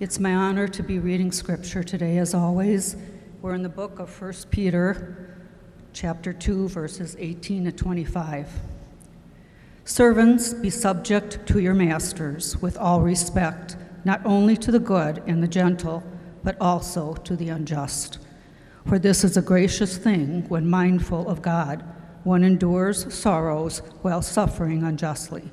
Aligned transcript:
It's 0.00 0.18
my 0.18 0.34
honor 0.34 0.66
to 0.66 0.82
be 0.82 0.98
reading 0.98 1.30
scripture 1.30 1.84
today, 1.84 2.18
as 2.18 2.34
always. 2.34 2.96
We're 3.40 3.54
in 3.54 3.62
the 3.62 3.68
book 3.68 4.00
of 4.00 4.20
1 4.20 4.32
Peter, 4.50 5.36
chapter 5.92 6.32
2, 6.32 6.68
verses 6.68 7.14
18 7.16 7.66
to 7.66 7.70
25. 7.70 8.48
Servants, 9.84 10.52
be 10.52 10.68
subject 10.68 11.46
to 11.46 11.60
your 11.60 11.74
masters 11.74 12.60
with 12.60 12.76
all 12.76 13.02
respect, 13.02 13.76
not 14.04 14.20
only 14.26 14.56
to 14.56 14.72
the 14.72 14.80
good 14.80 15.22
and 15.28 15.40
the 15.40 15.46
gentle, 15.46 16.02
but 16.42 16.60
also 16.60 17.14
to 17.14 17.36
the 17.36 17.50
unjust. 17.50 18.18
For 18.88 18.98
this 18.98 19.22
is 19.22 19.36
a 19.36 19.42
gracious 19.42 19.96
thing 19.96 20.44
when 20.48 20.68
mindful 20.68 21.28
of 21.28 21.40
God, 21.40 21.84
one 22.24 22.42
endures 22.42 23.14
sorrows 23.14 23.78
while 24.02 24.22
suffering 24.22 24.82
unjustly. 24.82 25.52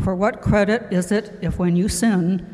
For 0.00 0.14
what 0.14 0.40
credit 0.40 0.86
is 0.92 1.10
it 1.10 1.36
if 1.42 1.58
when 1.58 1.74
you 1.74 1.88
sin 1.88 2.53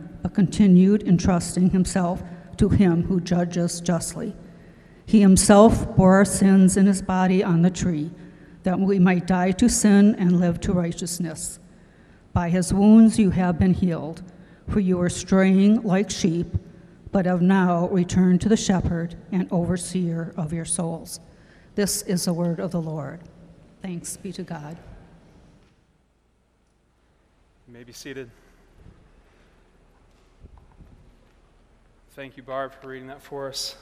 but 0.21 0.33
continued 0.33 1.03
entrusting 1.07 1.69
himself 1.69 2.23
to 2.57 2.69
him 2.69 3.03
who 3.03 3.19
judges 3.19 3.81
justly. 3.81 4.35
He 5.05 5.21
himself 5.21 5.95
bore 5.95 6.15
our 6.15 6.25
sins 6.25 6.77
in 6.77 6.85
his 6.85 7.01
body 7.01 7.43
on 7.43 7.61
the 7.61 7.71
tree, 7.71 8.11
that 8.63 8.79
we 8.79 8.99
might 8.99 9.27
die 9.27 9.51
to 9.51 9.67
sin 9.67 10.15
and 10.15 10.39
live 10.39 10.59
to 10.61 10.73
righteousness. 10.73 11.59
By 12.33 12.49
his 12.49 12.73
wounds 12.73 13.19
you 13.19 13.31
have 13.31 13.59
been 13.59 13.73
healed, 13.73 14.23
for 14.67 14.79
you 14.79 14.97
were 14.97 15.09
straying 15.09 15.81
like 15.81 16.09
sheep, 16.09 16.47
but 17.11 17.25
have 17.25 17.41
now 17.41 17.89
returned 17.89 18.39
to 18.41 18.49
the 18.49 18.55
shepherd 18.55 19.15
and 19.31 19.51
overseer 19.51 20.33
of 20.37 20.53
your 20.53 20.65
souls. 20.65 21.19
This 21.75 22.03
is 22.03 22.25
the 22.25 22.33
word 22.33 22.59
of 22.59 22.71
the 22.71 22.81
Lord. 22.81 23.19
Thanks 23.81 24.15
be 24.15 24.31
to 24.33 24.43
God. 24.43 24.77
You 27.67 27.73
may 27.73 27.83
be 27.83 27.91
seated. 27.91 28.29
Thank 32.13 32.35
you, 32.35 32.43
Barb, 32.43 32.73
for 32.73 32.89
reading 32.89 33.07
that 33.07 33.21
for 33.21 33.47
us. 33.47 33.77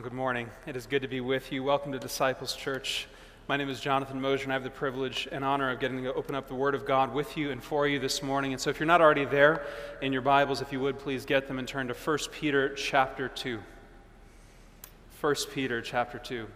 Good 0.00 0.12
morning. 0.12 0.48
It 0.64 0.76
is 0.76 0.86
good 0.86 1.02
to 1.02 1.08
be 1.08 1.20
with 1.20 1.50
you. 1.50 1.64
Welcome 1.64 1.90
to 1.90 1.98
Disciples 1.98 2.54
Church. 2.54 3.08
My 3.48 3.56
name 3.56 3.68
is 3.68 3.80
Jonathan 3.80 4.20
Mosier, 4.20 4.44
and 4.44 4.52
I 4.52 4.54
have 4.54 4.62
the 4.62 4.70
privilege 4.70 5.26
and 5.32 5.44
honor 5.44 5.72
of 5.72 5.80
getting 5.80 6.04
to 6.04 6.14
open 6.14 6.36
up 6.36 6.46
the 6.46 6.54
Word 6.54 6.72
of 6.72 6.86
God 6.86 7.12
with 7.12 7.36
you 7.36 7.50
and 7.50 7.60
for 7.60 7.88
you 7.88 7.98
this 7.98 8.22
morning. 8.22 8.52
And 8.52 8.62
so, 8.62 8.70
if 8.70 8.78
you're 8.78 8.86
not 8.86 9.00
already 9.00 9.24
there 9.24 9.66
in 10.02 10.12
your 10.12 10.22
Bibles, 10.22 10.60
if 10.60 10.70
you 10.70 10.78
would 10.78 11.00
please 11.00 11.24
get 11.24 11.48
them 11.48 11.58
and 11.58 11.66
turn 11.66 11.88
to 11.88 11.94
1 11.94 12.18
Peter 12.30 12.72
chapter 12.76 13.26
2. 13.28 13.58
1 15.20 15.34
Peter 15.52 15.82
chapter 15.82 16.20
2. 16.20 16.46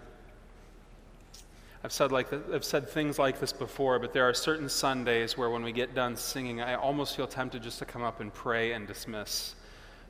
I've 1.82 1.92
said, 1.92 2.12
like 2.12 2.32
I've 2.32 2.64
said 2.64 2.88
things 2.88 3.18
like 3.18 3.40
this 3.40 3.52
before, 3.52 3.98
but 3.98 4.12
there 4.12 4.28
are 4.28 4.34
certain 4.34 4.68
Sundays 4.68 5.36
where 5.36 5.50
when 5.50 5.64
we 5.64 5.72
get 5.72 5.96
done 5.96 6.14
singing, 6.14 6.60
I 6.60 6.76
almost 6.76 7.16
feel 7.16 7.26
tempted 7.26 7.60
just 7.60 7.80
to 7.80 7.84
come 7.84 8.04
up 8.04 8.20
and 8.20 8.32
pray 8.32 8.70
and 8.70 8.86
dismiss 8.86 9.56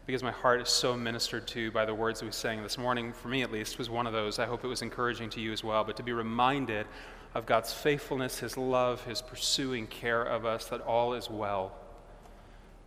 because 0.09 0.23
my 0.23 0.33
heart 0.33 0.59
is 0.63 0.71
so 0.71 0.97
ministered 0.97 1.47
to 1.47 1.71
by 1.71 1.85
the 1.85 1.95
words 1.95 2.21
that 2.21 2.25
we 2.25 2.33
sang 2.33 2.63
this 2.63 2.79
morning, 2.79 3.13
for 3.13 3.29
me 3.29 3.43
at 3.43 3.53
least, 3.53 3.77
was 3.77 3.91
one 3.91 4.07
of 4.07 4.15
those. 4.15 4.39
I 4.39 4.47
hope 4.47 4.65
it 4.65 4.67
was 4.67 4.81
encouraging 4.81 5.29
to 5.29 5.41
you 5.43 5.53
as 5.53 5.63
well. 5.63 5.85
But 5.85 5.99
to 5.99 6.03
be 6.03 6.15
reminded 6.15 6.87
of 7.35 7.45
God's 7.45 7.75
faithfulness, 7.75 8.39
His 8.39 8.57
love, 8.57 9.05
His 9.05 9.21
pursuing 9.21 9.87
care 9.87 10.23
of 10.23 10.47
us, 10.47 10.65
that 10.69 10.81
all 10.81 11.13
is 11.13 11.29
well 11.29 11.75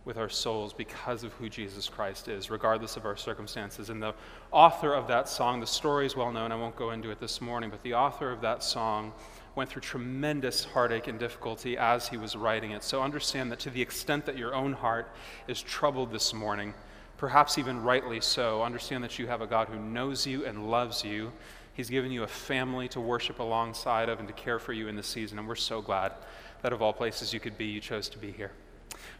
with 0.04 0.18
our 0.18 0.28
souls 0.28 0.72
because 0.72 1.22
of 1.22 1.32
who 1.34 1.48
Jesus 1.48 1.88
Christ 1.88 2.26
is, 2.26 2.50
regardless 2.50 2.96
of 2.96 3.04
our 3.04 3.16
circumstances. 3.16 3.88
And 3.88 4.02
the 4.02 4.14
author 4.50 4.92
of 4.92 5.06
that 5.06 5.28
song, 5.28 5.60
the 5.60 5.66
story 5.68 6.06
is 6.06 6.16
well 6.16 6.32
known, 6.32 6.50
I 6.50 6.56
won't 6.56 6.74
go 6.74 6.90
into 6.90 7.12
it 7.12 7.20
this 7.20 7.40
morning, 7.40 7.70
but 7.70 7.84
the 7.84 7.94
author 7.94 8.32
of 8.32 8.40
that 8.40 8.64
song 8.64 9.12
went 9.54 9.70
through 9.70 9.82
tremendous 9.82 10.64
heartache 10.64 11.06
and 11.06 11.20
difficulty 11.20 11.78
as 11.78 12.08
he 12.08 12.16
was 12.16 12.34
writing 12.34 12.72
it. 12.72 12.82
So 12.82 13.00
understand 13.00 13.52
that 13.52 13.60
to 13.60 13.70
the 13.70 13.80
extent 13.80 14.26
that 14.26 14.36
your 14.36 14.56
own 14.56 14.72
heart 14.72 15.14
is 15.46 15.62
troubled 15.62 16.10
this 16.10 16.34
morning, 16.34 16.74
perhaps 17.22 17.56
even 17.56 17.80
rightly 17.80 18.20
so, 18.20 18.64
understand 18.64 19.04
that 19.04 19.16
you 19.16 19.28
have 19.28 19.40
a 19.42 19.46
God 19.46 19.68
who 19.68 19.78
knows 19.78 20.26
you 20.26 20.44
and 20.44 20.68
loves 20.68 21.04
you. 21.04 21.30
He's 21.72 21.88
given 21.88 22.10
you 22.10 22.24
a 22.24 22.26
family 22.26 22.88
to 22.88 23.00
worship 23.00 23.38
alongside 23.38 24.08
of 24.08 24.18
and 24.18 24.26
to 24.26 24.34
care 24.34 24.58
for 24.58 24.72
you 24.72 24.88
in 24.88 24.96
this 24.96 25.06
season, 25.06 25.38
and 25.38 25.46
we're 25.46 25.54
so 25.54 25.80
glad 25.80 26.14
that 26.62 26.72
of 26.72 26.82
all 26.82 26.92
places 26.92 27.32
you 27.32 27.38
could 27.38 27.56
be, 27.56 27.66
you 27.66 27.78
chose 27.78 28.08
to 28.08 28.18
be 28.18 28.32
here. 28.32 28.50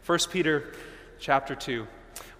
1 0.05 0.19
Peter 0.29 0.73
chapter 1.17 1.55
2. 1.55 1.87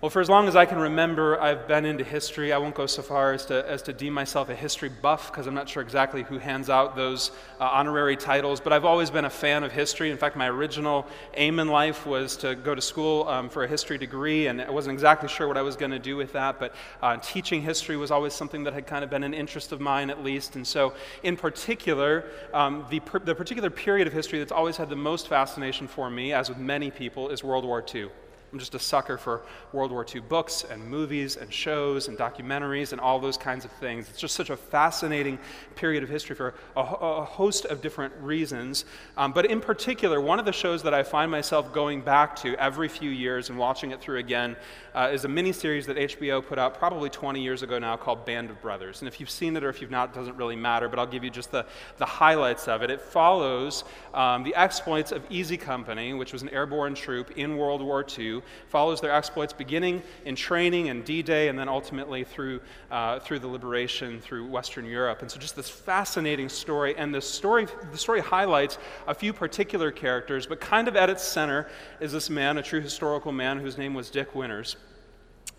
Well, 0.03 0.09
for 0.09 0.19
as 0.19 0.29
long 0.29 0.49
as 0.49 0.55
I 0.57 0.65
can 0.65 0.79
remember, 0.79 1.39
I've 1.39 1.65
been 1.65 1.85
into 1.85 2.03
history. 2.03 2.51
I 2.51 2.57
won't 2.57 2.75
go 2.75 2.87
so 2.87 3.01
far 3.01 3.31
as 3.31 3.45
to, 3.45 3.65
as 3.65 3.81
to 3.83 3.93
deem 3.93 4.11
myself 4.11 4.49
a 4.49 4.53
history 4.53 4.89
buff 4.89 5.31
because 5.31 5.47
I'm 5.47 5.53
not 5.53 5.69
sure 5.69 5.81
exactly 5.81 6.23
who 6.23 6.39
hands 6.39 6.69
out 6.69 6.97
those 6.97 7.31
uh, 7.57 7.69
honorary 7.71 8.17
titles, 8.17 8.59
but 8.59 8.73
I've 8.73 8.83
always 8.83 9.09
been 9.09 9.23
a 9.23 9.29
fan 9.29 9.63
of 9.63 9.71
history. 9.71 10.11
In 10.11 10.17
fact, 10.17 10.35
my 10.35 10.49
original 10.49 11.07
aim 11.35 11.57
in 11.57 11.69
life 11.69 12.05
was 12.05 12.35
to 12.35 12.53
go 12.53 12.75
to 12.75 12.81
school 12.81 13.29
um, 13.29 13.47
for 13.47 13.63
a 13.63 13.67
history 13.69 13.97
degree, 13.97 14.47
and 14.47 14.61
I 14.61 14.71
wasn't 14.71 14.91
exactly 14.91 15.29
sure 15.29 15.47
what 15.47 15.55
I 15.55 15.61
was 15.61 15.77
going 15.77 15.91
to 15.91 15.99
do 15.99 16.17
with 16.17 16.33
that, 16.33 16.59
but 16.59 16.75
uh, 17.01 17.15
teaching 17.15 17.61
history 17.61 17.95
was 17.95 18.11
always 18.11 18.33
something 18.33 18.65
that 18.65 18.73
had 18.73 18.85
kind 18.85 19.05
of 19.05 19.09
been 19.09 19.23
an 19.23 19.33
interest 19.33 19.71
of 19.71 19.79
mine, 19.79 20.09
at 20.09 20.21
least. 20.21 20.57
And 20.57 20.67
so, 20.67 20.95
in 21.23 21.37
particular, 21.37 22.25
um, 22.53 22.85
the, 22.89 22.99
per- 22.99 23.19
the 23.19 23.35
particular 23.35 23.69
period 23.69 24.07
of 24.07 24.11
history 24.11 24.39
that's 24.39 24.51
always 24.51 24.75
had 24.75 24.89
the 24.89 24.97
most 24.97 25.29
fascination 25.29 25.87
for 25.87 26.09
me, 26.09 26.33
as 26.33 26.49
with 26.49 26.57
many 26.57 26.91
people, 26.91 27.29
is 27.29 27.41
World 27.41 27.63
War 27.63 27.81
II. 27.95 28.09
I'm 28.53 28.59
just 28.59 28.75
a 28.75 28.79
sucker 28.79 29.17
for 29.17 29.41
World 29.71 29.91
War 29.91 30.05
II 30.13 30.21
books 30.21 30.63
and 30.63 30.87
movies 30.87 31.37
and 31.37 31.51
shows 31.51 32.07
and 32.07 32.15
documentaries 32.15 32.91
and 32.91 33.01
all 33.01 33.19
those 33.19 33.35
kinds 33.35 33.65
of 33.65 33.71
things. 33.71 34.07
It's 34.11 34.19
just 34.19 34.35
such 34.35 34.51
a 34.51 34.55
fascinating 34.55 35.39
period 35.73 36.03
of 36.03 36.09
history 36.09 36.35
for 36.35 36.53
a, 36.77 36.81
a 36.81 37.25
host 37.25 37.65
of 37.65 37.81
different 37.81 38.13
reasons. 38.21 38.85
Um, 39.17 39.33
but 39.33 39.47
in 39.47 39.59
particular, 39.59 40.21
one 40.21 40.37
of 40.37 40.45
the 40.45 40.53
shows 40.53 40.83
that 40.83 40.93
I 40.93 41.01
find 41.01 41.31
myself 41.31 41.73
going 41.73 42.01
back 42.01 42.35
to 42.37 42.55
every 42.57 42.87
few 42.87 43.09
years 43.09 43.49
and 43.49 43.57
watching 43.57 43.89
it 43.89 43.99
through 43.99 44.19
again 44.19 44.55
uh, 44.93 45.09
is 45.11 45.25
a 45.25 45.27
miniseries 45.27 45.87
that 45.87 45.97
HBO 45.97 46.45
put 46.45 46.59
out 46.59 46.77
probably 46.77 47.09
20 47.09 47.41
years 47.41 47.63
ago 47.63 47.79
now 47.79 47.97
called 47.97 48.23
Band 48.23 48.51
of 48.51 48.61
Brothers. 48.61 49.01
And 49.01 49.07
if 49.07 49.19
you've 49.19 49.31
seen 49.31 49.57
it 49.57 49.63
or 49.63 49.69
if 49.69 49.81
you've 49.81 49.89
not, 49.89 50.09
it 50.09 50.15
doesn't 50.15 50.37
really 50.37 50.55
matter, 50.55 50.87
but 50.87 50.99
I'll 50.99 51.07
give 51.07 51.23
you 51.23 51.31
just 51.31 51.49
the, 51.49 51.65
the 51.97 52.05
highlights 52.05 52.67
of 52.67 52.83
it. 52.83 52.91
It 52.91 53.01
follows 53.01 53.83
um, 54.13 54.43
the 54.43 54.53
exploits 54.53 55.11
of 55.11 55.23
Easy 55.31 55.57
Company, 55.57 56.13
which 56.13 56.33
was 56.33 56.43
an 56.43 56.49
airborne 56.49 56.93
troop 56.93 57.31
in 57.31 57.57
World 57.57 57.81
War 57.81 58.05
II 58.15 58.42
follows 58.67 59.01
their 59.01 59.11
exploits 59.11 59.53
beginning 59.53 60.01
in 60.25 60.35
training 60.35 60.89
and 60.89 61.03
D-Day 61.03 61.47
and 61.47 61.57
then 61.57 61.69
ultimately 61.69 62.23
through, 62.23 62.61
uh, 62.91 63.19
through 63.19 63.39
the 63.39 63.47
liberation 63.47 64.19
through 64.19 64.47
Western 64.47 64.85
Europe. 64.85 65.21
And 65.21 65.29
so 65.29 65.39
just 65.39 65.55
this 65.55 65.69
fascinating 65.69 66.49
story. 66.49 66.95
And 66.97 67.13
the 67.13 67.21
story, 67.21 67.67
the 67.91 67.97
story 67.97 68.21
highlights 68.21 68.77
a 69.07 69.13
few 69.13 69.33
particular 69.33 69.91
characters, 69.91 70.45
but 70.45 70.59
kind 70.59 70.87
of 70.87 70.95
at 70.95 71.09
its 71.09 71.23
center 71.23 71.67
is 71.99 72.11
this 72.11 72.29
man, 72.29 72.57
a 72.57 72.63
true 72.63 72.81
historical 72.81 73.31
man 73.31 73.59
whose 73.59 73.77
name 73.77 73.93
was 73.93 74.09
Dick 74.09 74.35
Winters. 74.35 74.75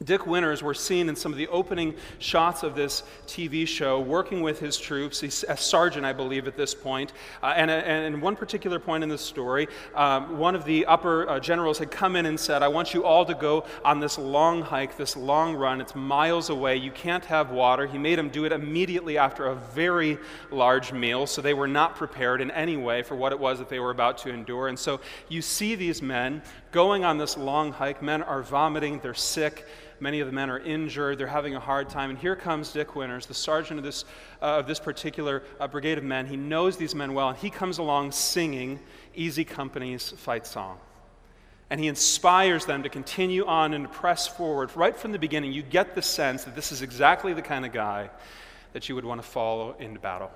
Dick 0.03 0.27
Winters 0.27 0.63
were 0.63 0.75
seen 0.75 1.09
in 1.09 1.15
some 1.15 1.31
of 1.31 1.39
the 1.39 1.47
opening 1.49 1.95
shots 2.19 2.65
of 2.65 2.75
this 2.75 3.05
TV 3.27 3.67
show 3.67 4.01
working 4.01 4.43
with 4.43 4.59
his 4.59 4.77
troops. 4.77 5.21
He's 5.21 5.45
a 5.49 5.57
sergeant, 5.57 6.05
I 6.05 6.13
believe, 6.13 6.49
at 6.49 6.57
this 6.57 6.75
point. 6.75 7.13
Uh, 7.43 7.55
and, 7.57 7.71
and 7.71 8.21
one 8.21 8.35
particular 8.35 8.81
point 8.81 9.05
in 9.05 9.09
the 9.09 9.17
story, 9.17 9.69
um, 9.95 10.37
one 10.37 10.57
of 10.57 10.65
the 10.65 10.85
upper 10.87 11.29
uh, 11.29 11.39
generals 11.39 11.79
had 11.79 11.93
come 11.93 12.17
in 12.17 12.27
and 12.27 12.39
said, 12.39 12.63
I 12.63 12.69
want 12.69 12.93
you 12.93 13.05
all 13.05 13.25
to 13.25 13.35
go 13.35 13.65
on 13.85 14.01
this 14.01 14.19
long 14.19 14.63
hike, 14.63 14.97
this 14.97 15.17
long 15.17 15.55
run. 15.55 15.81
It's 15.81 15.95
miles 15.95 16.51
away. 16.51 16.77
You 16.77 16.91
can't 16.91 17.25
have 17.27 17.51
water. 17.51 17.87
He 17.87 17.97
made 17.97 18.19
them 18.19 18.31
do 18.31 18.45
it 18.45 18.53
immediately 18.53 19.17
after 19.17 19.47
a 19.47 19.55
very 19.55 20.19
large 20.51 20.93
meal, 20.93 21.27
so 21.27 21.41
they 21.41 21.55
were 21.55 21.69
not 21.69 21.95
prepared 21.95 22.41
in 22.41 22.51
any 22.51 22.77
way 22.77 23.03
for 23.03 23.15
what 23.15 23.33
it 23.33 23.39
was 23.39 23.61
that 23.61 23.69
they 23.69 23.79
were 23.79 23.91
about 23.91 24.19
to 24.19 24.31
endure. 24.31 24.69
And 24.69 24.79
so 24.79 25.01
you 25.29 25.41
see 25.41 25.77
these 25.77 26.03
men 26.03 26.43
going 26.73 27.05
on 27.05 27.17
this 27.17 27.37
long 27.37 27.71
hike. 27.71 28.03
Men 28.03 28.23
are 28.25 28.43
vomiting, 28.43 28.99
they're 28.99 29.15
sick. 29.15 29.65
Many 30.01 30.21
of 30.21 30.27
the 30.27 30.33
men 30.33 30.51
are 30.51 30.59
injured, 30.59 31.19
they're 31.19 31.27
having 31.27 31.55
a 31.55 31.61
hard 31.61 31.89
time. 31.89 32.11
And 32.11 32.19
here 32.19 32.37
comes 32.37 32.73
Dick 32.73 32.95
Winters, 32.95 33.27
the 33.27 33.35
sergeant 33.35 33.79
of 33.79 33.85
this, 33.85 34.05
uh, 34.43 34.59
of 34.59 34.67
this 34.67 34.81
particular 34.81 35.43
uh, 35.61 35.69
brigade 35.69 35.99
of 35.99 36.05
men. 36.05 36.27
He 36.27 36.37
knows 36.37 36.77
these 36.77 36.95
men 36.95 37.15
well, 37.15 37.31
and 37.31 37.39
he 37.39 37.51
comes 37.51 37.79
along 37.79 38.13
singing 38.13 38.81
Easy 39.15 39.45
Company's 39.45 40.11
fight 40.11 40.47
song. 40.47 40.79
And 41.71 41.81
he 41.81 41.89
inspires 41.89 42.67
them 42.67 42.83
to 42.83 42.89
continue 42.89 43.47
on 43.47 43.75
and 43.75 43.85
to 43.85 43.93
press 43.93 44.27
forward. 44.27 44.71
Right 44.77 44.97
from 44.97 45.13
the 45.13 45.19
beginning, 45.19 45.53
you 45.53 45.63
get 45.63 45.95
the 45.95 46.03
sense 46.03 46.45
that 46.45 46.55
this 46.55 46.73
is 46.73 46.83
exactly 46.83 47.33
the 47.33 47.43
kind 47.43 47.65
of 47.65 47.73
guy 47.73 48.11
that 48.73 48.89
you 48.89 48.95
would 48.95 49.05
want 49.05 49.23
to 49.23 49.27
follow 49.27 49.75
into 49.79 49.99
battle. 49.99 50.31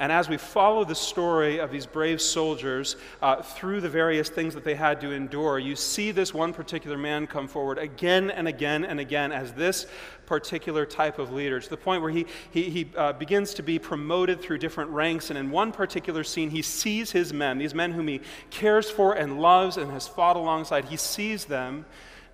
And 0.00 0.10
as 0.10 0.30
we 0.30 0.38
follow 0.38 0.82
the 0.82 0.94
story 0.94 1.58
of 1.58 1.70
these 1.70 1.84
brave 1.84 2.22
soldiers 2.22 2.96
uh, 3.20 3.42
through 3.42 3.82
the 3.82 3.88
various 3.90 4.30
things 4.30 4.54
that 4.54 4.64
they 4.64 4.74
had 4.74 4.98
to 5.02 5.12
endure, 5.12 5.58
you 5.58 5.76
see 5.76 6.10
this 6.10 6.32
one 6.32 6.54
particular 6.54 6.96
man 6.96 7.26
come 7.26 7.46
forward 7.46 7.76
again 7.76 8.30
and 8.30 8.48
again 8.48 8.86
and 8.86 8.98
again 8.98 9.30
as 9.30 9.52
this 9.52 9.86
particular 10.24 10.86
type 10.86 11.18
of 11.18 11.32
leader, 11.32 11.60
to 11.60 11.68
the 11.68 11.76
point 11.76 12.00
where 12.00 12.10
he, 12.10 12.24
he, 12.50 12.70
he 12.70 12.90
uh, 12.96 13.12
begins 13.12 13.52
to 13.52 13.62
be 13.62 13.78
promoted 13.78 14.40
through 14.40 14.56
different 14.56 14.90
ranks. 14.90 15.28
And 15.28 15.38
in 15.38 15.50
one 15.50 15.70
particular 15.70 16.24
scene, 16.24 16.48
he 16.48 16.62
sees 16.62 17.10
his 17.10 17.34
men, 17.34 17.58
these 17.58 17.74
men 17.74 17.92
whom 17.92 18.08
he 18.08 18.22
cares 18.48 18.88
for 18.88 19.12
and 19.12 19.38
loves 19.38 19.76
and 19.76 19.90
has 19.90 20.08
fought 20.08 20.36
alongside, 20.36 20.86
he 20.86 20.96
sees 20.96 21.44
them 21.44 21.84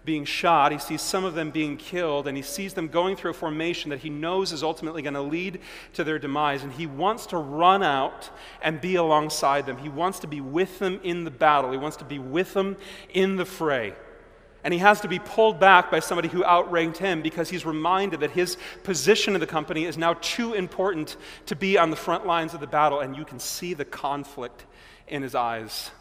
being 0.07 0.25
shot. 0.25 0.73
He 0.73 0.79
sees 0.79 1.03
some 1.03 1.25
of 1.25 1.35
them 1.35 1.51
being 1.51 1.77
killed, 1.77 2.27
and 2.27 2.37
he 2.37 2.43
sees 2.43 2.73
them 2.73 2.89
going 2.89 3.17
through 3.17 3.33
a 3.33 3.35
formation 3.35 3.91
that 3.91 3.99
he 3.99 4.09
knows 4.09 4.53
is 4.53 4.63
ultimately 4.63 5.03
going 5.03 5.15
to 5.15 5.21
lead 5.21 5.61
to 5.95 6.05
their 6.05 6.19
demise. 6.19 6.63
And 6.63 6.73
he 6.73 6.87
wants 6.87 7.27
to 7.27 7.37
run 7.37 7.83
out 7.83 8.31
and 8.63 8.81
be 8.81 8.95
alongside 8.95 9.67
them. 9.67 9.77
He 9.77 9.91
wants 9.91 10.21
to 10.21 10.27
be 10.27 10.41
with 10.41 10.79
them 10.79 11.01
in 11.03 11.25
the 11.25 11.31
battle, 11.31 11.73
he 11.73 11.77
wants 11.77 11.99
to 11.99 12.05
be 12.05 12.19
with 12.19 12.55
them 12.55 12.77
in 13.13 13.37
the 13.37 13.45
fray. 13.45 13.95
And 14.65 14.73
he 14.73 14.81
has 14.81 15.01
to 15.03 15.09
be 15.09 15.21
pulled 15.21 15.61
back 15.61 15.93
by 15.93 16.01
somebody 16.01 16.27
who 16.27 16.43
outranked 16.43 16.99
him 16.99 17.23
because 17.23 17.49
he's 17.49 17.65
reminded 17.65 18.19
that 18.21 18.33
his 18.33 18.57
position 18.83 19.35
in 19.35 19.41
the 19.41 19.47
company 19.47 19.85
is 19.85 19.97
now 19.97 20.15
too 20.15 20.55
important 20.55 21.17
to 21.47 21.55
be 21.55 21.79
on 21.79 21.91
the 21.91 21.97
front 21.97 22.27
lines 22.27 22.53
of 22.53 22.59
the 22.59 22.67
battle. 22.67 22.99
And 22.99 23.15
you 23.15 23.25
can 23.25 23.39
see 23.39 23.75
the 23.75 23.85
conflict 23.85 24.67
in 25.07 25.23
his 25.23 25.37
eyes. 25.37 25.93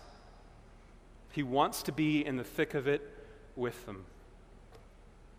He 1.31 1.44
wants 1.44 1.84
to 1.84 1.92
be 1.92 2.25
in 2.25 2.38
the 2.38 2.44
thick 2.44 2.74
of 2.74 2.88
it 2.88 3.15
with 3.56 3.86
them. 3.86 4.06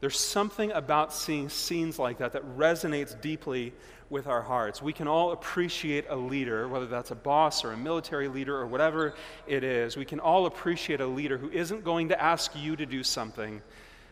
There's 0.01 0.19
something 0.19 0.73
about 0.73 1.13
seeing 1.13 1.49
scenes 1.49 1.99
like 1.99 2.19
that 2.19 2.33
that 2.33 2.45
resonates 2.57 3.19
deeply 3.19 3.73
with 4.11 4.27
our 4.27 4.43
hearts. 4.43 4.83
We 4.83 4.93
can 4.93 5.09
all 5.09 5.33
appreciate 5.33 6.05
a 6.09 6.17
leader, 6.17 6.69
whether 6.69 6.87
that's 6.87 7.11
a 7.11 7.15
boss 7.15 7.65
or 7.65 7.73
a 7.73 7.77
military 7.77 8.29
leader 8.29 8.57
or 8.57 8.67
whatever 8.67 9.15
it 9.47 9.65
is. 9.65 9.97
We 9.97 10.05
can 10.05 10.21
all 10.21 10.47
appreciate 10.47 11.01
a 11.01 11.07
leader 11.07 11.39
who 11.39 11.51
isn't 11.51 11.83
going 11.83 12.11
to 12.11 12.23
ask 12.23 12.53
you 12.55 12.77
to 12.77 12.87
do 12.87 13.03
something 13.03 13.63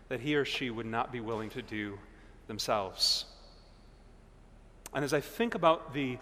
that 0.08 0.20
he 0.20 0.34
or 0.36 0.44
she 0.44 0.70
would 0.70 0.86
not 0.86 1.12
be 1.12 1.20
willing 1.20 1.50
to 1.50 1.62
do 1.62 1.98
themselves. 2.46 3.26
And 4.94 5.04
as 5.04 5.12
I 5.12 5.20
think 5.20 5.54
about 5.54 5.92
the 5.92 6.18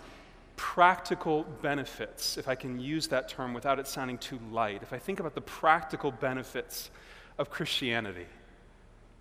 practical 0.56 1.44
benefits, 1.62 2.37
if 2.37 2.49
I 2.49 2.55
can 2.55 2.79
use 2.79 3.08
that 3.08 3.29
term 3.29 3.55
without 3.55 3.79
it 3.79 3.87
sounding 3.87 4.19
too 4.19 4.38
light, 4.50 4.82
if 4.82 4.93
I 4.93 4.99
think 4.99 5.20
about 5.20 5.34
the 5.34 5.40
practical 5.40 6.11
benefits 6.11 6.90
of 7.38 7.50
Christianity. 7.50 8.26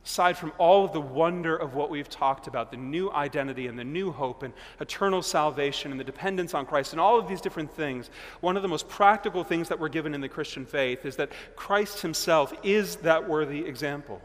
Aside 0.04 0.36
from 0.36 0.52
all 0.58 0.84
of 0.84 0.94
the 0.94 1.02
wonder 1.02 1.56
of 1.56 1.76
what 1.76 1.92
we've 1.92 2.10
talked 2.10 2.48
about, 2.48 2.72
the 2.72 2.78
new 2.78 3.12
identity 3.12 3.68
and 3.68 3.78
the 3.78 3.84
new 3.84 4.12
hope 4.12 4.42
and 4.42 4.52
eternal 4.80 5.22
salvation 5.22 5.92
and 5.92 6.00
the 6.00 6.04
dependence 6.04 6.56
on 6.56 6.66
Christ 6.66 6.94
and 6.94 7.00
all 7.00 7.20
of 7.20 7.28
these 7.28 7.40
different 7.40 7.72
things, 7.72 8.10
one 8.40 8.58
of 8.58 8.64
the 8.64 8.68
most 8.68 8.90
practical 8.90 9.44
things 9.44 9.70
that 9.70 9.80
we're 9.80 9.90
given 9.90 10.16
in 10.16 10.22
the 10.22 10.30
Christian 10.30 10.66
faith 10.66 11.06
is 11.06 11.18
that 11.18 11.32
Christ 11.56 12.02
himself 12.02 12.52
is 12.64 12.96
that 12.98 13.30
worthy 13.30 13.60
example. 13.60 14.20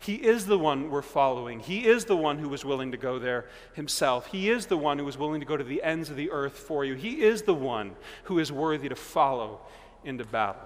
He 0.00 0.14
is 0.14 0.46
the 0.46 0.58
one 0.58 0.92
we're 0.92 1.02
following. 1.02 1.58
He 1.58 1.84
is 1.84 2.04
the 2.04 2.16
one 2.16 2.38
who 2.38 2.48
was 2.48 2.64
willing 2.64 2.92
to 2.92 2.96
go 2.96 3.18
there 3.18 3.46
himself. 3.72 4.26
He 4.26 4.48
is 4.48 4.66
the 4.66 4.78
one 4.78 4.96
who 4.96 5.04
was 5.04 5.18
willing 5.18 5.40
to 5.40 5.46
go 5.46 5.56
to 5.56 5.64
the 5.64 5.82
ends 5.82 6.08
of 6.08 6.14
the 6.14 6.30
earth 6.30 6.56
for 6.56 6.84
you. 6.84 6.94
He 6.94 7.22
is 7.22 7.42
the 7.42 7.54
one 7.54 7.96
who 8.24 8.38
is 8.38 8.52
worthy 8.52 8.88
to 8.88 8.94
follow 8.94 9.60
into 10.04 10.24
battle. 10.24 10.62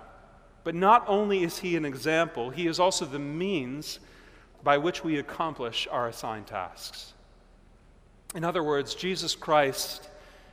But 0.64 0.74
not 0.74 1.04
only 1.08 1.42
is 1.42 1.58
he 1.58 1.76
an 1.76 1.84
example, 1.84 2.50
he 2.50 2.66
is 2.66 2.78
also 2.78 3.04
the 3.04 3.18
means 3.18 3.98
by 4.62 4.78
which 4.78 5.02
we 5.02 5.18
accomplish 5.18 5.88
our 5.90 6.08
assigned 6.08 6.46
tasks. 6.46 7.14
In 8.34 8.44
other 8.44 8.62
words, 8.62 8.94
Jesus 8.94 9.34
Christ 9.34 10.08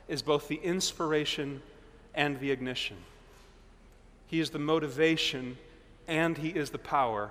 is 0.08 0.22
both 0.22 0.48
the 0.48 0.56
inspiration 0.56 1.62
and 2.14 2.38
the 2.40 2.50
ignition. 2.50 2.96
He 4.26 4.40
is 4.40 4.50
the 4.50 4.58
motivation 4.58 5.56
and 6.08 6.36
he 6.36 6.48
is 6.48 6.70
the 6.70 6.78
power 6.78 7.30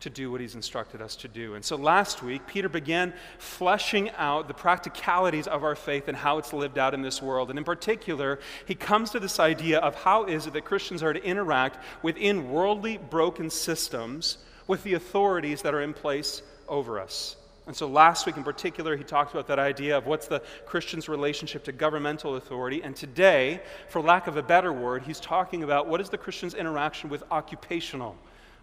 to 0.00 0.10
do 0.10 0.30
what 0.30 0.40
he's 0.40 0.54
instructed 0.54 1.00
us 1.00 1.16
to 1.16 1.28
do. 1.28 1.54
And 1.54 1.64
so 1.64 1.76
last 1.76 2.22
week, 2.22 2.46
Peter 2.46 2.68
began 2.68 3.12
fleshing 3.38 4.10
out 4.10 4.48
the 4.48 4.54
practicalities 4.54 5.46
of 5.46 5.64
our 5.64 5.74
faith 5.74 6.08
and 6.08 6.16
how 6.16 6.38
it's 6.38 6.52
lived 6.52 6.78
out 6.78 6.94
in 6.94 7.02
this 7.02 7.20
world. 7.22 7.50
And 7.50 7.58
in 7.58 7.64
particular, 7.64 8.40
he 8.66 8.74
comes 8.74 9.10
to 9.10 9.20
this 9.20 9.38
idea 9.38 9.78
of 9.78 9.94
how 9.94 10.24
is 10.24 10.46
it 10.46 10.52
that 10.54 10.64
Christians 10.64 11.02
are 11.02 11.12
to 11.12 11.22
interact 11.22 11.78
within 12.02 12.50
worldly 12.50 12.96
broken 12.98 13.50
systems 13.50 14.38
with 14.66 14.82
the 14.84 14.94
authorities 14.94 15.62
that 15.62 15.74
are 15.74 15.82
in 15.82 15.92
place 15.92 16.42
over 16.68 17.00
us. 17.00 17.36
And 17.66 17.76
so 17.76 17.86
last 17.86 18.26
week 18.26 18.36
in 18.36 18.42
particular, 18.42 18.96
he 18.96 19.04
talked 19.04 19.32
about 19.32 19.46
that 19.48 19.58
idea 19.58 19.96
of 19.96 20.06
what's 20.06 20.26
the 20.26 20.42
Christian's 20.66 21.08
relationship 21.08 21.64
to 21.64 21.72
governmental 21.72 22.36
authority. 22.36 22.82
And 22.82 22.96
today, 22.96 23.60
for 23.88 24.00
lack 24.00 24.26
of 24.26 24.36
a 24.36 24.42
better 24.42 24.72
word, 24.72 25.02
he's 25.02 25.20
talking 25.20 25.62
about 25.62 25.86
what 25.86 26.00
is 26.00 26.08
the 26.08 26.18
Christian's 26.18 26.54
interaction 26.54 27.10
with 27.10 27.22
occupational 27.30 28.16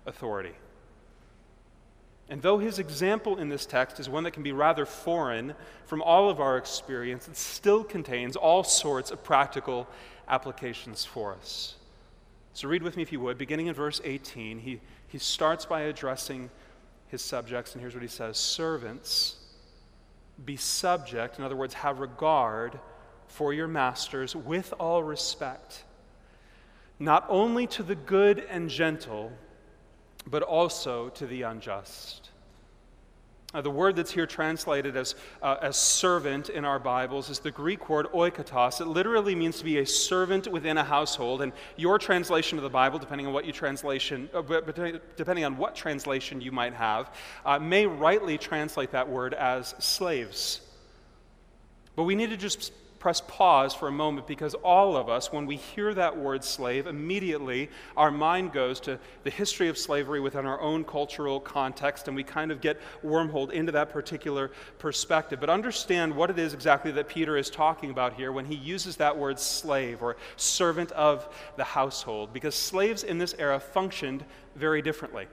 authority. 0.05 0.53
And 2.29 2.41
though 2.41 2.57
his 2.57 2.77
example 2.77 3.37
in 3.37 3.47
this 3.47 3.65
text 3.65 3.99
is 3.99 4.09
one 4.09 4.23
that 4.25 4.31
can 4.31 4.43
be 4.43 4.51
rather 4.51 4.85
foreign 4.85 5.53
from 5.85 6.01
all 6.01 6.29
of 6.29 6.41
our 6.41 6.57
experience, 6.57 7.27
it 7.27 7.37
still 7.37 7.83
contains 7.83 8.35
all 8.35 8.63
sorts 8.63 9.11
of 9.11 9.23
practical 9.23 9.87
applications 10.27 11.05
for 11.05 11.33
us. 11.33 11.75
So 12.53 12.67
read 12.67 12.83
with 12.83 12.97
me 12.97 13.03
if 13.03 13.11
you 13.11 13.19
would. 13.21 13.37
Beginning 13.37 13.67
in 13.67 13.73
verse 13.73 14.01
18, 14.03 14.59
he, 14.59 14.81
he 15.07 15.19
starts 15.19 15.65
by 15.65 15.81
addressing 15.81 16.49
his 17.07 17.21
subjects, 17.21 17.73
and 17.73 17.81
here's 17.81 17.93
what 17.93 18.01
he 18.01 18.09
says 18.09 18.37
Servants, 18.37 19.37
be 20.43 20.57
subject, 20.57 21.39
in 21.39 21.45
other 21.45 21.55
words, 21.55 21.73
have 21.75 21.99
regard 21.99 22.77
for 23.27 23.53
your 23.53 23.67
masters 23.67 24.35
with 24.35 24.73
all 24.79 25.01
respect, 25.03 25.83
not 26.99 27.25
only 27.29 27.67
to 27.67 27.83
the 27.83 27.95
good 27.95 28.39
and 28.49 28.69
gentle 28.69 29.31
but 30.27 30.43
also 30.43 31.09
to 31.09 31.25
the 31.25 31.43
unjust. 31.43 32.29
Uh, 33.53 33.61
the 33.61 33.71
word 33.71 33.95
that's 33.95 34.11
here 34.11 34.27
translated 34.27 34.97
as, 34.97 35.15
uh, 35.41 35.55
as 35.61 35.77
servant 35.77 36.49
in 36.49 36.65
our 36.65 36.79
Bibles 36.79 37.29
is 37.29 37.39
the 37.39 37.49
Greek 37.49 37.89
word 37.89 38.05
oiketes. 38.13 38.81
It 38.81 38.87
literally 38.87 39.35
means 39.35 39.57
to 39.59 39.63
be 39.63 39.77
a 39.79 39.85
servant 39.85 40.47
within 40.47 40.77
a 40.77 40.83
household. 40.83 41.41
And 41.41 41.53
your 41.77 41.97
translation 41.97 42.57
of 42.57 42.65
the 42.65 42.69
Bible, 42.69 42.99
depending 42.99 43.25
on 43.25 43.31
what 43.31 43.45
you 43.45 43.53
translation, 43.53 44.29
uh, 44.33 44.41
depending 45.15 45.45
on 45.45 45.55
what 45.55 45.75
translation 45.75 46.41
you 46.41 46.51
might 46.51 46.73
have, 46.73 47.15
uh, 47.45 47.57
may 47.57 47.85
rightly 47.85 48.37
translate 48.37 48.91
that 48.91 49.07
word 49.07 49.33
as 49.33 49.73
slaves. 49.79 50.59
But 51.95 52.03
we 52.03 52.15
need 52.15 52.31
to 52.31 52.37
just 52.37 52.73
press 52.99 53.21
pause 53.27 53.73
for 53.73 53.87
a 53.87 53.91
moment 53.91 54.27
because 54.27 54.53
all 54.55 54.97
of 54.97 55.09
us, 55.09 55.31
when 55.31 55.45
we 55.45 55.55
hear 55.55 55.93
that 55.93 56.17
word 56.17 56.43
slave, 56.43 56.87
immediately 56.87 57.69
our 57.95 58.11
mind 58.11 58.51
goes 58.53 58.79
to 58.81 58.99
the 59.23 59.29
history 59.29 59.67
of 59.67 59.77
slavery 59.77 60.19
within 60.19 60.45
our 60.45 60.59
own 60.59 60.83
cultural 60.83 61.39
context, 61.39 62.07
and 62.07 62.15
we 62.15 62.23
kind 62.23 62.51
of 62.51 62.61
get 62.61 62.79
wormholed 63.03 63.51
into 63.51 63.71
that 63.71 63.91
particular 63.91 64.51
perspective. 64.79 65.39
But 65.39 65.49
understand 65.49 66.15
what 66.15 66.29
it 66.29 66.39
is 66.39 66.53
exactly 66.53 66.91
that 66.91 67.07
Peter 67.07 67.37
is 67.37 67.49
talking 67.49 67.91
about 67.91 68.13
here 68.13 68.31
when 68.31 68.45
he 68.45 68.55
uses 68.55 68.97
that 68.97 69.17
word 69.17 69.39
slave 69.39 70.01
or 70.01 70.17
servant 70.35 70.91
of 70.93 71.27
the 71.55 71.63
household, 71.63 72.33
because 72.33 72.55
slaves 72.55 73.03
in 73.03 73.17
this 73.17 73.35
era 73.37 73.59
functioned 73.59 74.25
very 74.55 74.81
differently. 74.81 75.27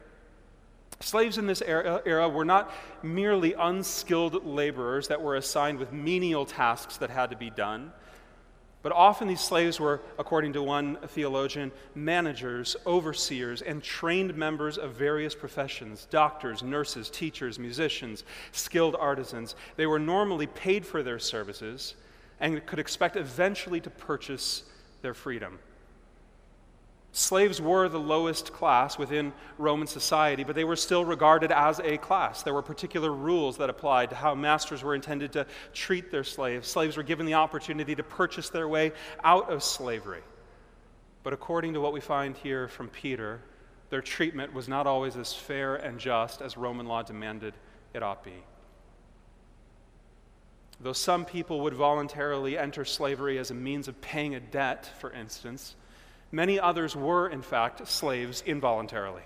Slaves 1.01 1.39
in 1.39 1.47
this 1.47 1.63
era, 1.63 2.03
era, 2.07 2.29
were 2.29 2.45
not 2.45 2.73
merely 3.03 3.53
unskilled 3.55 4.47
laborers 4.47 5.09
that 5.09 5.21
were 5.21 5.37
assigned 5.37 5.79
with 5.79 5.93
menial 5.93 6.47
tasks 6.47 6.97
that 6.99 7.11
had 7.11 7.31
to 7.31 7.37
be 7.37 7.51
done, 7.51 7.93
but 8.85 8.93
often 8.93 9.29
these 9.29 9.41
slaves 9.41 9.81
were, 9.81 10.03
according 10.19 10.53
to 10.53 10.63
one 10.63 10.99
theologian, 11.09 11.73
managers, 11.95 12.77
overseers, 12.87 13.63
and 13.63 13.83
trained 13.83 14.37
members 14.37 14.77
of 14.77 14.93
various 14.93 15.35
professions 15.35 16.07
doctors, 16.11 16.63
nurses, 16.63 17.09
teachers, 17.09 17.59
musicians, 17.59 18.25
skilled 18.53 18.95
artisans. 18.95 19.57
They 19.77 19.87
were 19.87 19.99
normally 19.99 20.47
paid 20.47 20.85
for 20.85 21.03
their 21.03 21.19
services 21.19 21.95
and 22.41 22.67
could 22.67 22.79
expect 22.79 23.17
eventually 23.17 23.81
to 23.81 23.89
purchase 23.89 24.65
their 25.01 25.15
freedom. 25.15 25.59
Slaves 27.17 27.61
were 27.61 27.89
the 27.89 28.01
lowest 28.01 28.53
class 28.53 28.99
within 28.99 29.33
Roman 29.57 29.87
society, 29.87 30.43
but 30.43 30.57
they 30.57 30.65
were 30.65 30.75
still 30.75 31.05
regarded 31.05 31.53
as 31.53 31.79
a 31.79 31.97
class. 31.97 32.43
There 32.43 32.53
were 32.53 32.61
particular 32.61 33.13
rules 33.13 33.59
that 33.59 33.71
applied 33.71 34.11
to 34.11 34.17
how 34.17 34.35
masters 34.35 34.83
were 34.83 34.97
intended 34.97 35.31
to 35.35 35.47
treat 35.73 36.11
their 36.11 36.25
slaves. 36.25 36.67
Slaves 36.67 36.97
were 36.97 37.05
given 37.05 37.25
the 37.25 37.35
opportunity 37.35 37.95
to 37.95 38.03
purchase 38.03 38.49
their 38.49 38.67
way 38.67 38.91
out 39.23 39.49
of 39.49 39.63
slavery. 39.63 40.23
But 41.23 41.33
according 41.33 41.75
to 41.75 41.81
what 41.81 41.93
we 41.93 42.01
find 42.01 42.37
here 42.37 42.67
from 42.67 42.89
Peter, 42.89 43.41
their 43.91 44.03
treatment 44.03 44.53
was 44.53 44.67
not 44.67 44.89
always 44.89 45.17
as 45.17 45.33
fair 45.33 45.77
and 45.77 46.01
just 46.01 46.43
as 46.43 46.57
Roman 46.57 46.87
law 46.87 47.03
demanded 47.05 47.55
it 47.95 48.03
ought 48.03 48.25
be. 48.25 48.43
Though 50.81 50.93
some 50.93 51.25
people 51.25 51.61
would 51.61 51.75
voluntarily 51.75 52.59
enter 52.59 52.85
slavery 52.85 53.39
as 53.39 53.53
a 53.53 53.55
means 53.55 53.87
of 53.87 54.01
paying 54.01 54.35
a 54.35 54.41
debt, 54.41 54.91
for 54.99 55.13
instance, 55.13 55.77
Many 56.35 56.59
others 56.59 56.97
were, 56.97 57.29
in 57.29 57.43
fact, 57.43 57.87
slaves 57.87 58.43
involuntarily. 58.45 59.23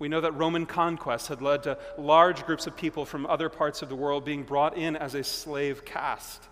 We 0.00 0.08
know 0.08 0.20
that 0.22 0.32
Roman 0.32 0.66
conquest 0.66 1.28
had 1.28 1.40
led 1.40 1.62
to 1.62 1.78
large 1.96 2.44
groups 2.46 2.66
of 2.66 2.76
people 2.76 3.04
from 3.04 3.26
other 3.26 3.48
parts 3.48 3.80
of 3.80 3.88
the 3.88 3.94
world 3.94 4.24
being 4.24 4.42
brought 4.42 4.76
in 4.76 4.96
as 4.96 5.14
a 5.14 5.22
slave 5.22 5.84
caste. 5.84 6.42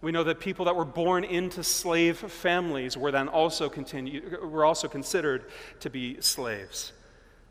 We 0.00 0.12
know 0.12 0.22
that 0.22 0.38
people 0.38 0.66
that 0.66 0.76
were 0.76 0.84
born 0.84 1.24
into 1.24 1.64
slave 1.64 2.18
families 2.18 2.96
were 2.96 3.10
then 3.10 3.26
also, 3.26 3.68
continue, 3.68 4.38
were 4.40 4.64
also 4.64 4.86
considered 4.86 5.46
to 5.80 5.90
be 5.90 6.20
slaves. 6.20 6.92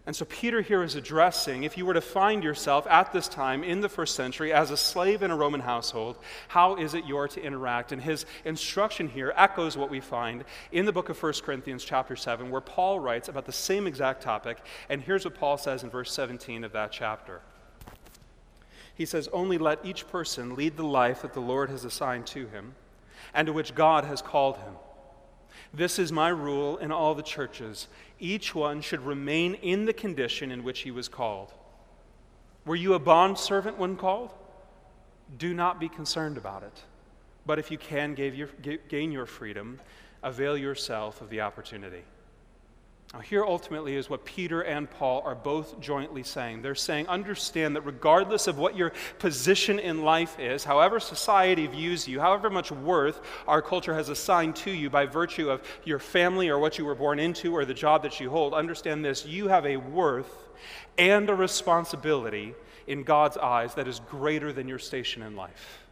And 0.08 0.16
so 0.16 0.24
Peter 0.26 0.62
here 0.62 0.84
is 0.84 0.96
addressing 0.96 1.64
if 1.64 1.78
you 1.78 1.86
were 1.86 1.96
to 1.96 2.02
find 2.02 2.44
yourself 2.44 2.86
at 2.88 3.12
this 3.12 3.28
time 3.28 3.64
in 3.64 3.82
the 3.82 3.90
first 3.90 4.14
century 4.14 4.54
as 4.54 4.70
a 4.70 4.78
slave 4.78 5.24
in 5.24 5.32
a 5.32 5.36
Roman 5.36 5.62
household, 5.62 6.20
how 6.48 6.76
is 6.76 6.94
it 6.94 7.06
you're 7.06 7.28
to 7.30 7.42
interact? 7.42 7.92
And 7.92 8.00
his 8.00 8.28
instruction 8.44 9.10
here 9.10 9.34
echoes 9.36 9.76
what 9.76 9.90
we 9.90 10.00
find 10.00 10.44
in 10.72 10.86
the 10.86 10.94
book 10.94 11.10
of 11.10 11.22
1 11.22 11.34
Corinthians, 11.44 11.84
chapter 11.84 12.16
7, 12.16 12.52
where 12.52 12.62
Paul 12.62 13.00
writes 13.00 13.30
about 13.30 13.48
the 13.48 13.52
same 13.52 13.88
exact 13.88 14.22
topic. 14.22 14.60
And 14.90 15.02
here's 15.02 15.26
what 15.26 15.34
Paul 15.34 15.58
says 15.58 15.84
in 15.84 15.90
verse 15.90 16.12
17 16.12 16.64
of 16.64 16.72
that 16.74 16.92
chapter. 16.92 17.42
He 18.94 19.08
says, 19.08 19.28
Only 19.34 19.58
let 19.58 19.84
each 19.84 20.08
person 20.08 20.56
lead 20.56 20.78
the 20.78 20.84
life 20.84 21.24
that 21.24 21.34
the 21.34 21.42
Lord 21.42 21.72
has 21.72 21.84
assigned 21.84 22.28
to 22.28 22.46
him 22.46 22.76
and 23.34 23.48
to 23.48 23.54
which 23.54 23.74
God 23.74 24.06
has 24.06 24.22
called 24.22 24.58
him. 24.58 24.76
This 25.75 26.00
is 26.00 26.12
my 26.12 26.29
rule 26.29 26.77
in 26.77 26.91
all 26.91 27.13
the 27.15 27.22
churches. 27.22 27.89
Each 28.17 28.55
one 28.55 28.79
should 28.79 29.01
remain 29.01 29.55
in 29.55 29.84
the 29.84 29.94
condition 29.94 30.50
in 30.50 30.63
which 30.63 30.79
he 30.79 30.91
was 30.91 31.10
called. 31.10 31.51
Were 32.65 32.77
you 32.77 32.94
a 32.94 33.00
bondservant 33.00 33.77
when 33.77 33.98
called? 33.98 34.32
Do 35.38 35.53
not 35.53 35.79
be 35.79 35.89
concerned 35.89 36.38
about 36.38 36.63
it. 36.63 36.82
But 37.46 37.60
if 37.60 37.70
you 37.72 37.77
can 37.77 38.13
gain 38.13 39.12
your 39.12 39.25
freedom, 39.25 39.82
avail 40.24 40.58
yourself 40.58 41.20
of 41.20 41.29
the 41.29 41.41
opportunity. 41.41 42.03
Now, 43.16 43.22
here 43.22 43.46
ultimately 43.46 43.96
is 43.96 44.10
what 44.10 44.26
Peter 44.26 44.62
and 44.62 44.92
Paul 44.92 45.22
are 45.24 45.36
both 45.36 45.80
jointly 45.80 46.22
saying. 46.22 46.62
They're 46.62 46.76
saying, 46.76 47.08
understand 47.08 47.78
that 47.78 47.84
regardless 47.84 48.48
of 48.48 48.58
what 48.58 48.76
your 48.76 48.92
position 49.20 49.80
in 49.80 50.04
life 50.04 50.38
is, 50.38 50.66
however 50.66 51.00
society 51.00 51.66
views 51.66 52.10
you, 52.10 52.20
however 52.20 52.50
much 52.50 52.74
worth 52.74 53.22
our 53.48 53.62
culture 53.62 53.94
has 53.94 54.10
assigned 54.10 54.58
to 54.58 54.72
you 54.72 54.90
by 54.90 55.06
virtue 55.06 55.50
of 55.50 55.62
your 55.86 55.98
family 55.98 56.50
or 56.50 56.60
what 56.60 56.78
you 56.78 56.84
were 56.84 56.94
born 56.94 57.18
into 57.18 57.56
or 57.56 57.64
the 57.64 57.74
job 57.74 58.04
that 58.04 58.20
you 58.20 58.30
hold, 58.30 58.54
understand 58.54 59.06
this 59.06 59.26
you 59.26 59.48
have 59.48 59.66
a 59.66 59.78
worth 59.78 60.50
and 60.98 61.30
a 61.30 61.36
responsibility 61.36 62.54
in 62.86 63.04
God's 63.04 63.38
eyes 63.38 63.76
that 63.76 63.88
is 63.88 64.02
greater 64.10 64.52
than 64.52 64.68
your 64.68 64.80
station 64.80 65.22
in 65.22 65.38
life. 65.38 65.85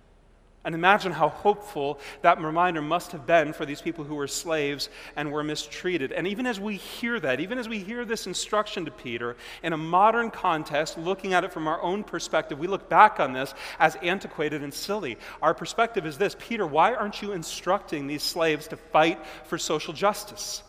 And 0.65 0.73
imagine 0.73 1.11
how 1.11 1.27
hopeful 1.27 1.99
that 2.21 2.39
reminder 2.39 2.81
must 2.81 3.11
have 3.11 3.25
been 3.25 3.51
for 3.51 3.65
these 3.65 3.81
people 3.81 4.05
who 4.05 4.15
were 4.15 4.29
slaves 4.29 4.87
and 5.17 5.29
were 5.29 5.43
mistreated. 5.43 6.13
And 6.13 6.25
even 6.25 6.45
as 6.45 6.57
we 6.57 6.77
hear 6.77 7.19
that, 7.19 7.41
even 7.41 7.57
as 7.57 7.67
we 7.67 7.79
hear 7.79 8.05
this 8.05 8.27
instruction 8.27 8.85
to 8.85 8.91
Peter, 8.91 9.35
in 9.61 9.73
a 9.73 9.77
modern 9.77 10.31
context, 10.31 10.97
looking 10.97 11.33
at 11.33 11.43
it 11.43 11.51
from 11.51 11.67
our 11.67 11.81
own 11.81 12.03
perspective, 12.03 12.59
we 12.59 12.67
look 12.67 12.87
back 12.87 13.19
on 13.19 13.33
this 13.33 13.53
as 13.77 13.95
antiquated 13.95 14.63
and 14.63 14.73
silly. 14.73 15.17
Our 15.41 15.53
perspective 15.53 16.05
is 16.05 16.17
this 16.17 16.35
Peter, 16.39 16.65
why 16.65 16.93
aren't 16.93 17.21
you 17.21 17.33
instructing 17.33 18.07
these 18.07 18.23
slaves 18.23 18.69
to 18.69 18.77
fight 18.77 19.19
for 19.43 19.57
social 19.57 19.93
justice, 19.93 20.63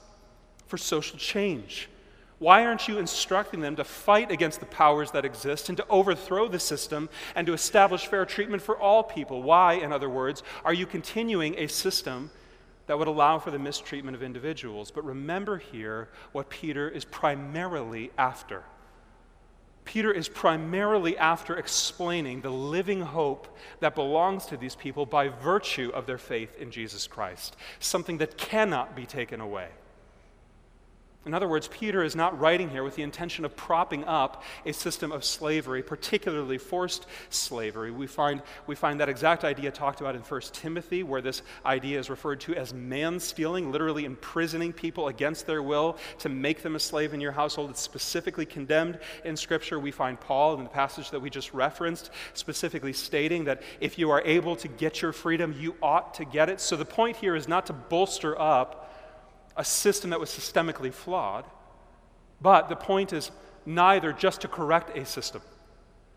for 0.67 0.77
social 0.77 1.19
change? 1.19 1.89
Why 2.45 2.67
aren't 2.67 2.89
you 2.89 2.99
instructing 2.99 3.61
them 3.61 3.75
to 3.77 3.85
fight 3.85 4.31
against 4.31 4.61
the 4.61 4.67
powers 4.67 5.13
that 5.13 5.25
exist 5.25 5.71
and 5.71 5.79
to 5.79 5.89
overthrow 5.89 6.47
the 6.47 6.59
system 6.59 7.09
and 7.35 7.47
to 7.47 7.55
establish 7.55 8.07
fair 8.07 8.27
treatment 8.27 8.61
for 8.61 8.79
all 8.79 9.03
people? 9.03 9.43
Why, 9.43 9.73
in 9.77 9.95
other 9.95 10.11
words, 10.11 10.43
are 10.63 10.75
you 10.75 10.85
continuing 10.85 11.55
a 11.57 11.69
system 11.69 12.31
that 12.87 12.99
would 12.99 13.09
allow 13.09 13.39
for 13.39 13.51
the 13.51 13.59
mistreatment 13.59 14.15
of 14.15 14.23
individuals? 14.23 14.91
But 14.91 15.07
remember 15.07 15.57
here 15.57 16.11
what 16.33 16.51
Peter 16.51 16.87
is 16.87 17.07
primarily 17.07 18.11
after. 18.19 18.65
Peter 19.87 20.13
is 20.13 20.29
primarily 20.29 21.17
after 21.17 21.57
explaining 21.57 22.43
the 22.43 22.53
living 22.53 23.01
hope 23.01 23.57
that 23.81 23.95
belongs 23.95 24.45
to 24.45 24.59
these 24.59 24.75
people 24.75 25.07
by 25.07 25.29
virtue 25.29 25.91
of 25.95 26.05
their 26.05 26.19
faith 26.19 26.59
in 26.59 26.71
Jesus 26.71 27.07
Christ, 27.07 27.57
something 27.79 28.19
that 28.19 28.37
cannot 28.37 28.95
be 28.95 29.07
taken 29.07 29.41
away. 29.41 29.69
In 31.26 31.33
other 31.33 31.49
words, 31.49 31.69
Peter 31.69 32.04
is 32.04 32.14
not 32.14 32.38
writing 32.38 32.69
here 32.69 32.85
with 32.85 32.97
the 32.97 33.02
intention 33.02 33.47
of 33.47 33.57
propping 33.57 34.04
up 34.04 34.43
a 34.66 34.73
system 34.73 35.11
of 35.11 35.25
slavery, 35.25 35.83
particularly 35.83 36.59
forced 36.59 37.07
slavery. 37.31 37.90
We 37.90 38.07
find, 38.07 38.43
we 38.66 38.75
find 38.75 39.00
that 39.00 39.09
exact 39.09 39.43
idea 39.43 39.71
talked 39.71 40.00
about 40.02 40.14
in 40.16 40.21
1 40.21 40.40
Timothy, 40.52 41.02
where 41.02 41.23
this 41.23 41.40
idea 41.64 41.99
is 41.99 42.11
referred 42.11 42.40
to 42.40 42.54
as 42.54 42.75
man 42.75 43.19
stealing, 43.19 43.73
literally 43.73 44.04
imprisoning 44.04 44.73
people 44.73 45.09
against 45.09 45.47
their 45.47 45.62
will 45.62 45.97
to 46.19 46.28
make 46.28 46.62
them 46.62 46.76
a 46.76 46.81
slave 46.81 47.14
in 47.14 47.21
your 47.23 47.33
household. 47.33 47.71
It's 47.71 47.81
specifically 47.81 48.45
condemned 48.45 48.99
in 49.25 49.35
Scripture. 49.37 49.78
We 49.78 49.93
find 49.93 50.21
Paul 50.21 50.54
in 50.54 50.64
the 50.64 50.71
passage 50.71 51.11
that 51.11 51.21
we 51.21 51.31
just 51.31 51.54
referenced, 51.54 52.11
specifically 52.35 52.93
stating 52.93 53.45
that 53.45 53.62
if 53.81 53.99
you 53.99 54.11
are 54.11 54.21
able 54.26 54.57
to 54.57 54.69
get 54.69 55.00
your 55.00 55.12
freedom, 55.12 55.54
you 55.59 55.75
ought 55.83 56.12
to 56.14 56.26
get 56.26 56.50
it. 56.50 56.61
So 56.61 56.76
the 56.76 56.85
point 56.85 57.16
here 57.16 57.35
is 57.35 57.49
not 57.49 57.64
to 57.66 57.73
bolster 57.73 58.38
up 58.38 58.90
a 59.57 59.65
system 59.65 60.11
that 60.11 60.21
was 60.21 60.31
systemically 60.31 60.93
flawed. 60.93 61.45
But 62.41 62.69
the 62.69 62.77
point 62.77 63.13
is 63.13 63.31
neither 63.67 64.13
just 64.13 64.41
to 64.43 64.49
correct 64.49 64.97
a 64.97 65.05
system. 65.05 65.43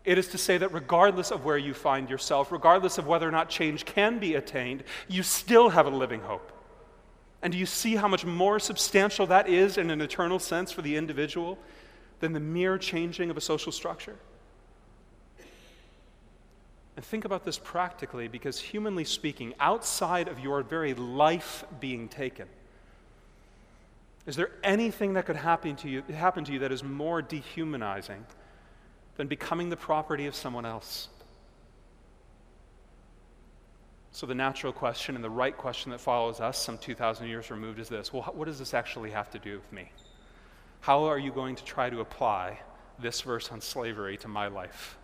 It 0.04 0.18
is 0.18 0.28
to 0.28 0.38
say 0.38 0.58
that 0.58 0.72
regardless 0.72 1.30
of 1.30 1.44
where 1.44 1.58
you 1.58 1.74
find 1.74 2.08
yourself, 2.08 2.50
regardless 2.50 2.98
of 2.98 3.06
whether 3.06 3.28
or 3.28 3.30
not 3.30 3.48
change 3.48 3.84
can 3.84 4.18
be 4.18 4.34
attained, 4.34 4.84
you 5.06 5.22
still 5.22 5.68
have 5.70 5.86
a 5.86 5.90
living 5.90 6.20
hope. 6.20 6.52
And 7.42 7.52
do 7.52 7.58
you 7.58 7.66
see 7.66 7.94
how 7.94 8.08
much 8.08 8.24
more 8.24 8.58
substantial 8.58 9.26
that 9.26 9.48
is 9.48 9.78
in 9.78 9.90
an 9.90 10.00
eternal 10.00 10.38
sense 10.38 10.72
for 10.72 10.82
the 10.82 10.96
individual 10.96 11.58
than 12.20 12.32
the 12.32 12.40
mere 12.40 12.78
changing 12.78 13.30
of 13.30 13.36
a 13.36 13.40
social 13.40 13.70
structure? 13.70 14.16
And 16.96 17.04
think 17.04 17.24
about 17.24 17.44
this 17.44 17.58
practically 17.58 18.26
because, 18.26 18.58
humanly 18.58 19.04
speaking, 19.04 19.54
outside 19.60 20.26
of 20.26 20.40
your 20.40 20.62
very 20.62 20.94
life 20.94 21.64
being 21.78 22.08
taken, 22.08 22.48
is 24.28 24.36
there 24.36 24.50
anything 24.62 25.14
that 25.14 25.24
could 25.24 25.36
happen 25.36 25.74
to 25.76 25.88
you, 25.88 26.02
happen 26.02 26.44
to 26.44 26.52
you 26.52 26.58
that 26.58 26.70
is 26.70 26.84
more 26.84 27.22
dehumanizing 27.22 28.26
than 29.16 29.26
becoming 29.26 29.70
the 29.70 29.76
property 29.76 30.26
of 30.26 30.34
someone 30.34 30.66
else? 30.66 31.08
So, 34.12 34.26
the 34.26 34.34
natural 34.34 34.70
question 34.70 35.14
and 35.14 35.24
the 35.24 35.30
right 35.30 35.56
question 35.56 35.90
that 35.92 36.00
follows 36.00 36.40
us, 36.40 36.58
some 36.58 36.76
2,000 36.76 37.26
years 37.26 37.50
removed, 37.50 37.78
is 37.78 37.88
this 37.88 38.12
Well, 38.12 38.22
what 38.34 38.44
does 38.44 38.58
this 38.58 38.74
actually 38.74 39.10
have 39.12 39.30
to 39.30 39.38
do 39.38 39.56
with 39.56 39.72
me? 39.72 39.90
How 40.80 41.04
are 41.04 41.18
you 41.18 41.32
going 41.32 41.56
to 41.56 41.64
try 41.64 41.88
to 41.88 42.00
apply 42.00 42.60
this 42.98 43.22
verse 43.22 43.50
on 43.50 43.62
slavery 43.62 44.18
to 44.18 44.28
my 44.28 44.48
life? 44.48 44.98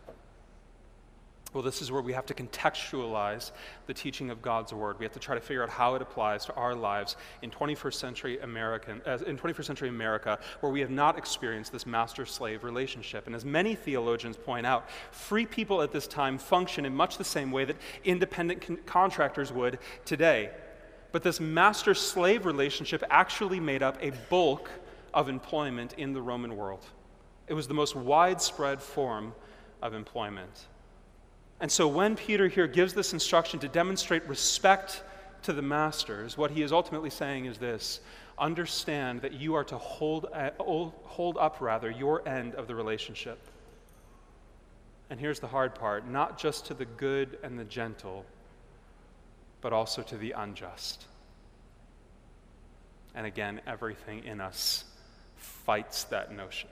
Well, 1.54 1.62
this 1.62 1.80
is 1.80 1.92
where 1.92 2.02
we 2.02 2.12
have 2.12 2.26
to 2.26 2.34
contextualize 2.34 3.52
the 3.86 3.94
teaching 3.94 4.30
of 4.30 4.42
God's 4.42 4.74
word. 4.74 4.98
We 4.98 5.04
have 5.04 5.12
to 5.12 5.20
try 5.20 5.36
to 5.36 5.40
figure 5.40 5.62
out 5.62 5.68
how 5.68 5.94
it 5.94 6.02
applies 6.02 6.44
to 6.46 6.54
our 6.54 6.74
lives 6.74 7.14
in 7.42 7.50
21st 7.52 7.94
century 7.94 8.40
American, 8.40 9.00
uh, 9.06 9.18
in 9.24 9.38
21st 9.38 9.64
century 9.64 9.88
America, 9.88 10.40
where 10.58 10.72
we 10.72 10.80
have 10.80 10.90
not 10.90 11.16
experienced 11.16 11.70
this 11.70 11.86
master-slave 11.86 12.64
relationship. 12.64 13.28
And 13.28 13.36
as 13.36 13.44
many 13.44 13.76
theologians 13.76 14.36
point 14.36 14.66
out, 14.66 14.90
free 15.12 15.46
people 15.46 15.80
at 15.80 15.92
this 15.92 16.08
time 16.08 16.38
function 16.38 16.84
in 16.84 16.94
much 16.94 17.18
the 17.18 17.24
same 17.24 17.52
way 17.52 17.64
that 17.66 17.76
independent 18.02 18.60
con- 18.60 18.78
contractors 18.84 19.52
would 19.52 19.78
today. 20.04 20.50
But 21.12 21.22
this 21.22 21.38
master-slave 21.38 22.46
relationship 22.46 23.04
actually 23.10 23.60
made 23.60 23.84
up 23.84 23.96
a 24.00 24.10
bulk 24.28 24.68
of 25.14 25.28
employment 25.28 25.94
in 25.98 26.14
the 26.14 26.20
Roman 26.20 26.56
world. 26.56 26.84
It 27.46 27.54
was 27.54 27.68
the 27.68 27.74
most 27.74 27.94
widespread 27.94 28.82
form 28.82 29.34
of 29.80 29.94
employment. 29.94 30.66
And 31.60 31.70
so 31.70 31.88
when 31.88 32.16
Peter 32.16 32.48
here 32.48 32.66
gives 32.66 32.94
this 32.94 33.12
instruction 33.12 33.60
to 33.60 33.68
demonstrate 33.68 34.26
respect 34.28 35.02
to 35.42 35.52
the 35.52 35.62
masters, 35.62 36.36
what 36.36 36.50
he 36.50 36.62
is 36.62 36.72
ultimately 36.72 37.10
saying 37.10 37.46
is 37.46 37.58
this 37.58 38.00
understand 38.38 39.22
that 39.22 39.32
you 39.32 39.54
are 39.54 39.62
to 39.64 39.78
hold, 39.78 40.26
uh, 40.32 40.50
hold 40.58 41.38
up 41.38 41.60
rather 41.60 41.90
your 41.90 42.26
end 42.28 42.54
of 42.56 42.66
the 42.66 42.74
relationship. 42.74 43.38
And 45.10 45.20
here's 45.20 45.38
the 45.38 45.46
hard 45.46 45.74
part 45.74 46.08
not 46.08 46.38
just 46.38 46.66
to 46.66 46.74
the 46.74 46.84
good 46.84 47.38
and 47.42 47.58
the 47.58 47.64
gentle, 47.64 48.24
but 49.60 49.72
also 49.72 50.02
to 50.02 50.16
the 50.16 50.32
unjust. 50.32 51.04
And 53.14 53.26
again, 53.26 53.60
everything 53.66 54.24
in 54.24 54.40
us 54.40 54.84
fights 55.36 56.04
that 56.04 56.34
notion. 56.34 56.68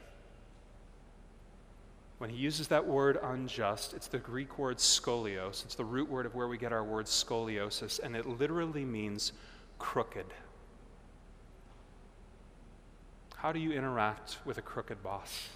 When 2.22 2.30
he 2.30 2.36
uses 2.36 2.68
that 2.68 2.86
word 2.86 3.18
unjust, 3.20 3.94
it's 3.94 4.06
the 4.06 4.20
Greek 4.20 4.56
word 4.56 4.76
skolios. 4.76 5.64
It's 5.64 5.74
the 5.74 5.84
root 5.84 6.08
word 6.08 6.24
of 6.24 6.36
where 6.36 6.46
we 6.46 6.56
get 6.56 6.72
our 6.72 6.84
word 6.84 7.06
scoliosis, 7.06 7.98
and 7.98 8.14
it 8.14 8.26
literally 8.26 8.84
means 8.84 9.32
crooked. 9.80 10.26
How 13.34 13.50
do 13.50 13.58
you 13.58 13.72
interact 13.72 14.38
with 14.44 14.56
a 14.56 14.62
crooked 14.62 15.02
boss? 15.02 15.48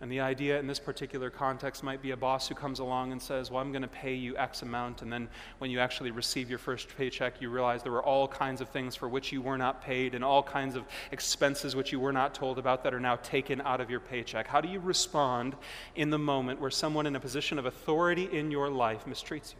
And 0.00 0.12
the 0.12 0.20
idea 0.20 0.58
in 0.58 0.66
this 0.66 0.78
particular 0.78 1.30
context 1.30 1.82
might 1.82 2.02
be 2.02 2.10
a 2.10 2.16
boss 2.16 2.46
who 2.46 2.54
comes 2.54 2.80
along 2.80 3.12
and 3.12 3.22
says, 3.22 3.50
Well, 3.50 3.62
I'm 3.62 3.72
going 3.72 3.80
to 3.80 3.88
pay 3.88 4.14
you 4.14 4.36
X 4.36 4.60
amount. 4.60 5.00
And 5.00 5.10
then 5.10 5.26
when 5.56 5.70
you 5.70 5.80
actually 5.80 6.10
receive 6.10 6.50
your 6.50 6.58
first 6.58 6.94
paycheck, 6.98 7.40
you 7.40 7.48
realize 7.48 7.82
there 7.82 7.92
were 7.92 8.02
all 8.02 8.28
kinds 8.28 8.60
of 8.60 8.68
things 8.68 8.94
for 8.94 9.08
which 9.08 9.32
you 9.32 9.40
were 9.40 9.56
not 9.56 9.82
paid 9.82 10.14
and 10.14 10.22
all 10.22 10.42
kinds 10.42 10.76
of 10.76 10.84
expenses 11.12 11.74
which 11.74 11.92
you 11.92 12.00
were 12.00 12.12
not 12.12 12.34
told 12.34 12.58
about 12.58 12.84
that 12.84 12.92
are 12.92 13.00
now 13.00 13.16
taken 13.16 13.62
out 13.62 13.80
of 13.80 13.88
your 13.88 14.00
paycheck. 14.00 14.46
How 14.46 14.60
do 14.60 14.68
you 14.68 14.80
respond 14.80 15.56
in 15.94 16.10
the 16.10 16.18
moment 16.18 16.60
where 16.60 16.70
someone 16.70 17.06
in 17.06 17.16
a 17.16 17.20
position 17.20 17.58
of 17.58 17.64
authority 17.64 18.28
in 18.30 18.50
your 18.50 18.68
life 18.68 19.06
mistreats 19.06 19.54
you? 19.54 19.58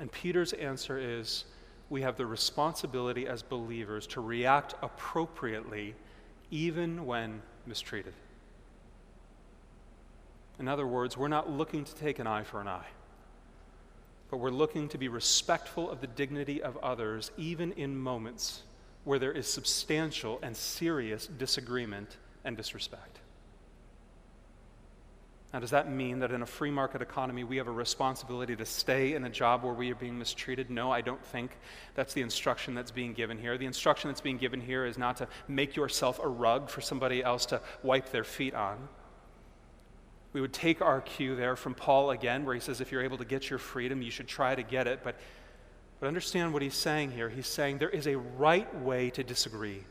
And 0.00 0.10
Peter's 0.10 0.52
answer 0.54 0.98
is 0.98 1.44
we 1.90 2.02
have 2.02 2.16
the 2.16 2.26
responsibility 2.26 3.28
as 3.28 3.42
believers 3.42 4.06
to 4.08 4.20
react 4.20 4.74
appropriately 4.82 5.94
even 6.50 7.06
when 7.06 7.42
mistreated. 7.66 8.14
In 10.58 10.68
other 10.68 10.86
words, 10.86 11.16
we're 11.16 11.28
not 11.28 11.50
looking 11.50 11.84
to 11.84 11.94
take 11.94 12.18
an 12.18 12.26
eye 12.26 12.42
for 12.42 12.60
an 12.60 12.68
eye, 12.68 12.88
but 14.30 14.36
we're 14.36 14.50
looking 14.50 14.88
to 14.88 14.98
be 14.98 15.08
respectful 15.08 15.90
of 15.90 16.00
the 16.00 16.06
dignity 16.06 16.62
of 16.62 16.76
others, 16.78 17.30
even 17.36 17.72
in 17.72 17.96
moments 17.96 18.62
where 19.04 19.18
there 19.18 19.32
is 19.32 19.46
substantial 19.46 20.38
and 20.42 20.54
serious 20.56 21.26
disagreement 21.26 22.18
and 22.44 22.56
disrespect. 22.56 23.20
Now, 25.52 25.58
does 25.58 25.70
that 25.70 25.90
mean 25.90 26.20
that 26.20 26.30
in 26.30 26.42
a 26.42 26.46
free 26.46 26.70
market 26.70 27.02
economy 27.02 27.42
we 27.42 27.56
have 27.56 27.66
a 27.66 27.72
responsibility 27.72 28.54
to 28.54 28.64
stay 28.64 29.14
in 29.14 29.24
a 29.24 29.28
job 29.28 29.64
where 29.64 29.74
we 29.74 29.90
are 29.90 29.96
being 29.96 30.16
mistreated? 30.16 30.70
No, 30.70 30.92
I 30.92 31.00
don't 31.00 31.24
think 31.24 31.58
that's 31.94 32.14
the 32.14 32.22
instruction 32.22 32.74
that's 32.74 32.92
being 32.92 33.14
given 33.14 33.36
here. 33.36 33.58
The 33.58 33.66
instruction 33.66 34.10
that's 34.10 34.20
being 34.20 34.38
given 34.38 34.60
here 34.60 34.86
is 34.86 34.96
not 34.96 35.16
to 35.16 35.28
make 35.48 35.74
yourself 35.74 36.20
a 36.22 36.28
rug 36.28 36.70
for 36.70 36.80
somebody 36.80 37.24
else 37.24 37.46
to 37.46 37.60
wipe 37.82 38.10
their 38.10 38.22
feet 38.22 38.54
on. 38.54 38.88
We 40.32 40.40
would 40.40 40.52
take 40.52 40.80
our 40.80 41.00
cue 41.00 41.34
there 41.34 41.56
from 41.56 41.74
Paul 41.74 42.12
again, 42.12 42.44
where 42.44 42.54
he 42.54 42.60
says, 42.60 42.80
if 42.80 42.92
you're 42.92 43.02
able 43.02 43.18
to 43.18 43.24
get 43.24 43.50
your 43.50 43.58
freedom, 43.58 44.02
you 44.02 44.12
should 44.12 44.28
try 44.28 44.54
to 44.54 44.62
get 44.62 44.86
it. 44.86 45.00
But, 45.02 45.16
but 45.98 46.06
understand 46.06 46.52
what 46.52 46.62
he's 46.62 46.74
saying 46.74 47.10
here. 47.10 47.28
He's 47.28 47.48
saying 47.48 47.78
there 47.78 47.90
is 47.90 48.06
a 48.06 48.16
right 48.16 48.72
way 48.82 49.10
to 49.10 49.24
disagree. 49.24 49.82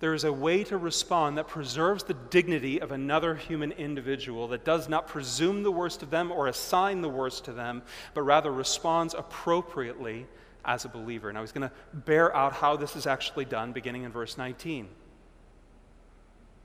There 0.00 0.14
is 0.14 0.24
a 0.24 0.32
way 0.32 0.62
to 0.64 0.78
respond 0.78 1.38
that 1.38 1.48
preserves 1.48 2.04
the 2.04 2.14
dignity 2.14 2.80
of 2.80 2.92
another 2.92 3.34
human 3.34 3.72
individual, 3.72 4.46
that 4.48 4.64
does 4.64 4.88
not 4.88 5.08
presume 5.08 5.64
the 5.64 5.72
worst 5.72 6.02
of 6.02 6.10
them 6.10 6.30
or 6.30 6.46
assign 6.46 7.00
the 7.00 7.08
worst 7.08 7.44
to 7.46 7.52
them, 7.52 7.82
but 8.14 8.22
rather 8.22 8.52
responds 8.52 9.14
appropriately 9.14 10.26
as 10.64 10.84
a 10.84 10.88
believer. 10.88 11.32
Now, 11.32 11.40
he's 11.40 11.52
going 11.52 11.68
to 11.68 11.74
bear 11.92 12.34
out 12.36 12.52
how 12.52 12.76
this 12.76 12.94
is 12.94 13.06
actually 13.06 13.44
done 13.44 13.72
beginning 13.72 14.04
in 14.04 14.12
verse 14.12 14.38
19. 14.38 14.88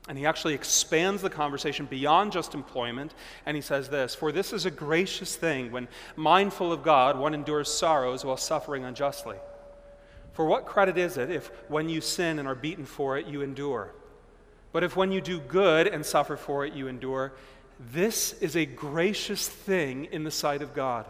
And 0.06 0.18
he 0.18 0.26
actually 0.26 0.54
expands 0.54 1.22
the 1.22 1.30
conversation 1.30 1.86
beyond 1.86 2.30
just 2.30 2.54
employment, 2.54 3.14
and 3.46 3.56
he 3.56 3.62
says 3.62 3.88
this 3.88 4.14
For 4.14 4.30
this 4.30 4.52
is 4.52 4.66
a 4.66 4.70
gracious 4.70 5.34
thing 5.34 5.72
when, 5.72 5.88
mindful 6.14 6.72
of 6.72 6.82
God, 6.82 7.18
one 7.18 7.34
endures 7.34 7.72
sorrows 7.72 8.24
while 8.24 8.36
suffering 8.36 8.84
unjustly. 8.84 9.38
For 10.34 10.44
what 10.44 10.66
credit 10.66 10.98
is 10.98 11.16
it 11.16 11.30
if, 11.30 11.50
when 11.68 11.88
you 11.88 12.00
sin 12.00 12.38
and 12.38 12.46
are 12.46 12.54
beaten 12.54 12.84
for 12.84 13.16
it, 13.16 13.26
you 13.26 13.42
endure? 13.42 13.94
But 14.72 14.82
if 14.82 14.96
when 14.96 15.12
you 15.12 15.20
do 15.20 15.40
good 15.40 15.86
and 15.86 16.04
suffer 16.04 16.36
for 16.36 16.66
it, 16.66 16.74
you 16.74 16.88
endure, 16.88 17.32
this 17.92 18.32
is 18.34 18.56
a 18.56 18.66
gracious 18.66 19.48
thing 19.48 20.06
in 20.06 20.24
the 20.24 20.30
sight 20.32 20.60
of 20.60 20.74
God. 20.74 21.06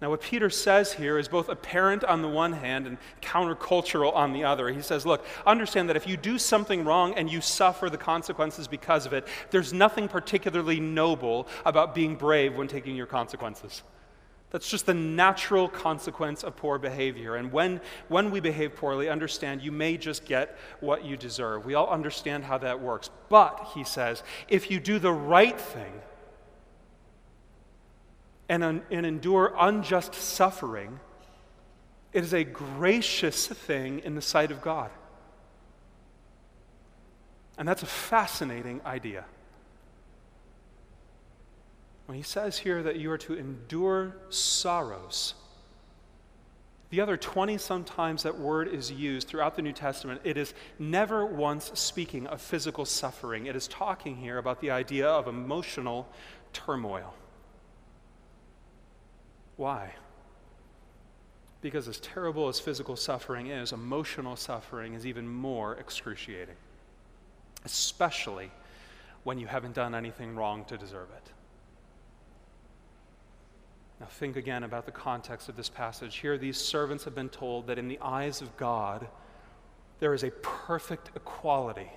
Now, 0.00 0.10
what 0.10 0.20
Peter 0.20 0.50
says 0.50 0.92
here 0.92 1.18
is 1.18 1.26
both 1.26 1.48
apparent 1.48 2.04
on 2.04 2.20
the 2.20 2.28
one 2.28 2.52
hand 2.52 2.86
and 2.86 2.98
countercultural 3.22 4.14
on 4.14 4.34
the 4.34 4.44
other. 4.44 4.68
He 4.68 4.82
says, 4.82 5.06
Look, 5.06 5.24
understand 5.46 5.88
that 5.88 5.96
if 5.96 6.06
you 6.06 6.18
do 6.18 6.38
something 6.38 6.84
wrong 6.84 7.14
and 7.14 7.30
you 7.30 7.40
suffer 7.40 7.88
the 7.88 7.96
consequences 7.96 8.68
because 8.68 9.06
of 9.06 9.14
it, 9.14 9.26
there's 9.50 9.72
nothing 9.72 10.06
particularly 10.06 10.80
noble 10.80 11.48
about 11.64 11.94
being 11.94 12.14
brave 12.14 12.56
when 12.56 12.68
taking 12.68 12.94
your 12.94 13.06
consequences. 13.06 13.82
That's 14.50 14.68
just 14.68 14.86
the 14.86 14.94
natural 14.94 15.68
consequence 15.68 16.44
of 16.44 16.56
poor 16.56 16.78
behavior. 16.78 17.34
And 17.34 17.52
when, 17.52 17.80
when 18.08 18.30
we 18.30 18.40
behave 18.40 18.76
poorly, 18.76 19.08
understand 19.08 19.60
you 19.60 19.72
may 19.72 19.96
just 19.96 20.24
get 20.24 20.56
what 20.80 21.04
you 21.04 21.16
deserve. 21.16 21.66
We 21.66 21.74
all 21.74 21.88
understand 21.88 22.44
how 22.44 22.58
that 22.58 22.80
works. 22.80 23.10
But, 23.28 23.72
he 23.74 23.82
says, 23.82 24.22
if 24.48 24.70
you 24.70 24.78
do 24.78 24.98
the 24.98 25.12
right 25.12 25.60
thing 25.60 25.92
and, 28.48 28.62
and 28.64 29.06
endure 29.06 29.52
unjust 29.58 30.14
suffering, 30.14 31.00
it 32.12 32.22
is 32.22 32.32
a 32.32 32.44
gracious 32.44 33.48
thing 33.48 33.98
in 34.04 34.14
the 34.14 34.22
sight 34.22 34.52
of 34.52 34.62
God. 34.62 34.90
And 37.58 37.66
that's 37.66 37.82
a 37.82 37.86
fascinating 37.86 38.80
idea. 38.86 39.24
When 42.06 42.16
he 42.16 42.22
says 42.22 42.58
here 42.58 42.82
that 42.84 42.96
you 42.96 43.10
are 43.10 43.18
to 43.18 43.34
endure 43.34 44.16
sorrows, 44.30 45.34
the 46.90 47.00
other 47.00 47.16
20 47.16 47.58
sometimes 47.58 48.22
that 48.22 48.38
word 48.38 48.68
is 48.68 48.92
used 48.92 49.26
throughout 49.26 49.56
the 49.56 49.62
New 49.62 49.72
Testament, 49.72 50.20
it 50.22 50.36
is 50.36 50.54
never 50.78 51.26
once 51.26 51.72
speaking 51.74 52.28
of 52.28 52.40
physical 52.40 52.84
suffering. 52.84 53.46
It 53.46 53.56
is 53.56 53.66
talking 53.66 54.16
here 54.16 54.38
about 54.38 54.60
the 54.60 54.70
idea 54.70 55.08
of 55.08 55.26
emotional 55.26 56.08
turmoil. 56.52 57.12
Why? 59.56 59.94
Because 61.60 61.88
as 61.88 61.98
terrible 61.98 62.46
as 62.48 62.60
physical 62.60 62.94
suffering 62.94 63.48
is, 63.48 63.72
emotional 63.72 64.36
suffering 64.36 64.94
is 64.94 65.06
even 65.06 65.26
more 65.26 65.74
excruciating, 65.74 66.54
especially 67.64 68.52
when 69.24 69.38
you 69.38 69.48
haven't 69.48 69.74
done 69.74 69.92
anything 69.92 70.36
wrong 70.36 70.64
to 70.66 70.78
deserve 70.78 71.08
it. 71.10 71.32
Now, 74.00 74.06
think 74.06 74.36
again 74.36 74.62
about 74.62 74.84
the 74.84 74.92
context 74.92 75.48
of 75.48 75.56
this 75.56 75.70
passage. 75.70 76.16
Here, 76.16 76.36
these 76.36 76.58
servants 76.58 77.04
have 77.04 77.14
been 77.14 77.30
told 77.30 77.66
that 77.68 77.78
in 77.78 77.88
the 77.88 77.98
eyes 78.00 78.42
of 78.42 78.54
God, 78.56 79.06
there 80.00 80.12
is 80.12 80.22
a 80.22 80.30
perfect 80.42 81.10
equality 81.16 81.90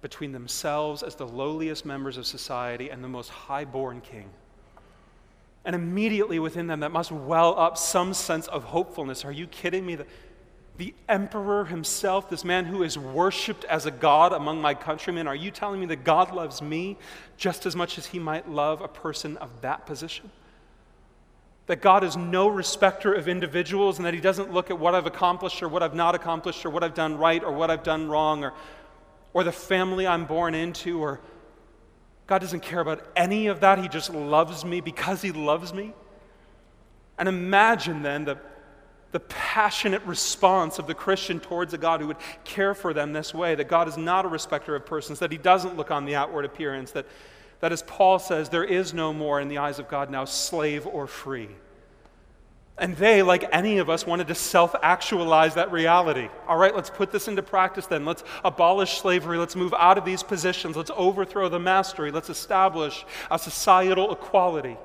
between 0.00 0.32
themselves 0.32 1.02
as 1.02 1.16
the 1.16 1.26
lowliest 1.26 1.84
members 1.84 2.16
of 2.16 2.26
society 2.26 2.88
and 2.88 3.04
the 3.04 3.08
most 3.08 3.28
high-born 3.28 4.00
king. 4.00 4.30
And 5.64 5.74
immediately 5.74 6.38
within 6.38 6.66
them, 6.66 6.80
that 6.80 6.92
must 6.92 7.12
well 7.12 7.58
up 7.58 7.76
some 7.76 8.14
sense 8.14 8.46
of 8.46 8.64
hopefulness. 8.64 9.24
Are 9.24 9.32
you 9.32 9.46
kidding 9.48 9.84
me? 9.84 9.96
The, 9.96 10.06
the 10.78 10.94
emperor 11.08 11.66
himself, 11.66 12.30
this 12.30 12.44
man 12.44 12.64
who 12.64 12.82
is 12.84 12.96
worshiped 12.96 13.64
as 13.64 13.84
a 13.84 13.90
god 13.90 14.32
among 14.32 14.62
my 14.62 14.72
countrymen, 14.72 15.26
are 15.26 15.34
you 15.34 15.50
telling 15.50 15.80
me 15.80 15.86
that 15.86 16.04
God 16.04 16.32
loves 16.32 16.62
me 16.62 16.96
just 17.36 17.66
as 17.66 17.76
much 17.76 17.98
as 17.98 18.06
he 18.06 18.18
might 18.18 18.48
love 18.48 18.80
a 18.80 18.88
person 18.88 19.36
of 19.38 19.60
that 19.60 19.84
position? 19.84 20.30
That 21.68 21.82
God 21.82 22.02
is 22.02 22.16
no 22.16 22.48
respecter 22.48 23.12
of 23.12 23.28
individuals 23.28 23.98
and 23.98 24.06
that 24.06 24.14
He 24.14 24.20
doesn't 24.20 24.52
look 24.52 24.70
at 24.70 24.78
what 24.78 24.94
I've 24.94 25.06
accomplished 25.06 25.62
or 25.62 25.68
what 25.68 25.82
I've 25.82 25.94
not 25.94 26.14
accomplished 26.14 26.64
or 26.66 26.70
what 26.70 26.82
I've 26.82 26.94
done 26.94 27.16
right 27.18 27.44
or 27.44 27.52
what 27.52 27.70
I've 27.70 27.82
done 27.82 28.08
wrong 28.08 28.42
or, 28.42 28.54
or 29.34 29.44
the 29.44 29.52
family 29.52 30.06
I'm 30.06 30.24
born 30.24 30.54
into 30.54 31.00
or 31.00 31.20
God 32.26 32.40
doesn't 32.40 32.60
care 32.60 32.80
about 32.80 33.06
any 33.14 33.46
of 33.46 33.60
that. 33.60 33.78
He 33.78 33.88
just 33.88 34.12
loves 34.12 34.64
me 34.64 34.80
because 34.80 35.20
He 35.20 35.30
loves 35.30 35.74
me. 35.74 35.92
And 37.18 37.28
imagine 37.28 38.02
then 38.02 38.24
the, 38.24 38.38
the 39.12 39.20
passionate 39.20 40.02
response 40.04 40.78
of 40.78 40.86
the 40.86 40.94
Christian 40.94 41.38
towards 41.38 41.74
a 41.74 41.78
God 41.78 42.00
who 42.00 42.06
would 42.06 42.18
care 42.44 42.74
for 42.74 42.94
them 42.94 43.12
this 43.12 43.34
way 43.34 43.54
that 43.54 43.68
God 43.68 43.88
is 43.88 43.98
not 43.98 44.24
a 44.24 44.28
respecter 44.28 44.74
of 44.74 44.86
persons, 44.86 45.18
that 45.18 45.32
He 45.32 45.38
doesn't 45.38 45.76
look 45.76 45.90
on 45.90 46.06
the 46.06 46.14
outward 46.14 46.46
appearance, 46.46 46.92
that 46.92 47.04
that, 47.60 47.72
as 47.72 47.82
Paul 47.82 48.18
says, 48.18 48.48
there 48.48 48.64
is 48.64 48.94
no 48.94 49.12
more 49.12 49.40
in 49.40 49.48
the 49.48 49.58
eyes 49.58 49.78
of 49.78 49.88
God 49.88 50.10
now 50.10 50.24
slave 50.24 50.86
or 50.86 51.06
free. 51.06 51.48
And 52.78 52.96
they, 52.96 53.22
like 53.22 53.44
any 53.50 53.78
of 53.78 53.90
us, 53.90 54.06
wanted 54.06 54.28
to 54.28 54.36
self 54.36 54.74
actualize 54.82 55.54
that 55.54 55.72
reality. 55.72 56.28
All 56.46 56.56
right, 56.56 56.74
let's 56.74 56.90
put 56.90 57.10
this 57.10 57.26
into 57.26 57.42
practice 57.42 57.86
then. 57.86 58.04
Let's 58.04 58.22
abolish 58.44 59.00
slavery. 59.00 59.36
Let's 59.36 59.56
move 59.56 59.74
out 59.76 59.98
of 59.98 60.04
these 60.04 60.22
positions. 60.22 60.76
Let's 60.76 60.92
overthrow 60.94 61.48
the 61.48 61.58
mastery. 61.58 62.12
Let's 62.12 62.30
establish 62.30 63.04
a 63.32 63.38
societal 63.38 64.12
equality. 64.12 64.76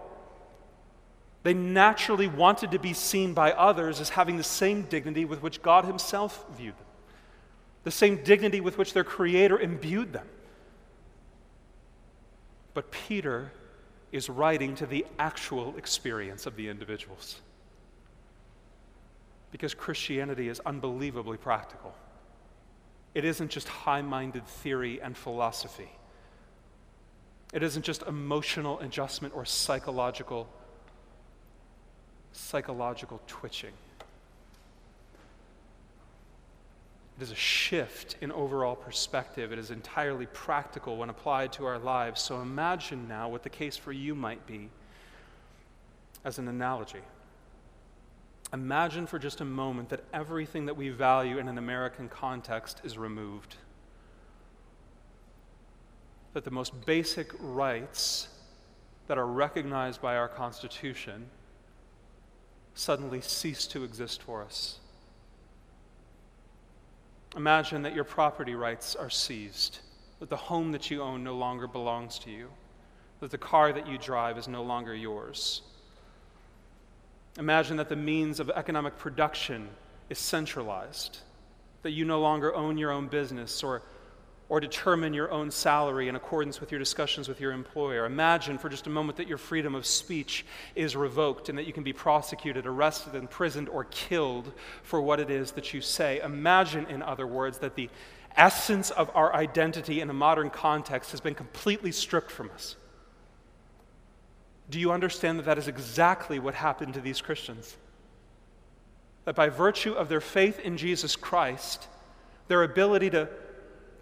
They 1.43 1.53
naturally 1.53 2.27
wanted 2.27 2.71
to 2.71 2.79
be 2.79 2.93
seen 2.93 3.33
by 3.33 3.51
others 3.51 3.99
as 3.99 4.09
having 4.09 4.37
the 4.37 4.43
same 4.43 4.83
dignity 4.83 5.25
with 5.25 5.43
which 5.43 5.61
God 5.61 5.85
Himself 5.85 6.45
viewed 6.57 6.77
them, 6.77 6.85
the 7.83 7.91
same 7.91 8.23
dignity 8.23 8.59
with 8.59 8.77
which 8.77 8.93
their 8.93 9.03
Creator 9.03 9.59
imbued 9.59 10.13
them. 10.13 10.27
But 12.73 12.91
Peter 12.91 13.51
is 14.11 14.29
writing 14.29 14.75
to 14.75 14.85
the 14.85 15.05
actual 15.19 15.75
experience 15.77 16.45
of 16.45 16.55
the 16.55 16.69
individuals. 16.69 17.41
Because 19.51 19.73
Christianity 19.73 20.49
is 20.49 20.59
unbelievably 20.65 21.37
practical. 21.37 21.93
It 23.13 23.25
isn't 23.25 23.49
just 23.49 23.67
high 23.67 24.01
minded 24.01 24.47
theory 24.47 25.01
and 25.01 25.15
philosophy. 25.15 25.89
It 27.53 27.61
isn't 27.61 27.83
just 27.83 28.01
emotional 28.03 28.79
adjustment 28.79 29.35
or 29.35 29.45
psychological 29.45 30.47
psychological 32.33 33.21
twitching. 33.27 33.73
It 37.17 37.23
is 37.23 37.31
a 37.31 37.35
shift 37.35 38.17
in 38.21 38.31
overall 38.31 38.75
perspective. 38.75 39.51
It 39.51 39.59
is 39.59 39.69
entirely 39.69 40.25
practical 40.27 40.97
when 40.97 41.09
applied 41.09 41.53
to 41.53 41.65
our 41.65 41.77
lives. 41.77 42.21
So 42.21 42.41
imagine 42.41 43.07
now 43.07 43.29
what 43.29 43.43
the 43.43 43.49
case 43.49 43.77
for 43.77 43.91
you 43.91 44.15
might 44.15 44.45
be 44.47 44.69
as 46.25 46.39
an 46.39 46.47
analogy. 46.47 47.01
Imagine 48.51 49.07
for 49.07 49.19
just 49.19 49.41
a 49.41 49.45
moment 49.45 49.89
that 49.89 50.03
everything 50.13 50.65
that 50.67 50.75
we 50.75 50.89
value 50.89 51.37
in 51.37 51.47
an 51.47 51.57
American 51.57 52.09
context 52.09 52.81
is 52.83 52.97
removed. 52.97 53.55
That 56.33 56.45
the 56.45 56.51
most 56.51 56.85
basic 56.85 57.31
rights 57.39 58.27
that 59.07 59.17
are 59.17 59.27
recognized 59.27 60.01
by 60.01 60.17
our 60.17 60.27
Constitution 60.27 61.27
suddenly 62.73 63.21
cease 63.21 63.67
to 63.67 63.83
exist 63.83 64.23
for 64.23 64.43
us. 64.43 64.79
Imagine 67.35 67.81
that 67.81 67.95
your 67.95 68.03
property 68.03 68.53
rights 68.53 68.95
are 68.95 69.09
seized, 69.09 69.79
that 70.19 70.29
the 70.29 70.37
home 70.37 70.71
that 70.71 70.91
you 70.91 71.01
own 71.01 71.23
no 71.23 71.35
longer 71.35 71.67
belongs 71.67 72.19
to 72.19 72.29
you, 72.29 72.49
that 73.19 73.31
the 73.31 73.37
car 73.37 73.73
that 73.73 73.87
you 73.87 73.97
drive 73.97 74.37
is 74.37 74.47
no 74.47 74.61
longer 74.61 74.93
yours. 74.93 75.61
Imagine 77.39 77.77
that 77.77 77.89
the 77.89 77.95
means 77.95 78.39
of 78.39 78.51
economic 78.51 78.97
production 78.97 79.69
is 80.09 80.19
centralized, 80.19 81.19
that 81.81 81.91
you 81.91 82.05
no 82.05 82.21
longer 82.21 82.53
own 82.53 82.77
your 82.77 82.91
own 82.91 83.07
business 83.07 83.63
or 83.63 83.81
or 84.53 84.59
determine 84.59 85.15
your 85.15 85.31
own 85.31 85.49
salary 85.49 86.07
in 86.07 86.15
accordance 86.15 86.59
with 86.59 86.71
your 86.71 86.77
discussions 86.77 87.27
with 87.27 87.41
your 87.41 87.51
employer. 87.51 88.05
Imagine 88.05 88.59
for 88.59 88.69
just 88.69 88.85
a 88.85 88.89
moment 88.91 89.17
that 89.17 89.27
your 89.27 89.39
freedom 89.39 89.73
of 89.73 89.83
speech 89.83 90.45
is 90.75 90.95
revoked 90.95 91.49
and 91.49 91.57
that 91.57 91.65
you 91.65 91.73
can 91.73 91.81
be 91.81 91.91
prosecuted, 91.91 92.67
arrested, 92.67 93.15
imprisoned, 93.15 93.67
or 93.67 93.85
killed 93.85 94.53
for 94.83 95.01
what 95.01 95.19
it 95.19 95.31
is 95.31 95.53
that 95.53 95.73
you 95.73 95.81
say. 95.81 96.21
Imagine, 96.21 96.85
in 96.85 97.01
other 97.01 97.25
words, 97.25 97.57
that 97.57 97.73
the 97.73 97.89
essence 98.37 98.91
of 98.91 99.09
our 99.15 99.33
identity 99.33 100.01
in 100.01 100.11
a 100.11 100.13
modern 100.13 100.51
context 100.51 101.09
has 101.09 101.19
been 101.19 101.33
completely 101.33 101.91
stripped 101.91 102.29
from 102.29 102.51
us. 102.51 102.75
Do 104.69 104.79
you 104.79 104.91
understand 104.91 105.39
that 105.39 105.45
that 105.45 105.57
is 105.57 105.67
exactly 105.67 106.37
what 106.37 106.53
happened 106.53 106.93
to 106.93 107.01
these 107.01 107.21
Christians? 107.21 107.75
That 109.25 109.33
by 109.33 109.49
virtue 109.49 109.93
of 109.93 110.09
their 110.09 110.21
faith 110.21 110.59
in 110.59 110.77
Jesus 110.77 111.15
Christ, 111.15 111.87
their 112.49 112.61
ability 112.61 113.09
to 113.09 113.29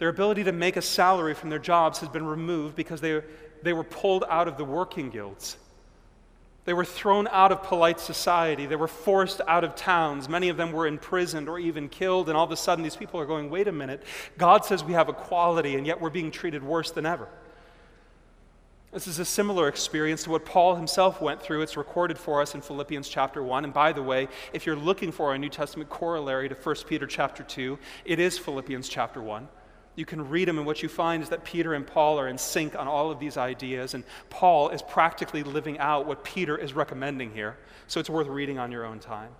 their 0.01 0.09
ability 0.09 0.43
to 0.43 0.51
make 0.51 0.77
a 0.77 0.81
salary 0.81 1.35
from 1.35 1.51
their 1.51 1.59
jobs 1.59 1.99
has 1.99 2.09
been 2.09 2.25
removed 2.25 2.75
because 2.75 3.01
they, 3.01 3.21
they 3.61 3.71
were 3.71 3.83
pulled 3.83 4.23
out 4.27 4.47
of 4.47 4.57
the 4.57 4.65
working 4.65 5.11
guilds. 5.11 5.57
They 6.65 6.73
were 6.73 6.85
thrown 6.85 7.27
out 7.27 7.51
of 7.51 7.61
polite 7.61 7.99
society. 7.99 8.65
They 8.65 8.75
were 8.75 8.87
forced 8.87 9.41
out 9.47 9.63
of 9.63 9.75
towns. 9.75 10.27
Many 10.27 10.49
of 10.49 10.57
them 10.57 10.71
were 10.71 10.87
imprisoned 10.87 11.47
or 11.47 11.59
even 11.59 11.87
killed. 11.87 12.29
And 12.29 12.35
all 12.35 12.45
of 12.45 12.51
a 12.51 12.57
sudden, 12.57 12.83
these 12.83 12.95
people 12.95 13.19
are 13.19 13.27
going, 13.27 13.51
wait 13.51 13.67
a 13.67 13.71
minute, 13.71 14.01
God 14.39 14.65
says 14.65 14.83
we 14.83 14.93
have 14.93 15.07
equality, 15.07 15.75
and 15.75 15.85
yet 15.85 16.01
we're 16.01 16.09
being 16.09 16.31
treated 16.31 16.63
worse 16.63 16.89
than 16.89 17.05
ever. 17.05 17.27
This 18.91 19.05
is 19.05 19.19
a 19.19 19.25
similar 19.25 19.67
experience 19.67 20.23
to 20.23 20.31
what 20.31 20.45
Paul 20.45 20.77
himself 20.77 21.21
went 21.21 21.43
through. 21.43 21.61
It's 21.61 21.77
recorded 21.77 22.17
for 22.17 22.41
us 22.41 22.55
in 22.55 22.61
Philippians 22.61 23.07
chapter 23.07 23.43
1. 23.43 23.65
And 23.65 23.71
by 23.73 23.93
the 23.93 24.01
way, 24.01 24.29
if 24.51 24.65
you're 24.65 24.75
looking 24.75 25.11
for 25.11 25.35
a 25.35 25.37
New 25.37 25.49
Testament 25.49 25.91
corollary 25.91 26.49
to 26.49 26.55
1 26.55 26.75
Peter 26.87 27.05
chapter 27.05 27.43
2, 27.43 27.77
it 28.03 28.19
is 28.19 28.39
Philippians 28.39 28.89
chapter 28.89 29.21
1. 29.21 29.47
You 29.95 30.05
can 30.05 30.29
read 30.29 30.47
them, 30.47 30.57
and 30.57 30.65
what 30.65 30.81
you 30.81 30.89
find 30.89 31.21
is 31.21 31.29
that 31.29 31.43
Peter 31.43 31.73
and 31.73 31.85
Paul 31.85 32.17
are 32.19 32.27
in 32.27 32.37
sync 32.37 32.77
on 32.77 32.87
all 32.87 33.11
of 33.11 33.19
these 33.19 33.35
ideas, 33.35 33.93
and 33.93 34.03
Paul 34.29 34.69
is 34.69 34.81
practically 34.81 35.43
living 35.43 35.77
out 35.79 36.05
what 36.05 36.23
Peter 36.23 36.57
is 36.57 36.73
recommending 36.73 37.33
here. 37.33 37.57
So 37.87 37.99
it's 37.99 38.09
worth 38.09 38.27
reading 38.27 38.57
on 38.57 38.71
your 38.71 38.85
own 38.85 38.99
time. 38.99 39.31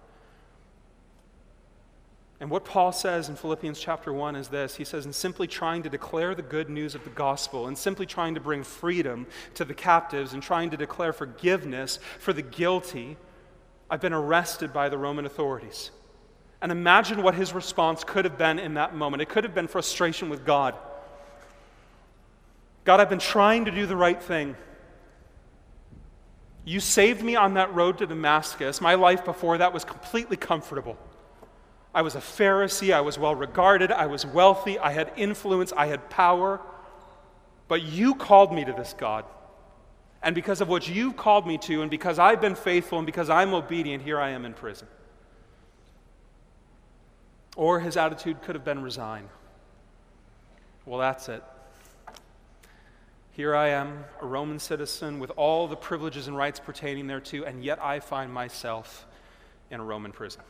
And 2.41 2.49
what 2.49 2.65
Paul 2.65 2.91
says 2.91 3.29
in 3.29 3.35
Philippians 3.35 3.79
chapter 3.79 4.11
1 4.11 4.35
is 4.35 4.47
this 4.47 4.75
He 4.75 4.83
says, 4.83 5.05
In 5.05 5.13
simply 5.13 5.47
trying 5.47 5.83
to 5.83 5.89
declare 5.89 6.35
the 6.35 6.41
good 6.41 6.69
news 6.69 6.95
of 6.95 7.03
the 7.03 7.11
gospel, 7.11 7.67
and 7.67 7.77
simply 7.77 8.05
trying 8.05 8.33
to 8.33 8.41
bring 8.41 8.63
freedom 8.63 9.27
to 9.53 9.63
the 9.63 9.75
captives, 9.75 10.33
and 10.33 10.41
trying 10.43 10.71
to 10.71 10.77
declare 10.77 11.13
forgiveness 11.13 11.99
for 12.19 12.33
the 12.33 12.41
guilty, 12.41 13.15
I've 13.89 14.01
been 14.01 14.11
arrested 14.11 14.73
by 14.73 14.89
the 14.89 14.97
Roman 14.97 15.25
authorities. 15.25 15.91
And 16.61 16.71
imagine 16.71 17.23
what 17.23 17.33
his 17.33 17.53
response 17.53 18.03
could 18.03 18.25
have 18.25 18.37
been 18.37 18.59
in 18.59 18.75
that 18.75 18.95
moment. 18.95 19.21
It 19.21 19.29
could 19.29 19.43
have 19.43 19.55
been 19.55 19.67
frustration 19.67 20.29
with 20.29 20.45
God. 20.45 20.75
God, 22.83 22.99
I've 22.99 23.09
been 23.09 23.19
trying 23.19 23.65
to 23.65 23.71
do 23.71 23.85
the 23.85 23.95
right 23.95 24.21
thing. 24.21 24.55
You 26.63 26.79
saved 26.79 27.23
me 27.23 27.35
on 27.35 27.55
that 27.55 27.73
road 27.73 27.97
to 27.97 28.05
Damascus. 28.05 28.79
My 28.81 28.93
life 28.93 29.25
before 29.25 29.57
that 29.57 29.73
was 29.73 29.83
completely 29.83 30.37
comfortable. 30.37 30.97
I 31.93 32.03
was 32.03 32.15
a 32.15 32.19
Pharisee. 32.19 32.93
I 32.93 33.01
was 33.01 33.17
well 33.17 33.35
regarded. 33.35 33.91
I 33.91 34.05
was 34.05 34.25
wealthy. 34.25 34.77
I 34.77 34.91
had 34.91 35.11
influence. 35.17 35.73
I 35.75 35.87
had 35.87 36.09
power. 36.09 36.61
But 37.67 37.81
you 37.81 38.13
called 38.15 38.53
me 38.53 38.63
to 38.65 38.71
this, 38.73 38.93
God. 38.97 39.25
And 40.21 40.35
because 40.35 40.61
of 40.61 40.69
what 40.69 40.87
you've 40.87 41.17
called 41.17 41.47
me 41.47 41.57
to, 41.59 41.81
and 41.81 41.89
because 41.89 42.19
I've 42.19 42.39
been 42.39 42.53
faithful, 42.53 42.99
and 42.99 43.07
because 43.07 43.29
I'm 43.29 43.55
obedient, 43.55 44.03
here 44.03 44.19
I 44.19 44.29
am 44.29 44.45
in 44.45 44.53
prison. 44.53 44.87
Or 47.55 47.79
his 47.79 47.97
attitude 47.97 48.41
could 48.41 48.55
have 48.55 48.63
been 48.63 48.81
resign. 48.81 49.27
Well, 50.85 50.99
that's 50.99 51.29
it. 51.29 51.43
Here 53.31 53.55
I 53.55 53.69
am, 53.69 54.03
a 54.21 54.25
Roman 54.25 54.59
citizen 54.59 55.19
with 55.19 55.31
all 55.31 55.67
the 55.67 55.75
privileges 55.75 56.27
and 56.27 56.35
rights 56.35 56.59
pertaining 56.59 57.07
thereto, 57.07 57.43
and 57.43 57.63
yet 57.63 57.81
I 57.81 57.99
find 57.99 58.33
myself 58.33 59.05
in 59.69 59.79
a 59.79 59.83
Roman 59.83 60.11
prison. 60.11 60.41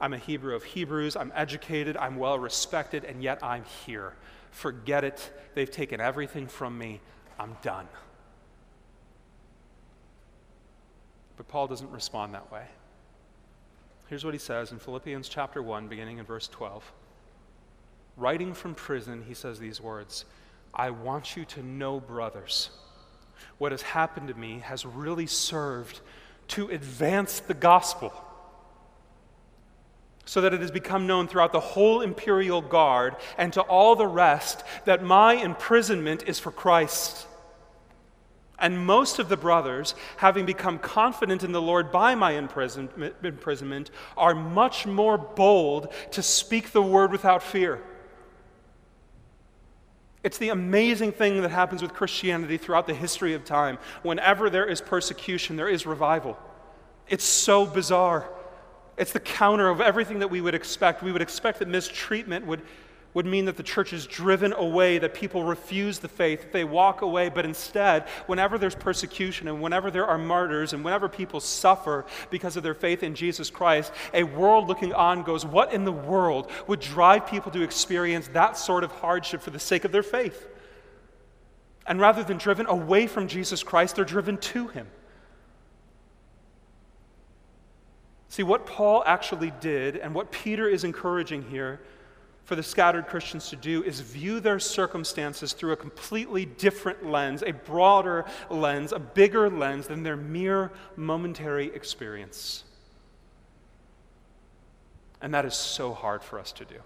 I'm 0.00 0.12
a 0.12 0.18
Hebrew 0.18 0.54
of 0.54 0.64
Hebrews, 0.64 1.16
I'm 1.16 1.32
educated, 1.34 1.96
I'm 1.96 2.16
well 2.16 2.38
respected, 2.38 3.04
and 3.04 3.22
yet 3.22 3.42
I'm 3.42 3.64
here. 3.86 4.14
Forget 4.50 5.02
it. 5.02 5.32
They've 5.54 5.70
taken 5.70 6.00
everything 6.00 6.46
from 6.46 6.76
me. 6.76 7.00
I'm 7.38 7.56
done. 7.62 7.88
But 11.36 11.48
Paul 11.48 11.66
doesn't 11.68 11.90
respond 11.90 12.34
that 12.34 12.52
way. 12.52 12.66
Here's 14.12 14.26
what 14.26 14.34
he 14.34 14.38
says 14.38 14.72
in 14.72 14.78
Philippians 14.78 15.26
chapter 15.26 15.62
1, 15.62 15.88
beginning 15.88 16.18
in 16.18 16.26
verse 16.26 16.46
12. 16.46 16.92
Writing 18.18 18.52
from 18.52 18.74
prison, 18.74 19.24
he 19.26 19.32
says 19.32 19.58
these 19.58 19.80
words 19.80 20.26
I 20.74 20.90
want 20.90 21.34
you 21.34 21.46
to 21.46 21.62
know, 21.62 21.98
brothers, 21.98 22.68
what 23.56 23.72
has 23.72 23.80
happened 23.80 24.28
to 24.28 24.34
me 24.34 24.58
has 24.58 24.84
really 24.84 25.24
served 25.24 26.00
to 26.48 26.68
advance 26.68 27.40
the 27.40 27.54
gospel 27.54 28.12
so 30.26 30.42
that 30.42 30.52
it 30.52 30.60
has 30.60 30.70
become 30.70 31.06
known 31.06 31.26
throughout 31.26 31.52
the 31.52 31.60
whole 31.60 32.02
imperial 32.02 32.60
guard 32.60 33.16
and 33.38 33.50
to 33.54 33.62
all 33.62 33.96
the 33.96 34.06
rest 34.06 34.62
that 34.84 35.02
my 35.02 35.36
imprisonment 35.36 36.24
is 36.26 36.38
for 36.38 36.50
Christ. 36.50 37.26
And 38.62 38.86
most 38.86 39.18
of 39.18 39.28
the 39.28 39.36
brothers, 39.36 39.94
having 40.16 40.46
become 40.46 40.78
confident 40.78 41.42
in 41.42 41.52
the 41.52 41.60
Lord 41.60 41.92
by 41.92 42.14
my 42.14 42.32
imprisonment, 42.32 43.90
are 44.16 44.34
much 44.34 44.86
more 44.86 45.18
bold 45.18 45.92
to 46.12 46.22
speak 46.22 46.70
the 46.70 46.80
word 46.80 47.12
without 47.12 47.42
fear. 47.42 47.82
It's 50.22 50.38
the 50.38 50.50
amazing 50.50 51.10
thing 51.10 51.42
that 51.42 51.50
happens 51.50 51.82
with 51.82 51.92
Christianity 51.92 52.56
throughout 52.56 52.86
the 52.86 52.94
history 52.94 53.34
of 53.34 53.44
time. 53.44 53.78
Whenever 54.04 54.48
there 54.48 54.66
is 54.66 54.80
persecution, 54.80 55.56
there 55.56 55.68
is 55.68 55.84
revival. 55.84 56.38
It's 57.08 57.24
so 57.24 57.66
bizarre. 57.66 58.30
It's 58.96 59.12
the 59.12 59.18
counter 59.18 59.68
of 59.68 59.80
everything 59.80 60.20
that 60.20 60.28
we 60.28 60.40
would 60.40 60.54
expect. 60.54 61.02
We 61.02 61.10
would 61.10 61.22
expect 61.22 61.58
that 61.58 61.66
mistreatment 61.66 62.46
would 62.46 62.62
would 63.14 63.26
mean 63.26 63.44
that 63.44 63.56
the 63.56 63.62
church 63.62 63.92
is 63.92 64.06
driven 64.06 64.52
away, 64.54 64.98
that 64.98 65.12
people 65.12 65.44
refuse 65.44 65.98
the 65.98 66.08
faith, 66.08 66.50
they 66.52 66.64
walk 66.64 67.02
away. 67.02 67.28
But 67.28 67.44
instead, 67.44 68.04
whenever 68.26 68.56
there's 68.56 68.74
persecution 68.74 69.48
and 69.48 69.60
whenever 69.60 69.90
there 69.90 70.06
are 70.06 70.16
martyrs 70.16 70.72
and 70.72 70.84
whenever 70.84 71.08
people 71.08 71.40
suffer 71.40 72.06
because 72.30 72.56
of 72.56 72.62
their 72.62 72.74
faith 72.74 73.02
in 73.02 73.14
Jesus 73.14 73.50
Christ, 73.50 73.92
a 74.14 74.22
world 74.22 74.66
looking 74.66 74.94
on 74.94 75.22
goes, 75.22 75.44
What 75.44 75.72
in 75.72 75.84
the 75.84 75.92
world 75.92 76.50
would 76.66 76.80
drive 76.80 77.26
people 77.26 77.52
to 77.52 77.62
experience 77.62 78.28
that 78.28 78.56
sort 78.56 78.82
of 78.84 78.92
hardship 78.92 79.42
for 79.42 79.50
the 79.50 79.58
sake 79.58 79.84
of 79.84 79.92
their 79.92 80.02
faith? 80.02 80.48
And 81.86 82.00
rather 82.00 82.22
than 82.22 82.38
driven 82.38 82.66
away 82.66 83.06
from 83.06 83.28
Jesus 83.28 83.62
Christ, 83.62 83.96
they're 83.96 84.04
driven 84.04 84.38
to 84.38 84.68
Him. 84.68 84.86
See, 88.28 88.42
what 88.42 88.64
Paul 88.64 89.02
actually 89.04 89.52
did 89.60 89.96
and 89.98 90.14
what 90.14 90.32
Peter 90.32 90.66
is 90.66 90.84
encouraging 90.84 91.42
here 91.50 91.80
for 92.52 92.56
the 92.56 92.62
scattered 92.62 93.06
Christians 93.06 93.48
to 93.48 93.56
do 93.56 93.82
is 93.82 94.00
view 94.00 94.38
their 94.38 94.58
circumstances 94.58 95.54
through 95.54 95.72
a 95.72 95.76
completely 95.76 96.44
different 96.44 97.06
lens, 97.06 97.42
a 97.42 97.52
broader 97.52 98.26
lens, 98.50 98.92
a 98.92 98.98
bigger 98.98 99.48
lens 99.48 99.86
than 99.86 100.02
their 100.02 100.18
mere 100.18 100.70
momentary 100.94 101.74
experience. 101.74 102.64
And 105.22 105.32
that 105.32 105.46
is 105.46 105.54
so 105.54 105.94
hard 105.94 106.22
for 106.22 106.38
us 106.38 106.52
to 106.52 106.66
do. 106.66 106.76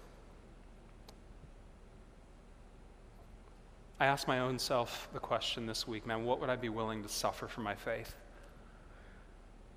I 3.99 4.05
asked 4.05 4.25
my 4.25 4.39
own 4.39 4.57
self 4.57 5.09
the 5.11 5.19
question 5.19 5.65
this 5.65 5.85
week 5.85 6.07
man, 6.07 6.23
what 6.23 6.39
would 6.39 6.49
I 6.49 6.55
be 6.55 6.69
willing 6.69 7.03
to 7.03 7.09
suffer 7.09 7.45
for 7.49 7.59
my 7.59 7.75
faith? 7.75 8.15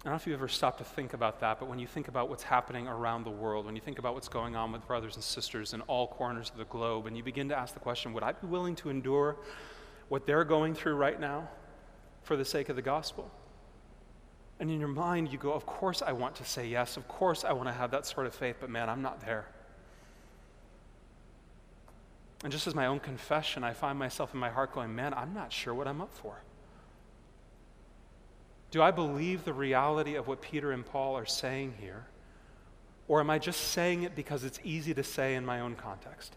I 0.00 0.04
don't 0.04 0.12
know 0.12 0.16
if 0.16 0.26
you've 0.26 0.38
ever 0.38 0.48
stopped 0.48 0.78
to 0.78 0.84
think 0.84 1.12
about 1.12 1.40
that, 1.40 1.60
but 1.60 1.68
when 1.68 1.78
you 1.78 1.86
think 1.86 2.08
about 2.08 2.30
what's 2.30 2.42
happening 2.42 2.88
around 2.88 3.24
the 3.24 3.30
world, 3.30 3.66
when 3.66 3.76
you 3.76 3.82
think 3.82 3.98
about 3.98 4.14
what's 4.14 4.28
going 4.28 4.56
on 4.56 4.72
with 4.72 4.86
brothers 4.86 5.16
and 5.16 5.22
sisters 5.22 5.74
in 5.74 5.82
all 5.82 6.06
corners 6.06 6.48
of 6.48 6.56
the 6.56 6.64
globe, 6.64 7.06
and 7.06 7.14
you 7.18 7.22
begin 7.22 7.50
to 7.50 7.58
ask 7.58 7.74
the 7.74 7.80
question, 7.80 8.14
would 8.14 8.22
I 8.22 8.32
be 8.32 8.46
willing 8.46 8.74
to 8.76 8.88
endure 8.88 9.36
what 10.08 10.26
they're 10.26 10.44
going 10.44 10.74
through 10.74 10.94
right 10.94 11.20
now 11.20 11.48
for 12.22 12.34
the 12.34 12.46
sake 12.46 12.70
of 12.70 12.76
the 12.76 12.82
gospel? 12.82 13.30
And 14.58 14.70
in 14.70 14.80
your 14.80 14.88
mind, 14.88 15.30
you 15.30 15.36
go, 15.36 15.52
Of 15.52 15.66
course 15.66 16.02
I 16.02 16.12
want 16.12 16.34
to 16.36 16.44
say 16.44 16.66
yes. 16.66 16.96
Of 16.96 17.06
course 17.08 17.44
I 17.44 17.52
want 17.52 17.68
to 17.68 17.72
have 17.72 17.90
that 17.90 18.06
sort 18.06 18.26
of 18.26 18.34
faith, 18.34 18.56
but 18.60 18.70
man, 18.70 18.88
I'm 18.88 19.02
not 19.02 19.20
there. 19.20 19.46
And 22.42 22.52
just 22.52 22.66
as 22.66 22.74
my 22.74 22.86
own 22.86 23.00
confession, 23.00 23.64
I 23.64 23.74
find 23.74 23.98
myself 23.98 24.32
in 24.32 24.40
my 24.40 24.50
heart 24.50 24.72
going, 24.72 24.94
Man, 24.94 25.12
I'm 25.12 25.34
not 25.34 25.52
sure 25.52 25.74
what 25.74 25.86
I'm 25.86 26.00
up 26.00 26.12
for. 26.12 26.42
Do 28.70 28.83
I 28.83 28.90
believe 28.90 29.44
the 29.44 29.52
reality 29.52 30.14
of 30.14 30.28
what 30.28 30.40
Peter 30.40 30.72
and 30.72 30.87
Paul 30.87 31.16
are 31.16 31.26
saying 31.26 31.74
here? 31.80 32.06
Or 33.09 33.20
am 33.20 33.30
I 33.30 33.38
just 33.38 33.72
saying 33.72 34.04
it 34.04 34.14
because 34.14 34.44
it's 34.44 34.61
easy 34.62 34.94
to 34.94 35.02
say 35.02 35.35
in 35.35 35.44
my 35.44 35.61
own 35.61 35.74
context? 35.74 36.37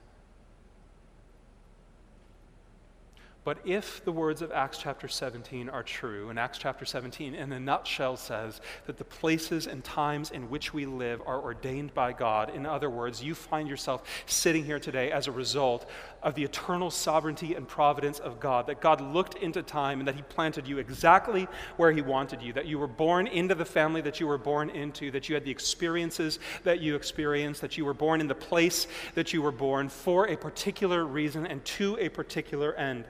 But 3.46 3.58
if 3.66 4.06
the 4.06 4.12
words 4.12 4.42
of 4.42 4.54
Acts 4.54 4.78
chapter 4.78 5.10
17 5.10 5.68
are 5.68 5.84
true, 5.84 6.30
and 6.30 6.40
Acts 6.40 6.58
chapter 6.58 6.86
17 6.86 7.36
in 7.36 7.52
a 7.52 7.60
nutshell 7.60 8.16
says 8.16 8.62
that 8.86 8.98
the 8.98 9.04
places 9.04 9.68
and 9.68 9.84
times 9.84 10.32
in 10.32 10.50
which 10.50 10.74
we 10.74 10.86
live 10.86 11.22
are 11.26 11.42
ordained 11.42 11.94
by 11.94 12.14
God, 12.14 12.56
in 12.56 12.66
other 12.66 12.90
words, 12.90 13.22
you 13.22 13.36
find 13.36 13.68
yourself 13.68 14.04
sitting 14.28 14.64
here 14.64 14.80
today 14.80 15.12
as 15.12 15.28
a 15.28 15.32
result 15.34 15.90
of 16.22 16.36
the 16.36 16.44
eternal 16.46 16.90
sovereignty 16.90 17.54
and 17.54 17.68
providence 17.68 18.18
of 18.20 18.40
God, 18.40 18.68
that 18.68 18.80
God 18.80 19.02
looked 19.02 19.36
into 19.36 19.62
time 19.62 20.00
and 20.00 20.08
that 20.08 20.16
He 20.16 20.22
planted 20.22 20.66
you 20.66 20.78
exactly 20.78 21.50
where 21.76 21.92
He 21.92 22.02
wanted 22.02 22.42
you, 22.42 22.54
that 22.54 22.66
you 22.66 22.80
were 22.80 22.88
born 22.88 23.28
into 23.28 23.56
the 23.56 23.66
family 23.66 24.00
that 24.02 24.22
you 24.22 24.28
were 24.28 24.38
born 24.38 24.70
into, 24.70 25.12
that 25.12 25.28
you 25.28 25.36
had 25.36 25.44
the 25.44 25.52
experiences 25.52 26.40
that 26.64 26.80
you 26.80 26.96
experienced, 26.96 27.60
that 27.60 27.78
you 27.78 27.84
were 27.84 27.94
born 27.94 28.22
in 28.22 28.28
the 28.28 28.36
place 28.36 28.88
that 29.16 29.34
you 29.34 29.42
were 29.42 29.52
born 29.52 29.90
for 29.90 30.30
a 30.30 30.38
particular 30.38 31.04
reason 31.04 31.46
and 31.46 31.66
to 31.66 31.98
a 32.00 32.08
particular 32.08 32.74
end. 32.76 33.04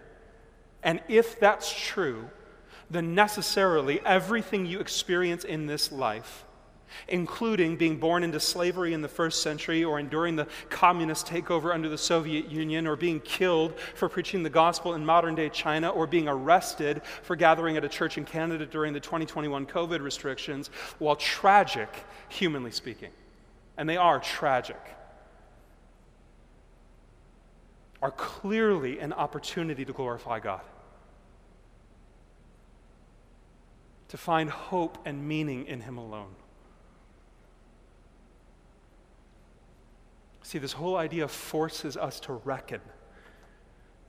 And 0.83 1.01
if 1.07 1.39
that's 1.39 1.73
true, 1.73 2.29
then 2.89 3.15
necessarily 3.15 3.99
everything 4.05 4.65
you 4.65 4.79
experience 4.79 5.43
in 5.43 5.65
this 5.65 5.91
life, 5.91 6.45
including 7.07 7.75
being 7.75 7.97
born 7.97 8.23
into 8.23 8.39
slavery 8.39 8.93
in 8.93 9.01
the 9.01 9.07
first 9.07 9.41
century 9.41 9.83
or 9.83 9.99
enduring 9.99 10.35
the 10.35 10.47
communist 10.69 11.25
takeover 11.25 11.73
under 11.73 11.89
the 11.89 11.97
Soviet 11.97 12.49
Union 12.51 12.85
or 12.85 12.95
being 12.95 13.19
killed 13.21 13.79
for 13.95 14.07
preaching 14.07 14.43
the 14.43 14.49
gospel 14.49 14.93
in 14.93 15.05
modern 15.05 15.33
day 15.35 15.49
China 15.49 15.89
or 15.89 16.05
being 16.05 16.27
arrested 16.27 17.01
for 17.23 17.35
gathering 17.35 17.77
at 17.77 17.83
a 17.83 17.89
church 17.89 18.17
in 18.17 18.25
Canada 18.25 18.65
during 18.65 18.93
the 18.93 18.99
2021 18.99 19.65
COVID 19.65 20.01
restrictions, 20.01 20.69
while 20.99 21.15
tragic, 21.15 21.89
humanly 22.29 22.71
speaking, 22.71 23.11
and 23.77 23.89
they 23.89 23.97
are 23.97 24.19
tragic, 24.19 24.81
are 28.03 28.11
clearly 28.11 28.99
an 28.99 29.13
opportunity 29.13 29.85
to 29.85 29.93
glorify 29.93 30.39
God. 30.39 30.61
To 34.13 34.17
find 34.17 34.47
hope 34.47 34.99
and 35.05 35.27
meaning 35.27 35.65
in 35.65 35.81
Him 35.81 35.97
alone. 35.97 36.35
See, 40.43 40.59
this 40.59 40.73
whole 40.73 40.97
idea 40.97 41.27
forces 41.27 41.97
us 41.97 42.19
to 42.19 42.33
reckon 42.33 42.81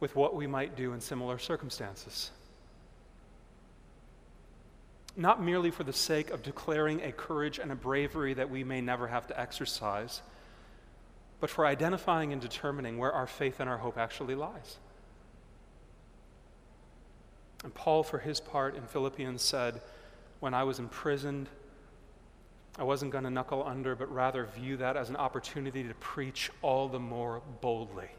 with 0.00 0.14
what 0.14 0.36
we 0.36 0.46
might 0.46 0.76
do 0.76 0.92
in 0.92 1.00
similar 1.00 1.38
circumstances. 1.38 2.30
Not 5.16 5.42
merely 5.42 5.70
for 5.70 5.84
the 5.84 5.92
sake 5.94 6.28
of 6.28 6.42
declaring 6.42 7.00
a 7.00 7.10
courage 7.10 7.58
and 7.58 7.72
a 7.72 7.74
bravery 7.74 8.34
that 8.34 8.50
we 8.50 8.62
may 8.62 8.82
never 8.82 9.06
have 9.06 9.26
to 9.28 9.40
exercise, 9.40 10.20
but 11.40 11.48
for 11.48 11.64
identifying 11.64 12.30
and 12.30 12.42
determining 12.42 12.98
where 12.98 13.12
our 13.12 13.26
faith 13.26 13.58
and 13.58 13.70
our 13.70 13.78
hope 13.78 13.96
actually 13.96 14.34
lies. 14.34 14.76
And 17.64 17.74
Paul, 17.74 18.02
for 18.02 18.18
his 18.18 18.40
part 18.40 18.76
in 18.76 18.82
Philippians, 18.82 19.40
said, 19.40 19.80
When 20.38 20.52
I 20.52 20.62
was 20.64 20.78
imprisoned, 20.78 21.48
I 22.78 22.84
wasn't 22.84 23.10
going 23.10 23.24
to 23.24 23.30
knuckle 23.30 23.64
under, 23.66 23.96
but 23.96 24.12
rather 24.12 24.44
view 24.44 24.76
that 24.76 24.96
as 24.96 25.08
an 25.08 25.16
opportunity 25.16 25.82
to 25.82 25.94
preach 25.94 26.50
all 26.60 26.88
the 26.88 27.00
more 27.00 27.40
boldly. 27.62 28.10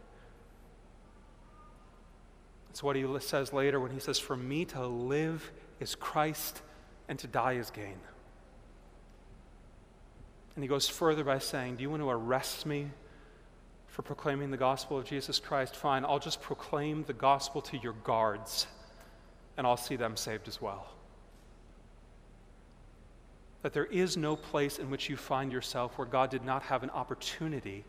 That's 2.68 2.82
what 2.82 2.96
he 2.96 3.06
says 3.20 3.54
later 3.54 3.80
when 3.80 3.92
he 3.92 4.00
says, 4.00 4.18
For 4.18 4.36
me 4.36 4.66
to 4.66 4.86
live 4.88 5.52
is 5.80 5.94
Christ, 5.94 6.62
and 7.08 7.20
to 7.20 7.28
die 7.28 7.54
is 7.54 7.70
gain. 7.70 8.00
And 10.56 10.64
he 10.64 10.68
goes 10.68 10.88
further 10.88 11.24
by 11.24 11.38
saying, 11.38 11.76
Do 11.76 11.84
you 11.84 11.92
want 11.92 12.02
to 12.02 12.10
arrest 12.10 12.66
me 12.66 12.90
for 13.88 14.02
proclaiming 14.02 14.50
the 14.50 14.58
gospel 14.58 14.98
of 14.98 15.06
Jesus 15.06 15.38
Christ? 15.38 15.76
Fine, 15.76 16.04
I'll 16.04 16.18
just 16.18 16.42
proclaim 16.42 17.04
the 17.04 17.14
gospel 17.14 17.62
to 17.62 17.78
your 17.78 17.94
guards 18.04 18.66
and 19.58 19.66
I'll 19.66 19.78
see 19.78 19.96
them 19.96 20.18
saved 20.18 20.48
as 20.48 20.62
well. 20.62 20.88
That 23.62 23.74
there 23.74 23.86
is 23.86 24.16
no 24.16 24.36
place 24.36 24.78
in 24.78 24.90
which 24.90 25.10
you 25.10 25.18
find 25.18 25.52
yourself 25.52 25.98
where 25.98 26.08
God 26.08 26.30
did 26.30 26.46
not 26.46 26.64
have 26.64 26.84
an 26.84 26.90
opportunity 26.92 27.84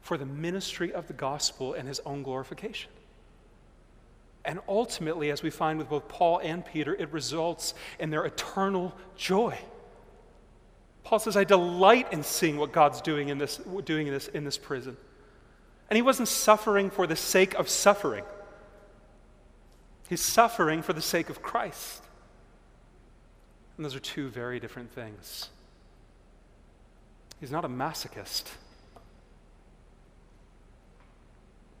for 0.00 0.16
the 0.16 0.26
ministry 0.26 0.92
of 0.92 1.06
the 1.06 1.12
gospel 1.12 1.74
and 1.74 1.88
his 1.88 2.00
own 2.06 2.22
glorification. 2.22 2.90
And 4.44 4.58
ultimately, 4.68 5.30
as 5.30 5.42
we 5.42 5.50
find 5.50 5.78
with 5.78 5.88
both 5.88 6.08
Paul 6.08 6.40
and 6.42 6.64
Peter, 6.64 6.94
it 6.94 7.12
results 7.12 7.74
in 8.00 8.10
their 8.10 8.24
eternal 8.24 8.92
joy. 9.16 9.56
Paul 11.04 11.20
says, 11.20 11.36
I 11.36 11.44
delight 11.44 12.12
in 12.12 12.22
seeing 12.22 12.56
what 12.56 12.72
God's 12.72 13.00
doing 13.00 13.28
in 13.28 13.38
this, 13.38 13.60
doing 13.84 14.08
in 14.08 14.12
this, 14.12 14.28
in 14.28 14.44
this 14.44 14.58
prison. 14.58 14.96
And 15.90 15.96
he 15.96 16.02
wasn't 16.02 16.28
suffering 16.28 16.90
for 16.90 17.06
the 17.06 17.16
sake 17.16 17.54
of 17.54 17.68
suffering. 17.68 18.24
He's 20.08 20.20
suffering 20.20 20.82
for 20.82 20.92
the 20.92 21.02
sake 21.02 21.30
of 21.30 21.42
Christ. 21.42 22.02
And 23.76 23.84
those 23.84 23.94
are 23.94 24.00
two 24.00 24.28
very 24.28 24.60
different 24.60 24.92
things. 24.92 25.48
He's 27.40 27.50
not 27.50 27.64
a 27.64 27.68
masochist. 27.68 28.44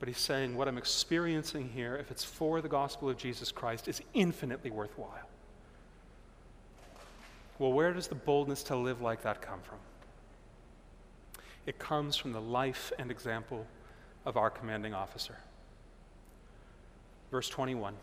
But 0.00 0.08
he's 0.08 0.18
saying 0.18 0.56
what 0.56 0.66
I'm 0.66 0.78
experiencing 0.78 1.68
here, 1.68 1.94
if 1.96 2.10
it's 2.10 2.24
for 2.24 2.60
the 2.60 2.68
gospel 2.68 3.08
of 3.08 3.16
Jesus 3.16 3.52
Christ, 3.52 3.86
is 3.86 4.00
infinitely 4.14 4.72
worthwhile. 4.72 5.28
Well, 7.60 7.72
where 7.72 7.92
does 7.92 8.08
the 8.08 8.16
boldness 8.16 8.64
to 8.64 8.76
live 8.76 9.00
like 9.00 9.22
that 9.22 9.40
come 9.40 9.60
from? 9.60 9.78
It 11.66 11.78
comes 11.78 12.16
from 12.16 12.32
the 12.32 12.40
life 12.40 12.92
and 12.98 13.10
example 13.10 13.64
of 14.26 14.36
our 14.36 14.50
commanding 14.50 14.94
officer. 14.94 15.36
Verse 17.30 17.48
21 17.48 17.94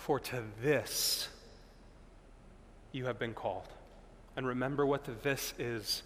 for 0.00 0.18
to 0.18 0.42
this 0.62 1.28
you 2.92 3.04
have 3.04 3.18
been 3.18 3.34
called. 3.34 3.68
And 4.34 4.46
remember 4.46 4.86
what 4.86 5.04
the 5.04 5.12
this 5.12 5.52
is 5.58 6.02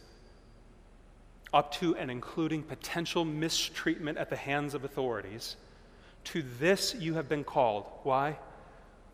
up 1.52 1.72
to 1.74 1.96
and 1.96 2.10
including 2.10 2.64
potential 2.64 3.24
mistreatment 3.24 4.18
at 4.18 4.28
the 4.28 4.36
hands 4.36 4.74
of 4.74 4.84
authorities. 4.84 5.56
To 6.24 6.42
this 6.58 6.94
you 6.96 7.14
have 7.14 7.28
been 7.28 7.44
called. 7.44 7.84
Why? 8.02 8.36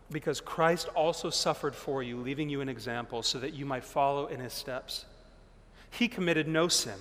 Because 0.09 0.41
Christ 0.41 0.89
also 0.89 1.29
suffered 1.29 1.75
for 1.75 2.01
you, 2.01 2.17
leaving 2.17 2.49
you 2.49 2.61
an 2.61 2.67
example 2.67 3.21
so 3.21 3.37
that 3.39 3.53
you 3.53 3.65
might 3.65 3.83
follow 3.83 4.27
in 4.27 4.39
his 4.39 4.53
steps. 4.53 5.05
He 5.91 6.07
committed 6.07 6.47
no 6.47 6.67
sin. 6.67 6.97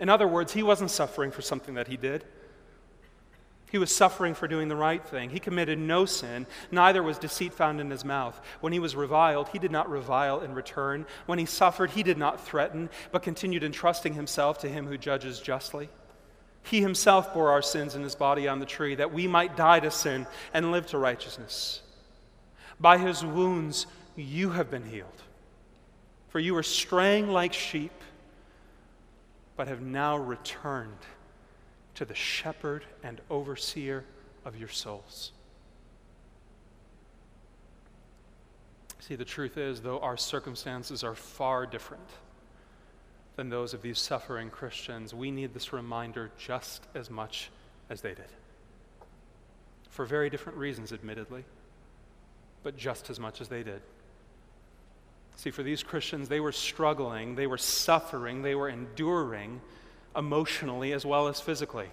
In 0.00 0.08
other 0.08 0.26
words, 0.26 0.54
he 0.54 0.62
wasn't 0.62 0.90
suffering 0.90 1.30
for 1.30 1.42
something 1.42 1.74
that 1.74 1.88
he 1.88 1.96
did. 1.98 2.24
He 3.70 3.78
was 3.78 3.94
suffering 3.94 4.34
for 4.34 4.48
doing 4.48 4.68
the 4.68 4.76
right 4.76 5.04
thing. 5.04 5.30
He 5.30 5.40
committed 5.40 5.78
no 5.78 6.06
sin, 6.06 6.46
neither 6.70 7.02
was 7.02 7.18
deceit 7.18 7.52
found 7.52 7.80
in 7.80 7.90
his 7.90 8.04
mouth. 8.04 8.40
When 8.60 8.72
he 8.72 8.78
was 8.78 8.96
reviled, 8.96 9.50
he 9.50 9.58
did 9.58 9.70
not 9.70 9.90
revile 9.90 10.40
in 10.40 10.54
return. 10.54 11.06
When 11.26 11.38
he 11.38 11.44
suffered, 11.44 11.90
he 11.90 12.02
did 12.02 12.16
not 12.16 12.44
threaten, 12.44 12.88
but 13.12 13.22
continued 13.22 13.62
entrusting 13.62 14.14
himself 14.14 14.58
to 14.58 14.68
him 14.68 14.86
who 14.86 14.96
judges 14.96 15.40
justly. 15.40 15.90
He 16.62 16.80
himself 16.80 17.34
bore 17.34 17.50
our 17.50 17.62
sins 17.62 17.94
in 17.94 18.02
his 18.02 18.14
body 18.14 18.48
on 18.48 18.58
the 18.58 18.66
tree, 18.66 18.94
that 18.94 19.12
we 19.12 19.26
might 19.26 19.56
die 19.56 19.80
to 19.80 19.90
sin 19.90 20.26
and 20.54 20.72
live 20.72 20.86
to 20.88 20.98
righteousness. 20.98 21.82
By 22.80 22.98
his 22.98 23.24
wounds, 23.24 23.86
you 24.16 24.50
have 24.50 24.70
been 24.70 24.84
healed. 24.84 25.22
For 26.28 26.40
you 26.40 26.54
were 26.54 26.62
straying 26.62 27.28
like 27.28 27.52
sheep, 27.52 27.92
but 29.56 29.68
have 29.68 29.80
now 29.80 30.16
returned 30.16 30.96
to 31.98 32.04
the 32.04 32.14
shepherd 32.14 32.84
and 33.02 33.20
overseer 33.28 34.04
of 34.44 34.56
your 34.56 34.68
souls. 34.68 35.32
See, 39.00 39.16
the 39.16 39.24
truth 39.24 39.58
is, 39.58 39.80
though 39.80 39.98
our 39.98 40.16
circumstances 40.16 41.02
are 41.02 41.16
far 41.16 41.66
different 41.66 42.08
than 43.34 43.48
those 43.48 43.74
of 43.74 43.82
these 43.82 43.98
suffering 43.98 44.48
Christians, 44.48 45.12
we 45.12 45.32
need 45.32 45.52
this 45.52 45.72
reminder 45.72 46.30
just 46.38 46.86
as 46.94 47.10
much 47.10 47.50
as 47.90 48.00
they 48.00 48.14
did. 48.14 48.30
For 49.90 50.04
very 50.04 50.30
different 50.30 50.56
reasons, 50.56 50.92
admittedly, 50.92 51.44
but 52.62 52.76
just 52.76 53.10
as 53.10 53.18
much 53.18 53.40
as 53.40 53.48
they 53.48 53.64
did. 53.64 53.82
See, 55.34 55.50
for 55.50 55.64
these 55.64 55.82
Christians, 55.82 56.28
they 56.28 56.38
were 56.38 56.52
struggling, 56.52 57.34
they 57.34 57.48
were 57.48 57.58
suffering, 57.58 58.42
they 58.42 58.54
were 58.54 58.68
enduring 58.68 59.60
emotionally 60.18 60.92
as 60.92 61.06
well 61.06 61.28
as 61.28 61.40
physically. 61.40 61.88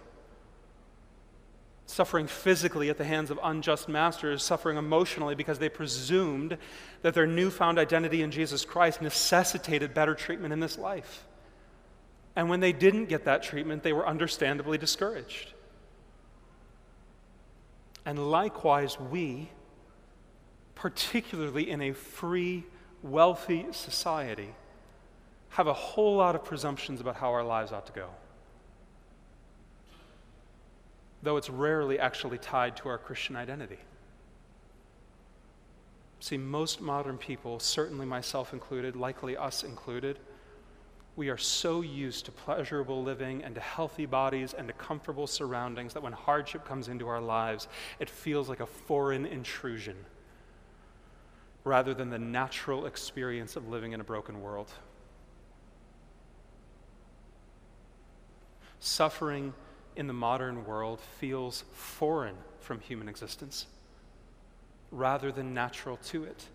Suffering 1.85 2.25
physically 2.25 2.89
at 2.89 2.97
the 2.97 3.05
hands 3.05 3.29
of 3.29 3.39
unjust 3.43 3.87
masters, 3.87 4.43
suffering 4.43 4.77
emotionally 4.77 5.35
because 5.35 5.59
they 5.59 5.69
presumed 5.69 6.57
that 7.03 7.13
their 7.13 7.27
newfound 7.27 7.77
identity 7.77 8.23
in 8.23 8.31
Jesus 8.31 8.65
Christ 8.65 9.01
necessitated 9.03 9.93
better 9.93 10.15
treatment 10.15 10.51
in 10.51 10.59
this 10.59 10.79
life. 10.79 11.25
And 12.35 12.49
when 12.49 12.59
they 12.59 12.73
didn't 12.73 13.05
get 13.05 13.25
that 13.25 13.43
treatment, 13.43 13.83
they 13.83 13.93
were 13.93 14.07
understandably 14.07 14.79
discouraged. 14.79 15.53
And 18.05 18.31
likewise, 18.31 18.99
we, 18.99 19.49
particularly 20.73 21.69
in 21.69 21.81
a 21.81 21.93
free, 21.93 22.65
wealthy 23.01 23.67
society, 23.71 24.53
have 25.55 25.67
a 25.67 25.73
whole 25.73 26.17
lot 26.17 26.35
of 26.35 26.43
presumptions 26.43 26.99
about 26.99 27.15
how 27.15 27.31
our 27.31 27.43
lives 27.43 27.71
ought 27.71 27.85
to 27.85 27.93
go. 27.93 28.09
Though 31.23 31.37
it's 31.37 31.49
rarely 31.49 31.97
actually 31.97 32.39
tied 32.39 32.75
to 32.77 32.89
our 32.89 32.97
Christian 32.97 33.37
identity. 33.37 33.77
See, 36.19 36.37
most 36.37 36.81
modern 36.81 37.17
people, 37.17 37.59
certainly 37.59 38.05
myself 38.05 38.51
included, 38.51 38.97
likely 38.97 39.37
us 39.37 39.63
included, 39.63 40.19
we 41.15 41.29
are 41.29 41.37
so 41.37 41.79
used 41.79 42.25
to 42.25 42.33
pleasurable 42.33 43.01
living 43.01 43.41
and 43.41 43.55
to 43.55 43.61
healthy 43.61 44.05
bodies 44.05 44.53
and 44.53 44.67
to 44.67 44.73
comfortable 44.73 45.25
surroundings 45.25 45.93
that 45.93 46.03
when 46.03 46.11
hardship 46.11 46.65
comes 46.65 46.89
into 46.89 47.07
our 47.07 47.21
lives, 47.21 47.69
it 47.99 48.09
feels 48.09 48.49
like 48.49 48.59
a 48.59 48.65
foreign 48.65 49.25
intrusion 49.25 49.95
rather 51.63 51.93
than 51.93 52.09
the 52.09 52.19
natural 52.19 52.87
experience 52.87 53.55
of 53.55 53.69
living 53.69 53.93
in 53.93 54.01
a 54.01 54.03
broken 54.03 54.41
world. 54.41 54.73
Suffering 58.79 59.53
in 59.95 60.07
the 60.07 60.13
modern 60.13 60.65
world 60.65 60.99
feels 61.19 61.63
foreign 61.73 62.35
from 62.59 62.79
human 62.79 63.07
existence 63.07 63.67
rather 64.91 65.31
than 65.31 65.53
natural 65.53 65.97
to 65.97 66.23
it. 66.23 66.45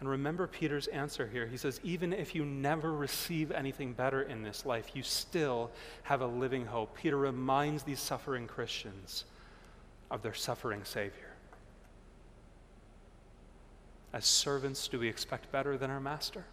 And 0.00 0.08
remember 0.08 0.48
Peter's 0.48 0.88
answer 0.88 1.28
here. 1.28 1.46
He 1.46 1.56
says, 1.56 1.80
even 1.84 2.12
if 2.12 2.34
you 2.34 2.44
never 2.44 2.92
receive 2.92 3.52
anything 3.52 3.92
better 3.92 4.22
in 4.22 4.42
this 4.42 4.66
life, 4.66 4.90
you 4.94 5.02
still 5.04 5.70
have 6.02 6.22
a 6.22 6.26
living 6.26 6.66
hope. 6.66 6.96
Peter 6.96 7.16
reminds 7.16 7.84
these 7.84 8.00
suffering 8.00 8.48
Christians 8.48 9.24
of 10.10 10.22
their 10.22 10.34
suffering 10.34 10.80
Savior. 10.82 11.30
As 14.12 14.26
servants, 14.26 14.88
do 14.88 14.98
we 14.98 15.08
expect 15.08 15.52
better 15.52 15.78
than 15.78 15.88
our 15.88 16.00
master? 16.00 16.44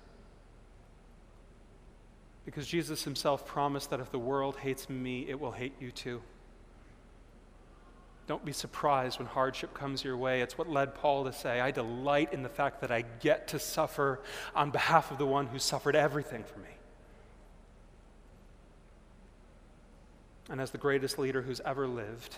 Because 2.49 2.65
Jesus 2.65 3.03
himself 3.03 3.45
promised 3.45 3.91
that 3.91 3.99
if 3.99 4.11
the 4.11 4.17
world 4.17 4.57
hates 4.57 4.89
me, 4.89 5.23
it 5.29 5.39
will 5.39 5.51
hate 5.51 5.73
you 5.79 5.91
too. 5.91 6.19
Don't 8.25 8.43
be 8.43 8.53
surprised 8.53 9.19
when 9.19 9.27
hardship 9.27 9.75
comes 9.75 10.03
your 10.03 10.17
way. 10.17 10.41
It's 10.41 10.57
what 10.57 10.67
led 10.67 10.95
Paul 10.95 11.25
to 11.25 11.31
say, 11.31 11.59
I 11.59 11.69
delight 11.69 12.33
in 12.33 12.41
the 12.41 12.49
fact 12.49 12.81
that 12.81 12.89
I 12.89 13.03
get 13.19 13.49
to 13.49 13.59
suffer 13.59 14.19
on 14.55 14.71
behalf 14.71 15.11
of 15.11 15.19
the 15.19 15.27
one 15.27 15.45
who 15.45 15.59
suffered 15.59 15.95
everything 15.95 16.43
for 16.43 16.57
me. 16.57 16.69
And 20.49 20.59
as 20.59 20.71
the 20.71 20.79
greatest 20.79 21.19
leader 21.19 21.43
who's 21.43 21.61
ever 21.63 21.87
lived, 21.87 22.35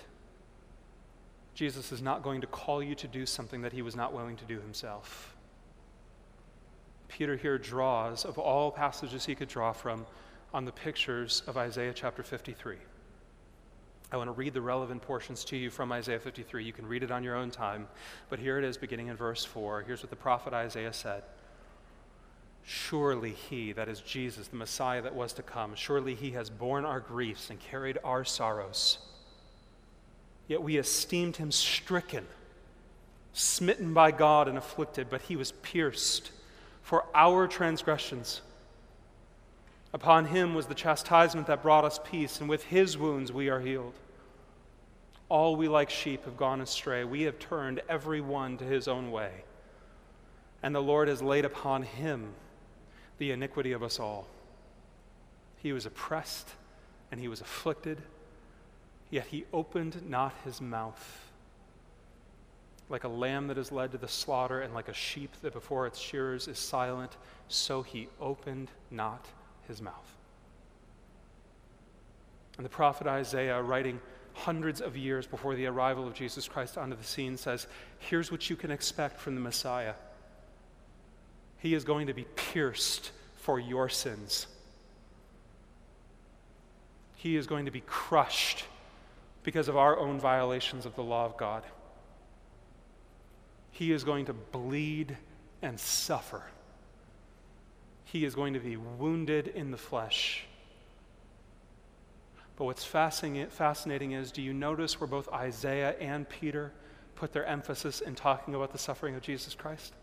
Jesus 1.56 1.94
is 1.94 2.02
not 2.02 2.22
going 2.22 2.42
to 2.42 2.48
call 2.48 2.84
you 2.84 2.96
to 2.96 3.08
do 3.08 3.26
something 3.26 3.62
that 3.62 3.72
he 3.72 3.82
was 3.82 3.96
not 3.96 4.12
willing 4.12 4.36
to 4.36 4.44
do 4.44 4.60
himself. 4.60 5.38
Peter 7.12 7.36
here 7.36 7.58
draws, 7.58 8.24
of 8.24 8.40
all 8.40 8.72
passages 8.72 9.26
he 9.26 9.36
could 9.36 9.50
draw 9.50 9.74
from, 9.74 10.06
on 10.54 10.66
the 10.66 10.72
pictures 10.72 11.44
of 11.46 11.58
Isaiah 11.58 11.94
chapter 11.94 12.24
53. 12.24 12.78
I 14.14 14.18
want 14.18 14.28
to 14.28 14.34
read 14.34 14.54
the 14.54 14.62
relevant 14.62 15.02
portions 15.02 15.44
to 15.46 15.58
you 15.58 15.70
from 15.70 15.92
Isaiah 15.92 16.20
53. 16.20 16.64
You 16.64 16.74
can 16.74 16.88
read 16.88 17.04
it 17.04 17.12
on 17.12 17.24
your 17.24 17.36
own 17.36 17.52
time, 17.52 17.88
but 18.30 18.40
here 18.40 18.58
it 18.58 18.64
is 18.64 18.78
beginning 18.78 19.08
in 19.08 19.16
verse 19.18 19.44
4. 19.44 19.84
Here's 19.84 20.02
what 20.02 20.10
the 20.10 20.16
prophet 20.16 20.54
Isaiah 20.54 20.94
said 20.94 21.24
Surely 22.64 23.32
he, 23.32 23.74
that 23.74 23.90
is 23.90 24.00
Jesus, 24.00 24.48
the 24.48 24.56
Messiah 24.56 25.02
that 25.02 25.16
was 25.16 25.34
to 25.34 25.44
come, 25.44 25.76
surely 25.76 26.16
he 26.16 26.32
has 26.32 26.50
borne 26.50 26.86
our 26.86 27.00
griefs 27.00 27.50
and 27.50 27.60
carried 27.60 27.98
our 28.04 28.24
sorrows. 28.24 29.00
Yet 30.48 30.64
we 30.64 30.78
esteemed 30.78 31.38
him 31.38 31.52
stricken, 31.52 32.26
smitten 33.34 33.94
by 33.94 34.12
God, 34.12 34.48
and 34.48 34.58
afflicted, 34.58 35.10
but 35.10 35.24
he 35.24 35.36
was 35.36 35.52
pierced 35.52 36.32
for 36.82 37.06
our 37.14 37.48
transgressions. 37.48 38.42
Upon 39.94 40.26
him 40.26 40.54
was 40.54 40.68
the 40.68 40.76
chastisement 40.76 41.48
that 41.48 41.62
brought 41.62 41.86
us 41.86 42.00
peace, 42.04 42.40
and 42.40 42.50
with 42.50 42.64
his 42.64 42.98
wounds 42.98 43.32
we 43.32 43.50
are 43.50 43.60
healed. 43.60 43.94
All 45.30 45.56
we 45.56 45.68
like 45.68 45.90
sheep 45.90 46.26
have 46.26 46.38
gone 46.38 46.62
astray. 46.62 47.04
We 47.04 47.24
have 47.24 47.40
turned 47.40 47.82
every 47.88 48.22
one 48.22 48.58
to 48.58 48.66
his 48.66 48.88
own 48.88 49.12
way. 49.12 49.32
And 50.64 50.76
the 50.76 50.82
Lord 50.82 51.08
has 51.08 51.22
laid 51.22 51.46
upon 51.46 51.84
him 51.84 52.34
the 53.18 53.32
iniquity 53.32 53.72
of 53.72 53.84
us 53.84 54.00
all. 54.00 54.28
He 55.58 55.74
was 55.74 55.86
oppressed 55.86 56.50
and 57.12 57.20
he 57.20 57.28
was 57.28 57.42
afflicted, 57.42 58.02
yet 59.10 59.28
he 59.28 59.46
opened 59.54 60.10
not 60.10 60.34
his 60.44 60.62
mouth. 60.62 61.31
Like 62.92 63.06
a 63.06 63.08
lamb 63.10 63.48
that 63.48 63.58
is 63.58 63.72
led 63.72 63.94
to 63.94 63.98
the 63.98 64.08
slaughter, 64.08 64.60
and 64.60 64.74
like 64.74 64.90
a 64.90 64.94
sheep 64.94 65.32
that 65.42 65.54
before 65.54 65.88
its 65.88 65.98
shearers 65.98 66.50
is 66.50 66.60
silent, 66.60 67.16
so 67.48 67.82
he 67.82 68.10
opened 68.20 68.70
not 68.92 69.26
his 69.66 69.82
mouth. 69.82 70.18
And 72.58 72.66
the 72.66 72.70
prophet 72.70 73.08
Isaiah, 73.08 73.62
writing 73.62 74.02
hundreds 74.34 74.82
of 74.82 74.98
years 74.98 75.26
before 75.26 75.56
the 75.56 75.68
arrival 75.68 76.06
of 76.06 76.14
Jesus 76.14 76.50
Christ 76.50 76.78
onto 76.78 76.98
the 76.98 77.04
scene, 77.04 77.38
says, 77.38 77.66
Here's 78.00 78.30
what 78.30 78.50
you 78.50 78.58
can 78.58 78.72
expect 78.72 79.20
from 79.22 79.36
the 79.36 79.42
Messiah 79.42 79.94
He 81.60 81.74
is 81.74 81.86
going 81.86 82.08
to 82.08 82.14
be 82.14 82.26
pierced 82.36 83.12
for 83.38 83.58
your 83.58 83.88
sins, 83.88 84.48
He 87.16 87.38
is 87.38 87.48
going 87.48 87.66
to 87.66 87.72
be 87.72 87.84
crushed 87.88 88.66
because 89.44 89.70
of 89.70 89.78
our 89.78 89.98
own 89.98 90.20
violations 90.20 90.86
of 90.86 90.96
the 90.96 91.04
law 91.04 91.26
of 91.26 91.38
God. 91.38 91.64
He 93.72 93.92
is 93.92 94.04
going 94.04 94.26
to 94.26 94.34
bleed 94.34 95.18
and 95.62 95.80
suffer 95.80 96.44
he 98.12 98.26
is 98.26 98.36
going 98.36 98.54
to 98.54 98.60
be 98.60 98.76
wounded 98.76 99.48
in 99.48 99.72
the 99.72 99.78
flesh. 99.78 100.44
But 102.58 102.66
what's 102.66 102.84
fascinating 102.84 104.12
is 104.12 104.34
do 104.34 104.42
you 104.42 104.54
notice 104.54 105.00
where 105.00 105.08
both 105.08 105.30
Isaiah 105.30 105.96
and 105.98 106.28
Peter 106.28 106.74
put 107.16 107.32
their 107.32 107.46
emphasis 107.46 108.02
in 108.02 108.16
talking 108.16 108.54
about 108.54 108.74
the 108.74 108.78
suffering 108.78 109.16
of 109.16 109.22
Jesus 109.22 109.56
Christ? 109.56 109.94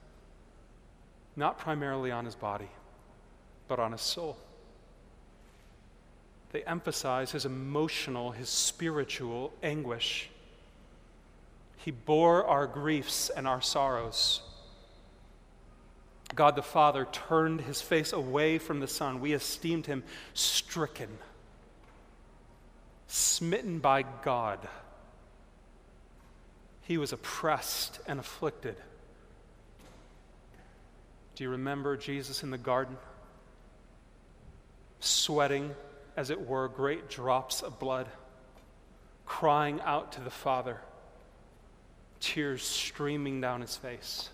Not 1.36 1.58
primarily 1.58 2.10
on 2.10 2.24
his 2.24 2.34
body, 2.34 2.70
but 3.68 3.78
on 3.78 3.92
his 3.92 4.00
soul. 4.00 4.38
They 6.52 6.62
emphasize 6.62 7.30
his 7.30 7.44
emotional, 7.44 8.30
his 8.30 8.48
spiritual 8.48 9.52
anguish. 9.62 10.30
He 11.88 11.92
bore 11.92 12.44
our 12.44 12.66
griefs 12.66 13.30
and 13.30 13.48
our 13.48 13.62
sorrows. 13.62 14.42
God 16.34 16.54
the 16.54 16.60
Father 16.60 17.08
turned 17.10 17.62
his 17.62 17.80
face 17.80 18.12
away 18.12 18.58
from 18.58 18.80
the 18.80 18.86
Son. 18.86 19.20
We 19.20 19.32
esteemed 19.32 19.86
him 19.86 20.04
stricken, 20.34 21.08
smitten 23.06 23.78
by 23.78 24.02
God. 24.02 24.58
He 26.82 26.98
was 26.98 27.14
oppressed 27.14 28.00
and 28.06 28.20
afflicted. 28.20 28.76
Do 31.36 31.44
you 31.44 31.48
remember 31.48 31.96
Jesus 31.96 32.42
in 32.42 32.50
the 32.50 32.58
garden? 32.58 32.98
Sweating, 35.00 35.74
as 36.18 36.28
it 36.28 36.46
were, 36.46 36.68
great 36.68 37.08
drops 37.08 37.62
of 37.62 37.78
blood, 37.78 38.08
crying 39.24 39.80
out 39.86 40.12
to 40.12 40.20
the 40.20 40.28
Father, 40.28 40.82
tears 42.20 42.62
streaming 42.62 43.40
down 43.40 43.60
his 43.60 43.76
face. 43.76 44.30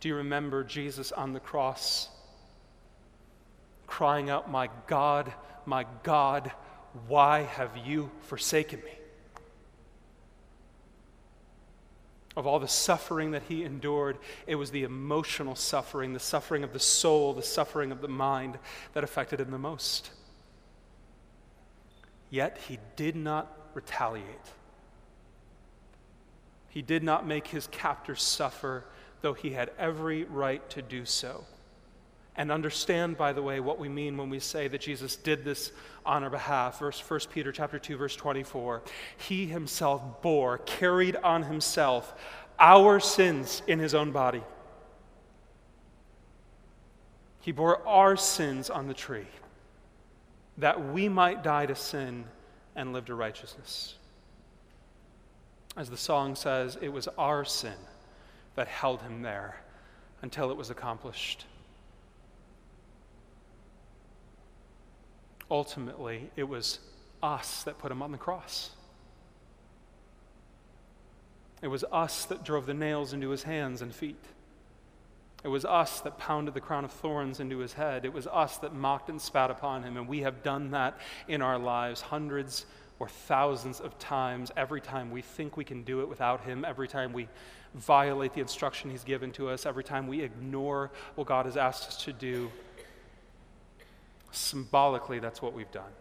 Do 0.00 0.08
you 0.08 0.16
remember 0.16 0.64
Jesus 0.64 1.12
on 1.12 1.32
the 1.32 1.40
cross 1.40 2.08
crying 3.86 4.30
out, 4.30 4.50
My 4.50 4.68
God, 4.86 5.32
my 5.66 5.86
God, 6.02 6.52
why 7.08 7.42
have 7.42 7.76
you 7.84 8.10
forsaken 8.22 8.80
me? 8.84 8.92
Of 12.36 12.46
all 12.46 12.60
the 12.60 12.68
suffering 12.68 13.32
that 13.32 13.42
he 13.48 13.64
endured, 13.64 14.18
it 14.46 14.54
was 14.54 14.70
the 14.70 14.84
emotional 14.84 15.56
suffering, 15.56 16.12
the 16.12 16.20
suffering 16.20 16.62
of 16.62 16.72
the 16.72 16.78
soul, 16.78 17.32
the 17.32 17.42
suffering 17.42 17.90
of 17.90 18.00
the 18.00 18.08
mind 18.08 18.58
that 18.92 19.02
affected 19.02 19.40
him 19.40 19.50
the 19.50 19.58
most. 19.58 20.10
Yet 22.30 22.58
he 22.68 22.78
did 22.94 23.16
not 23.16 23.70
retaliate. 23.74 24.52
He 26.78 26.82
did 26.82 27.02
not 27.02 27.26
make 27.26 27.48
his 27.48 27.66
captors 27.66 28.22
suffer 28.22 28.84
though 29.20 29.32
he 29.32 29.50
had 29.50 29.72
every 29.80 30.22
right 30.22 30.70
to 30.70 30.80
do 30.80 31.04
so. 31.04 31.44
And 32.36 32.52
understand, 32.52 33.18
by 33.18 33.32
the 33.32 33.42
way, 33.42 33.58
what 33.58 33.80
we 33.80 33.88
mean 33.88 34.16
when 34.16 34.30
we 34.30 34.38
say 34.38 34.68
that 34.68 34.80
Jesus 34.80 35.16
did 35.16 35.44
this 35.44 35.72
on 36.06 36.22
our 36.22 36.30
behalf. 36.30 36.78
Verse 36.78 37.00
1 37.00 37.20
Peter 37.32 37.50
chapter 37.50 37.80
2, 37.80 37.96
verse 37.96 38.14
24. 38.14 38.82
He 39.16 39.46
himself 39.46 40.22
bore, 40.22 40.58
carried 40.58 41.16
on 41.16 41.42
himself 41.42 42.14
our 42.60 43.00
sins 43.00 43.60
in 43.66 43.80
his 43.80 43.92
own 43.92 44.12
body. 44.12 44.44
He 47.40 47.50
bore 47.50 47.84
our 47.88 48.16
sins 48.16 48.70
on 48.70 48.86
the 48.86 48.94
tree, 48.94 49.26
that 50.58 50.92
we 50.92 51.08
might 51.08 51.42
die 51.42 51.66
to 51.66 51.74
sin 51.74 52.24
and 52.76 52.92
live 52.92 53.06
to 53.06 53.16
righteousness. 53.16 53.97
As 55.78 55.88
the 55.88 55.96
song 55.96 56.34
says, 56.34 56.76
it 56.82 56.88
was 56.88 57.06
our 57.16 57.44
sin 57.44 57.76
that 58.56 58.66
held 58.66 59.00
him 59.00 59.22
there 59.22 59.60
until 60.22 60.50
it 60.50 60.56
was 60.56 60.70
accomplished. 60.70 61.46
Ultimately, 65.48 66.30
it 66.34 66.42
was 66.42 66.80
us 67.22 67.62
that 67.62 67.78
put 67.78 67.92
him 67.92 68.02
on 68.02 68.10
the 68.10 68.18
cross. 68.18 68.70
It 71.62 71.68
was 71.68 71.84
us 71.92 72.24
that 72.24 72.44
drove 72.44 72.66
the 72.66 72.74
nails 72.74 73.12
into 73.12 73.30
his 73.30 73.44
hands 73.44 73.80
and 73.80 73.94
feet. 73.94 74.24
It 75.44 75.48
was 75.48 75.64
us 75.64 76.00
that 76.00 76.18
pounded 76.18 76.54
the 76.54 76.60
crown 76.60 76.84
of 76.84 76.90
thorns 76.90 77.38
into 77.38 77.58
his 77.58 77.74
head. 77.74 78.04
It 78.04 78.12
was 78.12 78.26
us 78.26 78.58
that 78.58 78.74
mocked 78.74 79.10
and 79.10 79.22
spat 79.22 79.52
upon 79.52 79.84
him. 79.84 79.96
And 79.96 80.08
we 80.08 80.22
have 80.22 80.42
done 80.42 80.72
that 80.72 80.98
in 81.28 81.40
our 81.40 81.56
lives 81.56 82.00
hundreds 82.00 82.66
or 83.00 83.08
thousands 83.08 83.80
of 83.80 83.98
times 83.98 84.50
every 84.56 84.80
time 84.80 85.10
we 85.10 85.22
think 85.22 85.56
we 85.56 85.64
can 85.64 85.82
do 85.82 86.00
it 86.00 86.08
without 86.08 86.40
him, 86.42 86.64
every 86.64 86.88
time 86.88 87.12
we 87.12 87.28
violate 87.74 88.34
the 88.34 88.40
instruction 88.40 88.90
he's 88.90 89.04
given 89.04 89.30
to 89.32 89.48
us, 89.48 89.66
every 89.66 89.84
time 89.84 90.08
we 90.08 90.20
ignore 90.22 90.90
what 91.14 91.26
God 91.26 91.46
has 91.46 91.56
asked 91.56 91.88
us 91.88 92.04
to 92.04 92.12
do. 92.12 92.50
Symbolically, 94.30 95.20
that's 95.20 95.40
what 95.40 95.52
we've 95.52 95.70
done. 95.70 95.92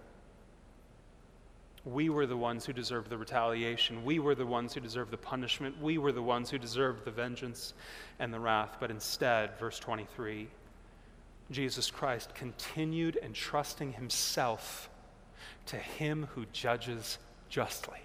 We 1.86 2.10
were 2.10 2.26
the 2.26 2.36
ones 2.36 2.66
who 2.66 2.74
deserved 2.74 3.10
the 3.10 3.18
retaliation. 3.18 4.04
We 4.04 4.20
were 4.20 4.36
the 4.36 4.46
ones 4.46 4.74
who 4.74 4.82
deserved 4.82 5.12
the 5.12 5.18
punishment. 5.18 5.82
We 5.82 5.98
were 5.98 6.12
the 6.12 6.22
ones 6.22 6.50
who 6.50 6.58
deserved 6.58 7.06
the 7.06 7.12
vengeance 7.12 7.74
and 8.20 8.34
the 8.34 8.40
wrath. 8.40 8.76
But 8.80 8.92
instead, 8.92 9.58
verse 9.58 9.80
23, 9.80 10.50
Jesus 11.50 11.90
Christ 11.90 12.36
continued 12.36 13.18
entrusting 13.24 13.94
himself 13.94 14.90
to 15.68 15.78
him 15.78 16.28
who 16.36 16.46
judges 16.52 17.18
justly. 17.50 18.00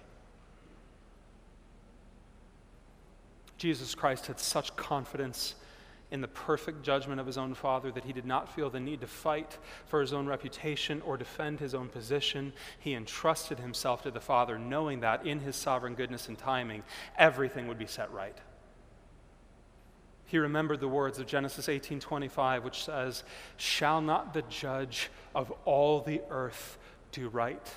Jesus 3.57 3.95
Christ 3.95 4.27
had 4.27 4.39
such 4.39 4.75
confidence 4.75 5.55
in 6.11 6.21
the 6.21 6.27
perfect 6.27 6.83
judgment 6.83 7.19
of 7.19 7.25
his 7.25 7.39
own 7.39 7.55
Father 7.55 7.91
that 7.91 8.03
he 8.03 8.13
did 8.13 8.25
not 8.25 8.53
feel 8.53 8.69
the 8.69 8.79
need 8.79 9.01
to 9.01 9.07
fight 9.07 9.57
for 9.87 9.99
his 9.99 10.13
own 10.13 10.27
reputation 10.27 11.01
or 11.01 11.17
defend 11.17 11.59
his 11.59 11.73
own 11.73 11.89
position. 11.89 12.53
He 12.77 12.93
entrusted 12.93 13.59
himself 13.59 14.03
to 14.03 14.11
the 14.11 14.19
Father, 14.19 14.59
knowing 14.59 14.99
that 14.99 15.25
in 15.25 15.39
his 15.39 15.55
sovereign 15.55 15.95
goodness 15.95 16.27
and 16.27 16.37
timing, 16.37 16.83
everything 17.17 17.67
would 17.67 17.79
be 17.79 17.87
set 17.87 18.13
right. 18.13 18.37
He 20.25 20.37
remembered 20.37 20.79
the 20.79 20.87
words 20.87 21.17
of 21.17 21.25
Genesis 21.25 21.67
18:25 21.67 22.63
which 22.63 22.83
says, 22.83 23.23
"Shall 23.57 24.01
not 24.01 24.33
the 24.33 24.41
judge 24.43 25.09
of 25.33 25.51
all 25.65 26.01
the 26.01 26.21
earth 26.29 26.77
do 27.13 27.29
right?" 27.29 27.73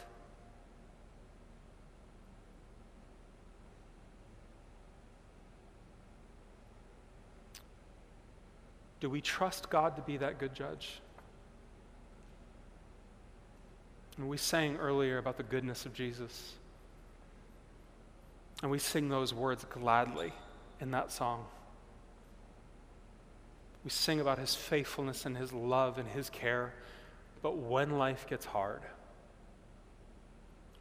Do 8.99 9.11
we 9.11 9.21
trust 9.21 9.71
God 9.71 9.95
to 9.97 10.03
be 10.03 10.17
that 10.17 10.39
good 10.39 10.55
judge? 10.55 11.01
And 14.17 14.29
we 14.29 14.39
sang 14.39 14.77
earlier 14.79 15.19
about 15.19 15.37
the 15.37 15.43
goodness 15.43 15.85
of 15.85 15.93
Jesus. 15.93 16.55
And 18.63 18.71
we 18.71 18.79
sing 18.79 19.11
those 19.11 19.35
words 19.35 19.65
gladly 19.67 20.33
in 20.81 20.91
that 20.93 21.13
song. 21.13 21.47
We 23.85 23.91
sing 23.91 24.19
about 24.19 24.39
his 24.39 24.55
faithfulness 24.55 25.27
and 25.27 25.37
his 25.37 25.53
love 25.53 25.99
and 25.99 26.09
his 26.09 26.31
care. 26.31 26.73
But 27.43 27.59
when 27.59 27.99
life 27.99 28.27
gets 28.27 28.47
hard, 28.47 28.81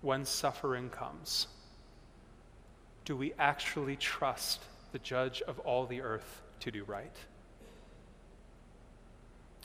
when 0.06 0.24
suffering 0.24 0.88
comes, 0.92 1.48
do 3.06 3.18
we 3.18 3.34
actually 3.40 3.96
trust 3.96 4.64
the 4.92 5.00
judge 5.00 5.42
of 5.42 5.58
all 5.60 5.88
the 5.88 6.00
earth 6.00 6.44
to 6.60 6.70
do 6.70 6.84
right? 6.84 7.16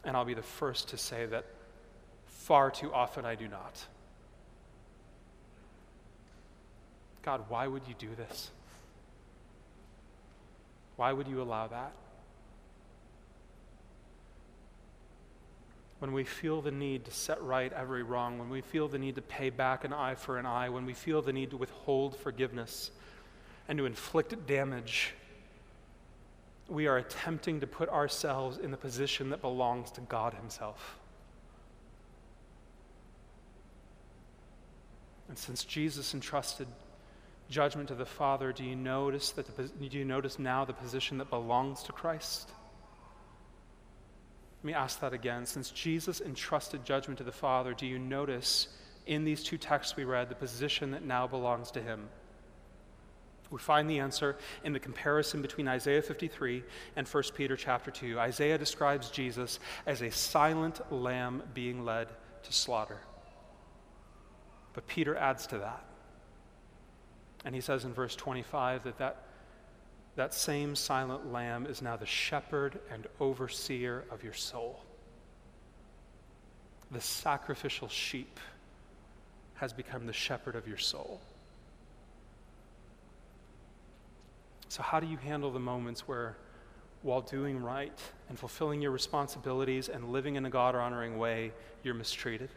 And 0.02 0.16
I'll 0.16 0.24
be 0.24 0.32
the 0.32 0.42
first 0.42 0.88
to 0.88 0.96
say 0.96 1.26
that 1.26 1.44
far 2.26 2.70
too 2.70 2.90
often 2.90 3.26
I 3.26 3.34
do 3.34 3.48
not. 3.48 3.86
God, 7.22 7.44
why 7.50 7.66
would 7.66 7.82
you 7.86 7.94
do 7.98 8.08
this? 8.16 8.50
Why 10.96 11.12
would 11.12 11.28
you 11.28 11.42
allow 11.42 11.66
that? 11.66 11.92
When 16.00 16.12
we 16.12 16.24
feel 16.24 16.60
the 16.60 16.70
need 16.70 17.04
to 17.04 17.10
set 17.10 17.40
right 17.42 17.72
every 17.72 18.02
wrong, 18.02 18.38
when 18.38 18.50
we 18.50 18.60
feel 18.60 18.88
the 18.88 18.98
need 18.98 19.14
to 19.14 19.22
pay 19.22 19.50
back 19.50 19.84
an 19.84 19.92
eye 19.92 20.16
for 20.16 20.38
an 20.38 20.46
eye, 20.46 20.68
when 20.68 20.86
we 20.86 20.94
feel 20.94 21.22
the 21.22 21.32
need 21.32 21.50
to 21.50 21.56
withhold 21.56 22.16
forgiveness 22.16 22.90
and 23.68 23.78
to 23.78 23.86
inflict 23.86 24.46
damage 24.46 25.14
we 26.70 26.86
are 26.86 26.96
attempting 26.96 27.60
to 27.60 27.66
put 27.66 27.88
ourselves 27.88 28.56
in 28.56 28.70
the 28.70 28.76
position 28.76 29.30
that 29.30 29.42
belongs 29.42 29.90
to 29.90 30.00
God 30.02 30.34
Himself. 30.34 30.98
And 35.28 35.36
since 35.36 35.64
Jesus 35.64 36.14
entrusted 36.14 36.68
judgment 37.50 37.88
to 37.88 37.94
the 37.94 38.06
Father, 38.06 38.52
do 38.52 38.64
you 38.64 38.76
notice 38.76 39.30
that 39.32 39.56
the, 39.56 39.64
do 39.64 39.98
you 39.98 40.04
notice 40.04 40.38
now 40.38 40.64
the 40.64 40.72
position 40.72 41.18
that 41.18 41.28
belongs 41.28 41.82
to 41.84 41.92
Christ? 41.92 42.50
Let 44.62 44.66
me 44.66 44.74
ask 44.74 45.00
that 45.00 45.14
again. 45.14 45.46
Since 45.46 45.70
Jesus 45.70 46.20
entrusted 46.20 46.84
judgment 46.84 47.18
to 47.18 47.24
the 47.24 47.32
Father, 47.32 47.72
do 47.72 47.86
you 47.86 47.98
notice 47.98 48.68
in 49.06 49.24
these 49.24 49.42
two 49.42 49.56
texts 49.56 49.96
we 49.96 50.04
read 50.04 50.28
the 50.28 50.34
position 50.34 50.90
that 50.90 51.04
now 51.04 51.26
belongs 51.26 51.70
to 51.72 51.80
Him? 51.80 52.08
We 53.50 53.58
find 53.58 53.90
the 53.90 53.98
answer 53.98 54.36
in 54.62 54.72
the 54.72 54.78
comparison 54.78 55.42
between 55.42 55.66
Isaiah 55.66 56.02
53 56.02 56.62
and 56.94 57.08
1 57.08 57.22
Peter 57.34 57.56
chapter 57.56 57.90
2. 57.90 58.20
Isaiah 58.20 58.58
describes 58.58 59.10
Jesus 59.10 59.58
as 59.86 60.02
a 60.02 60.10
silent 60.10 60.80
lamb 60.92 61.42
being 61.52 61.84
led 61.84 62.08
to 62.44 62.52
slaughter. 62.52 62.98
But 64.72 64.86
Peter 64.86 65.16
adds 65.16 65.46
to 65.48 65.58
that. 65.58 65.84
And 67.44 67.54
he 67.54 67.60
says 67.60 67.84
in 67.84 67.92
verse 67.92 68.14
25 68.14 68.84
that 68.84 68.98
that, 68.98 69.24
that 70.20 70.34
same 70.34 70.76
silent 70.76 71.32
lamb 71.32 71.64
is 71.64 71.80
now 71.80 71.96
the 71.96 72.04
shepherd 72.04 72.78
and 72.92 73.06
overseer 73.20 74.04
of 74.10 74.22
your 74.22 74.34
soul. 74.34 74.78
The 76.90 77.00
sacrificial 77.00 77.88
sheep 77.88 78.38
has 79.54 79.72
become 79.72 80.04
the 80.04 80.12
shepherd 80.12 80.56
of 80.56 80.68
your 80.68 80.76
soul. 80.76 81.22
So, 84.68 84.82
how 84.82 85.00
do 85.00 85.06
you 85.06 85.16
handle 85.16 85.50
the 85.50 85.58
moments 85.58 86.06
where, 86.06 86.36
while 87.00 87.22
doing 87.22 87.62
right 87.62 87.98
and 88.28 88.38
fulfilling 88.38 88.82
your 88.82 88.90
responsibilities 88.90 89.88
and 89.88 90.12
living 90.12 90.36
in 90.36 90.44
a 90.44 90.50
God 90.50 90.74
honoring 90.74 91.16
way, 91.16 91.50
you're 91.82 91.94
mistreated? 91.94 92.50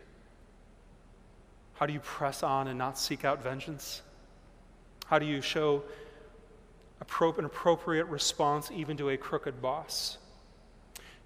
How 1.75 1.85
do 1.85 1.93
you 1.93 2.01
press 2.01 2.43
on 2.43 2.67
and 2.67 2.77
not 2.77 2.99
seek 2.99 3.23
out 3.23 3.41
vengeance? 3.41 4.01
How 5.05 5.17
do 5.17 5.25
you 5.25 5.41
show 5.41 5.83
an 7.37 7.45
appropriate 7.45 8.05
response 8.05 8.71
even 8.71 8.97
to 8.97 9.09
a 9.09 9.17
crooked 9.17 9.61
boss? 9.61 10.17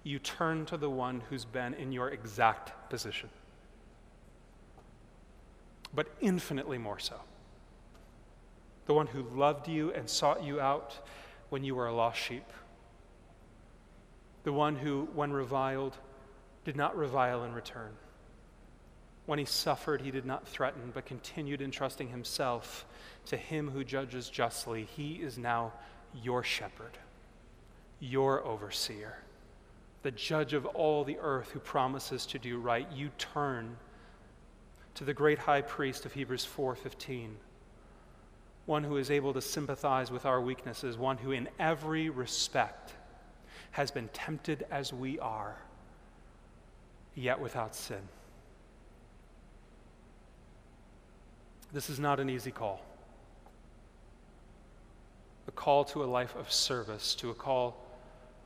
You 0.04 0.18
turn 0.18 0.66
to 0.66 0.76
the 0.76 0.90
one 0.90 1.22
who's 1.28 1.44
been 1.44 1.74
in 1.74 1.92
your 1.92 2.10
exact 2.10 2.90
position, 2.90 3.28
but 5.94 6.08
infinitely 6.20 6.78
more 6.78 6.98
so 6.98 7.16
the 8.88 8.94
one 8.94 9.06
who 9.06 9.22
loved 9.34 9.68
you 9.68 9.92
and 9.92 10.08
sought 10.08 10.42
you 10.42 10.60
out 10.60 10.98
when 11.50 11.62
you 11.62 11.74
were 11.74 11.86
a 11.86 11.94
lost 11.94 12.18
sheep, 12.18 12.50
the 14.44 14.52
one 14.52 14.74
who, 14.74 15.06
when 15.14 15.30
reviled, 15.30 15.94
did 16.64 16.74
not 16.74 16.96
revile 16.96 17.44
in 17.44 17.52
return. 17.52 17.90
When 19.28 19.38
he 19.38 19.44
suffered, 19.44 20.00
he 20.00 20.10
did 20.10 20.24
not 20.24 20.48
threaten, 20.48 20.90
but 20.94 21.04
continued 21.04 21.60
entrusting 21.60 22.08
himself 22.08 22.86
to 23.26 23.36
him 23.36 23.68
who 23.68 23.84
judges 23.84 24.30
justly. 24.30 24.84
He 24.84 25.16
is 25.16 25.36
now 25.36 25.74
your 26.14 26.42
shepherd, 26.42 26.96
your 28.00 28.42
overseer, 28.42 29.18
the 30.02 30.12
judge 30.12 30.54
of 30.54 30.64
all 30.64 31.04
the 31.04 31.18
earth 31.20 31.50
who 31.50 31.58
promises 31.58 32.24
to 32.24 32.38
do 32.38 32.58
right. 32.58 32.90
You 32.90 33.10
turn 33.18 33.76
to 34.94 35.04
the 35.04 35.12
great 35.12 35.40
high 35.40 35.60
priest 35.60 36.06
of 36.06 36.14
Hebrews 36.14 36.46
4:15 36.46 37.34
one 38.64 38.84
who 38.84 38.96
is 38.96 39.10
able 39.10 39.34
to 39.34 39.42
sympathize 39.42 40.10
with 40.10 40.24
our 40.24 40.40
weaknesses, 40.40 40.96
one 40.96 41.18
who 41.18 41.32
in 41.32 41.50
every 41.58 42.08
respect 42.08 42.94
has 43.72 43.90
been 43.90 44.08
tempted 44.14 44.64
as 44.70 44.90
we 44.90 45.18
are, 45.18 45.58
yet 47.14 47.38
without 47.38 47.74
sin. 47.74 48.08
This 51.72 51.90
is 51.90 51.98
not 51.98 52.20
an 52.20 52.30
easy 52.30 52.50
call. 52.50 52.80
The 55.46 55.52
call 55.52 55.84
to 55.86 56.02
a 56.02 56.06
life 56.06 56.34
of 56.36 56.52
service, 56.52 57.14
to 57.16 57.30
a 57.30 57.34
call 57.34 57.76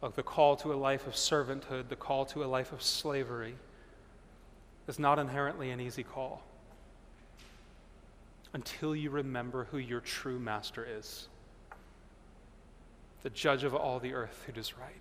of 0.03 0.17
the 0.17 0.23
call 0.23 0.57
to 0.57 0.73
a 0.73 0.75
life 0.75 1.07
of 1.07 1.15
servanthood, 1.15 1.89
the 1.89 1.97
call 1.97 2.25
to 2.27 2.43
a 2.43 2.47
life 2.47 2.73
of 2.73 2.83
slavery 2.83 3.55
is 4.89 4.99
not 4.99 5.19
inherently 5.19 5.71
an 5.71 5.81
easy 5.81 6.03
call. 6.03 6.43
until 8.55 8.95
you 8.95 9.11
remember 9.11 9.65
who 9.71 9.79
your 9.79 10.01
true 10.01 10.39
master 10.39 10.87
is 10.87 11.29
the 13.23 13.31
judge 13.31 13.65
of 13.65 13.75
all 13.75 14.01
the 14.01 14.13
earth 14.13 14.43
who 14.47 14.53
does 14.53 14.75
right. 14.77 15.01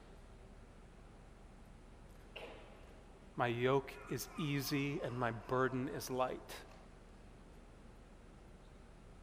My 3.35 3.47
yoke 3.47 3.91
is 4.11 4.27
easy 4.39 4.99
and 5.03 5.17
my 5.17 5.31
burden 5.47 5.89
is 5.97 6.11
light. 6.11 6.39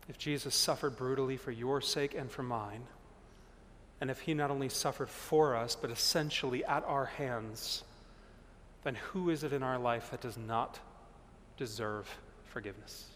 If 0.08 0.16
Jesus 0.16 0.54
suffered 0.54 0.96
brutally 0.96 1.36
for 1.36 1.52
your 1.52 1.80
sake 1.80 2.14
and 2.14 2.30
for 2.30 2.42
mine, 2.42 2.84
and 4.00 4.10
if 4.10 4.20
he 4.20 4.34
not 4.34 4.50
only 4.50 4.68
suffered 4.68 5.10
for 5.10 5.54
us, 5.54 5.76
but 5.76 5.90
essentially 5.90 6.64
at 6.64 6.84
our 6.84 7.04
hands, 7.04 7.84
then 8.84 8.94
who 8.94 9.28
is 9.28 9.44
it 9.44 9.52
in 9.52 9.62
our 9.62 9.78
life 9.78 10.10
that 10.10 10.20
does 10.20 10.38
not 10.38 10.78
deserve 11.56 12.08
forgiveness? 12.44 13.06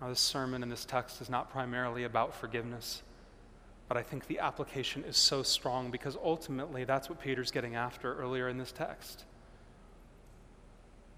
Now, 0.00 0.08
this 0.08 0.20
sermon 0.20 0.62
and 0.62 0.70
this 0.70 0.84
text 0.84 1.22
is 1.22 1.30
not 1.30 1.50
primarily 1.50 2.04
about 2.04 2.34
forgiveness, 2.34 3.02
but 3.88 3.96
I 3.96 4.02
think 4.02 4.26
the 4.26 4.40
application 4.40 5.04
is 5.04 5.16
so 5.16 5.42
strong 5.42 5.90
because 5.90 6.16
ultimately 6.22 6.84
that's 6.84 7.08
what 7.08 7.20
Peter's 7.20 7.50
getting 7.50 7.76
after 7.76 8.14
earlier 8.16 8.48
in 8.48 8.58
this 8.58 8.72
text. 8.72 9.24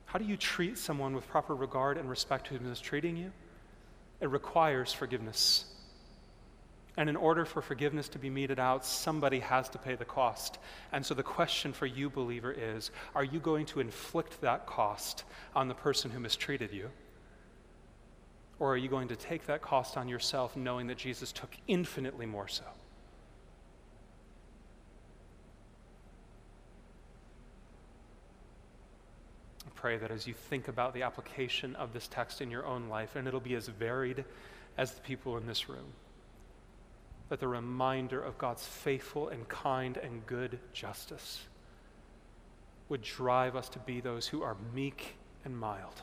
How 0.07 0.19
do 0.19 0.25
you 0.25 0.37
treat 0.37 0.79
someone 0.79 1.15
with 1.15 1.29
proper 1.29 1.55
regard 1.55 1.99
and 1.99 2.09
respect 2.09 2.49
who 2.49 2.57
is 2.57 2.63
mistreating 2.63 3.17
you? 3.17 3.33
It 4.21 4.31
requires 4.31 4.93
forgiveness. 4.93 5.67
And 6.97 7.11
in 7.11 7.17
order 7.17 7.45
for 7.45 7.61
forgiveness 7.61 8.09
to 8.11 8.19
be 8.19 8.31
meted 8.31 8.59
out, 8.59 8.87
somebody 8.87 9.41
has 9.41 9.69
to 9.71 9.79
pay 9.79 9.97
the 9.97 10.07
cost. 10.07 10.59
And 10.93 11.05
so 11.05 11.13
the 11.13 11.23
question 11.23 11.73
for 11.73 11.85
you, 11.85 12.09
believer, 12.09 12.53
is 12.53 12.91
are 13.15 13.25
you 13.25 13.39
going 13.39 13.67
to 13.67 13.81
inflict 13.81 14.41
that 14.41 14.67
cost 14.67 15.25
on 15.55 15.69
the 15.69 15.75
person 15.75 16.11
who 16.11 16.21
mistreated 16.21 16.73
you? 16.73 16.91
Or 18.59 18.73
are 18.73 18.79
you 18.79 18.89
going 18.89 19.09
to 19.09 19.17
take 19.17 19.47
that 19.47 19.61
cost 19.61 19.99
on 19.99 20.09
yourself 20.09 20.57
knowing 20.57 20.87
that 20.87 20.97
Jesus 20.97 21.33
took 21.33 21.51
infinitely 21.69 22.25
more 22.25 22.49
so? 22.49 22.65
I 29.67 29.71
pray 29.75 29.99
that 29.99 30.11
as 30.11 30.27
you 30.27 30.35
think 30.35 30.69
about 30.69 30.95
the 30.95 31.03
application 31.03 31.75
of 31.77 31.93
this 31.93 32.09
text 32.09 32.41
in 32.41 32.51
your 32.51 32.65
own 32.65 32.89
life, 32.89 33.17
and 33.17 33.27
it'll 33.27 33.41
be 33.41 33.55
as 33.55 33.69
varied 33.69 34.25
as 34.79 34.93
the 34.93 35.01
people 35.01 35.37
in 35.37 35.47
this 35.47 35.69
room 35.69 35.93
that 37.29 37.41
the 37.41 37.49
reminder 37.49 38.23
of 38.23 38.39
God's 38.39 38.65
faithful 38.65 39.29
and 39.29 39.49
kind 39.49 39.97
and 39.97 40.25
good 40.27 40.59
justice 40.73 41.45
would 42.89 43.03
drive 43.03 43.57
us 43.57 43.69
to 43.71 43.79
be 43.81 44.01
those 44.01 44.29
who 44.29 44.43
are 44.43 44.57
meek 44.73 45.17
and 45.45 45.59
mild, 45.59 46.03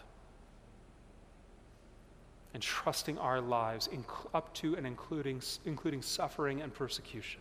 and 2.54 2.62
trusting 2.62 3.18
our 3.18 3.40
lives 3.40 3.90
up 4.34 4.54
to 4.56 4.76
and 4.76 4.86
including, 4.86 5.42
including 5.66 6.02
suffering 6.02 6.62
and 6.62 6.74
persecution. 6.74 7.40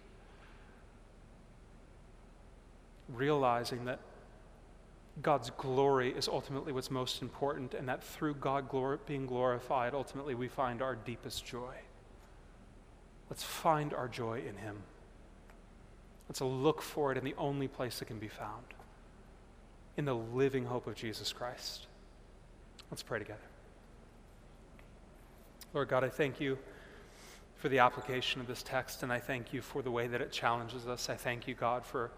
Realizing 3.08 3.84
that 3.86 3.98
God's 5.20 5.50
glory 5.50 6.10
is 6.10 6.26
ultimately 6.26 6.72
what's 6.72 6.90
most 6.90 7.20
important, 7.20 7.74
and 7.74 7.88
that 7.88 8.02
through 8.02 8.34
God 8.34 8.68
glor- 8.70 8.98
being 9.06 9.26
glorified, 9.26 9.94
ultimately 9.94 10.34
we 10.34 10.48
find 10.48 10.80
our 10.80 10.94
deepest 10.94 11.44
joy. 11.44 11.74
Let's 13.28 13.42
find 13.42 13.92
our 13.92 14.08
joy 14.08 14.42
in 14.48 14.56
Him. 14.56 14.78
Let's 16.28 16.40
look 16.40 16.80
for 16.80 17.12
it 17.12 17.18
in 17.18 17.24
the 17.24 17.34
only 17.36 17.68
place 17.68 18.00
it 18.00 18.06
can 18.06 18.18
be 18.18 18.28
found 18.28 18.64
in 19.96 20.04
the 20.06 20.14
living 20.14 20.64
hope 20.64 20.86
of 20.86 20.94
Jesus 20.94 21.32
Christ. 21.32 21.86
Let's 22.90 23.02
pray 23.02 23.18
together. 23.18 23.40
Lord 25.74 25.88
God, 25.88 26.04
I 26.04 26.08
thank 26.08 26.40
you 26.40 26.58
for 27.56 27.68
the 27.68 27.78
application 27.78 28.40
of 28.40 28.46
this 28.46 28.62
text, 28.62 29.02
and 29.02 29.12
I 29.12 29.18
thank 29.18 29.52
you 29.52 29.62
for 29.62 29.82
the 29.82 29.90
way 29.90 30.06
that 30.06 30.20
it 30.20 30.32
challenges 30.32 30.86
us. 30.86 31.08
I 31.08 31.14
thank 31.14 31.46
you, 31.46 31.54
God, 31.54 31.84
for, 31.84 32.10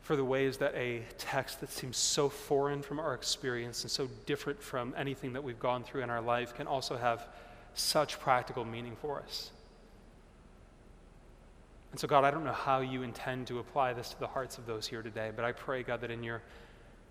for 0.00 0.16
the 0.16 0.24
ways 0.24 0.56
that 0.58 0.74
a 0.74 1.02
text 1.18 1.60
that 1.60 1.70
seems 1.70 1.96
so 1.96 2.28
foreign 2.28 2.82
from 2.82 2.98
our 2.98 3.14
experience 3.14 3.82
and 3.82 3.90
so 3.90 4.08
different 4.26 4.62
from 4.62 4.94
anything 4.96 5.32
that 5.34 5.44
we've 5.44 5.60
gone 5.60 5.84
through 5.84 6.02
in 6.02 6.10
our 6.10 6.22
life 6.22 6.54
can 6.54 6.66
also 6.66 6.96
have 6.96 7.28
such 7.74 8.18
practical 8.18 8.64
meaning 8.64 8.96
for 9.00 9.20
us. 9.20 9.50
And 11.90 12.00
so, 12.00 12.06
God, 12.06 12.24
I 12.24 12.30
don't 12.30 12.44
know 12.44 12.52
how 12.52 12.80
you 12.80 13.02
intend 13.02 13.46
to 13.46 13.58
apply 13.58 13.92
this 13.92 14.10
to 14.10 14.20
the 14.20 14.26
hearts 14.26 14.58
of 14.58 14.66
those 14.66 14.86
here 14.86 15.02
today, 15.02 15.30
but 15.34 15.44
I 15.44 15.52
pray, 15.52 15.82
God, 15.82 16.00
that 16.02 16.10
in 16.10 16.22
your, 16.22 16.42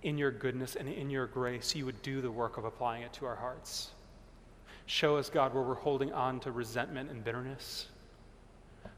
in 0.03 0.17
your 0.17 0.31
goodness 0.31 0.75
and 0.75 0.87
in 0.87 1.09
your 1.09 1.25
grace, 1.27 1.75
you 1.75 1.85
would 1.85 2.01
do 2.01 2.21
the 2.21 2.31
work 2.31 2.57
of 2.57 2.65
applying 2.65 3.03
it 3.03 3.13
to 3.13 3.25
our 3.25 3.35
hearts. 3.35 3.91
Show 4.85 5.17
us, 5.17 5.29
God, 5.29 5.53
where 5.53 5.63
we're 5.63 5.75
holding 5.75 6.13
on 6.13 6.39
to 6.41 6.51
resentment 6.51 7.09
and 7.09 7.23
bitterness. 7.23 7.87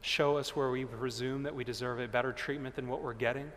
Show 0.02 0.36
us 0.36 0.54
where 0.54 0.70
we 0.70 0.84
presume 0.84 1.42
that 1.42 1.54
we 1.54 1.64
deserve 1.64 1.98
a 2.00 2.06
better 2.06 2.32
treatment 2.32 2.76
than 2.76 2.86
what 2.86 3.02
we're 3.02 3.14
getting. 3.14 3.50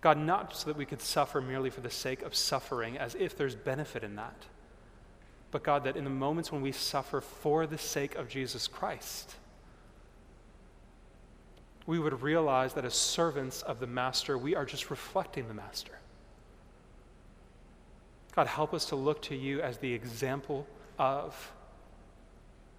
God, 0.00 0.18
not 0.18 0.54
so 0.54 0.66
that 0.66 0.76
we 0.76 0.84
could 0.84 1.00
suffer 1.00 1.40
merely 1.40 1.70
for 1.70 1.80
the 1.80 1.90
sake 1.90 2.22
of 2.22 2.34
suffering, 2.34 2.98
as 2.98 3.14
if 3.14 3.36
there's 3.36 3.54
benefit 3.54 4.04
in 4.04 4.16
that, 4.16 4.44
but 5.50 5.62
God, 5.62 5.84
that 5.84 5.96
in 5.96 6.04
the 6.04 6.10
moments 6.10 6.52
when 6.52 6.62
we 6.62 6.72
suffer 6.72 7.20
for 7.20 7.66
the 7.66 7.78
sake 7.78 8.14
of 8.14 8.28
Jesus 8.28 8.66
Christ, 8.66 9.36
we 11.86 11.98
would 11.98 12.20
realize 12.20 12.74
that 12.74 12.84
as 12.84 12.94
servants 12.94 13.62
of 13.62 13.80
the 13.80 13.86
Master, 13.86 14.36
we 14.36 14.54
are 14.54 14.64
just 14.64 14.90
reflecting 14.90 15.48
the 15.48 15.54
Master. 15.54 15.92
God, 18.34 18.48
help 18.48 18.74
us 18.74 18.86
to 18.86 18.96
look 18.96 19.22
to 19.22 19.34
you 19.34 19.62
as 19.62 19.78
the 19.78 19.92
example 19.92 20.66
of 20.98 21.52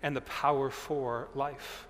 and 0.03 0.15
the 0.15 0.21
power 0.21 0.69
for 0.69 1.29
life. 1.33 1.87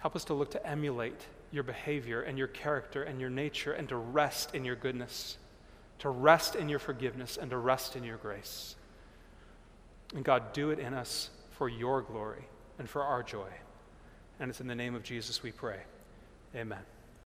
Help 0.00 0.16
us 0.16 0.24
to 0.24 0.34
look 0.34 0.50
to 0.52 0.66
emulate 0.66 1.20
your 1.52 1.62
behavior 1.62 2.22
and 2.22 2.38
your 2.38 2.48
character 2.48 3.02
and 3.02 3.20
your 3.20 3.30
nature 3.30 3.72
and 3.72 3.88
to 3.90 3.96
rest 3.96 4.54
in 4.54 4.64
your 4.64 4.74
goodness, 4.74 5.36
to 6.00 6.08
rest 6.08 6.56
in 6.56 6.68
your 6.68 6.78
forgiveness 6.78 7.36
and 7.36 7.50
to 7.50 7.58
rest 7.58 7.94
in 7.94 8.02
your 8.02 8.16
grace. 8.16 8.74
And 10.14 10.24
God, 10.24 10.52
do 10.52 10.70
it 10.70 10.78
in 10.78 10.94
us 10.94 11.30
for 11.50 11.68
your 11.68 12.02
glory 12.02 12.44
and 12.78 12.88
for 12.88 13.02
our 13.02 13.22
joy. 13.22 13.50
And 14.40 14.50
it's 14.50 14.60
in 14.60 14.66
the 14.66 14.74
name 14.74 14.94
of 14.94 15.02
Jesus 15.02 15.42
we 15.42 15.52
pray. 15.52 15.80
Amen. 16.56 16.91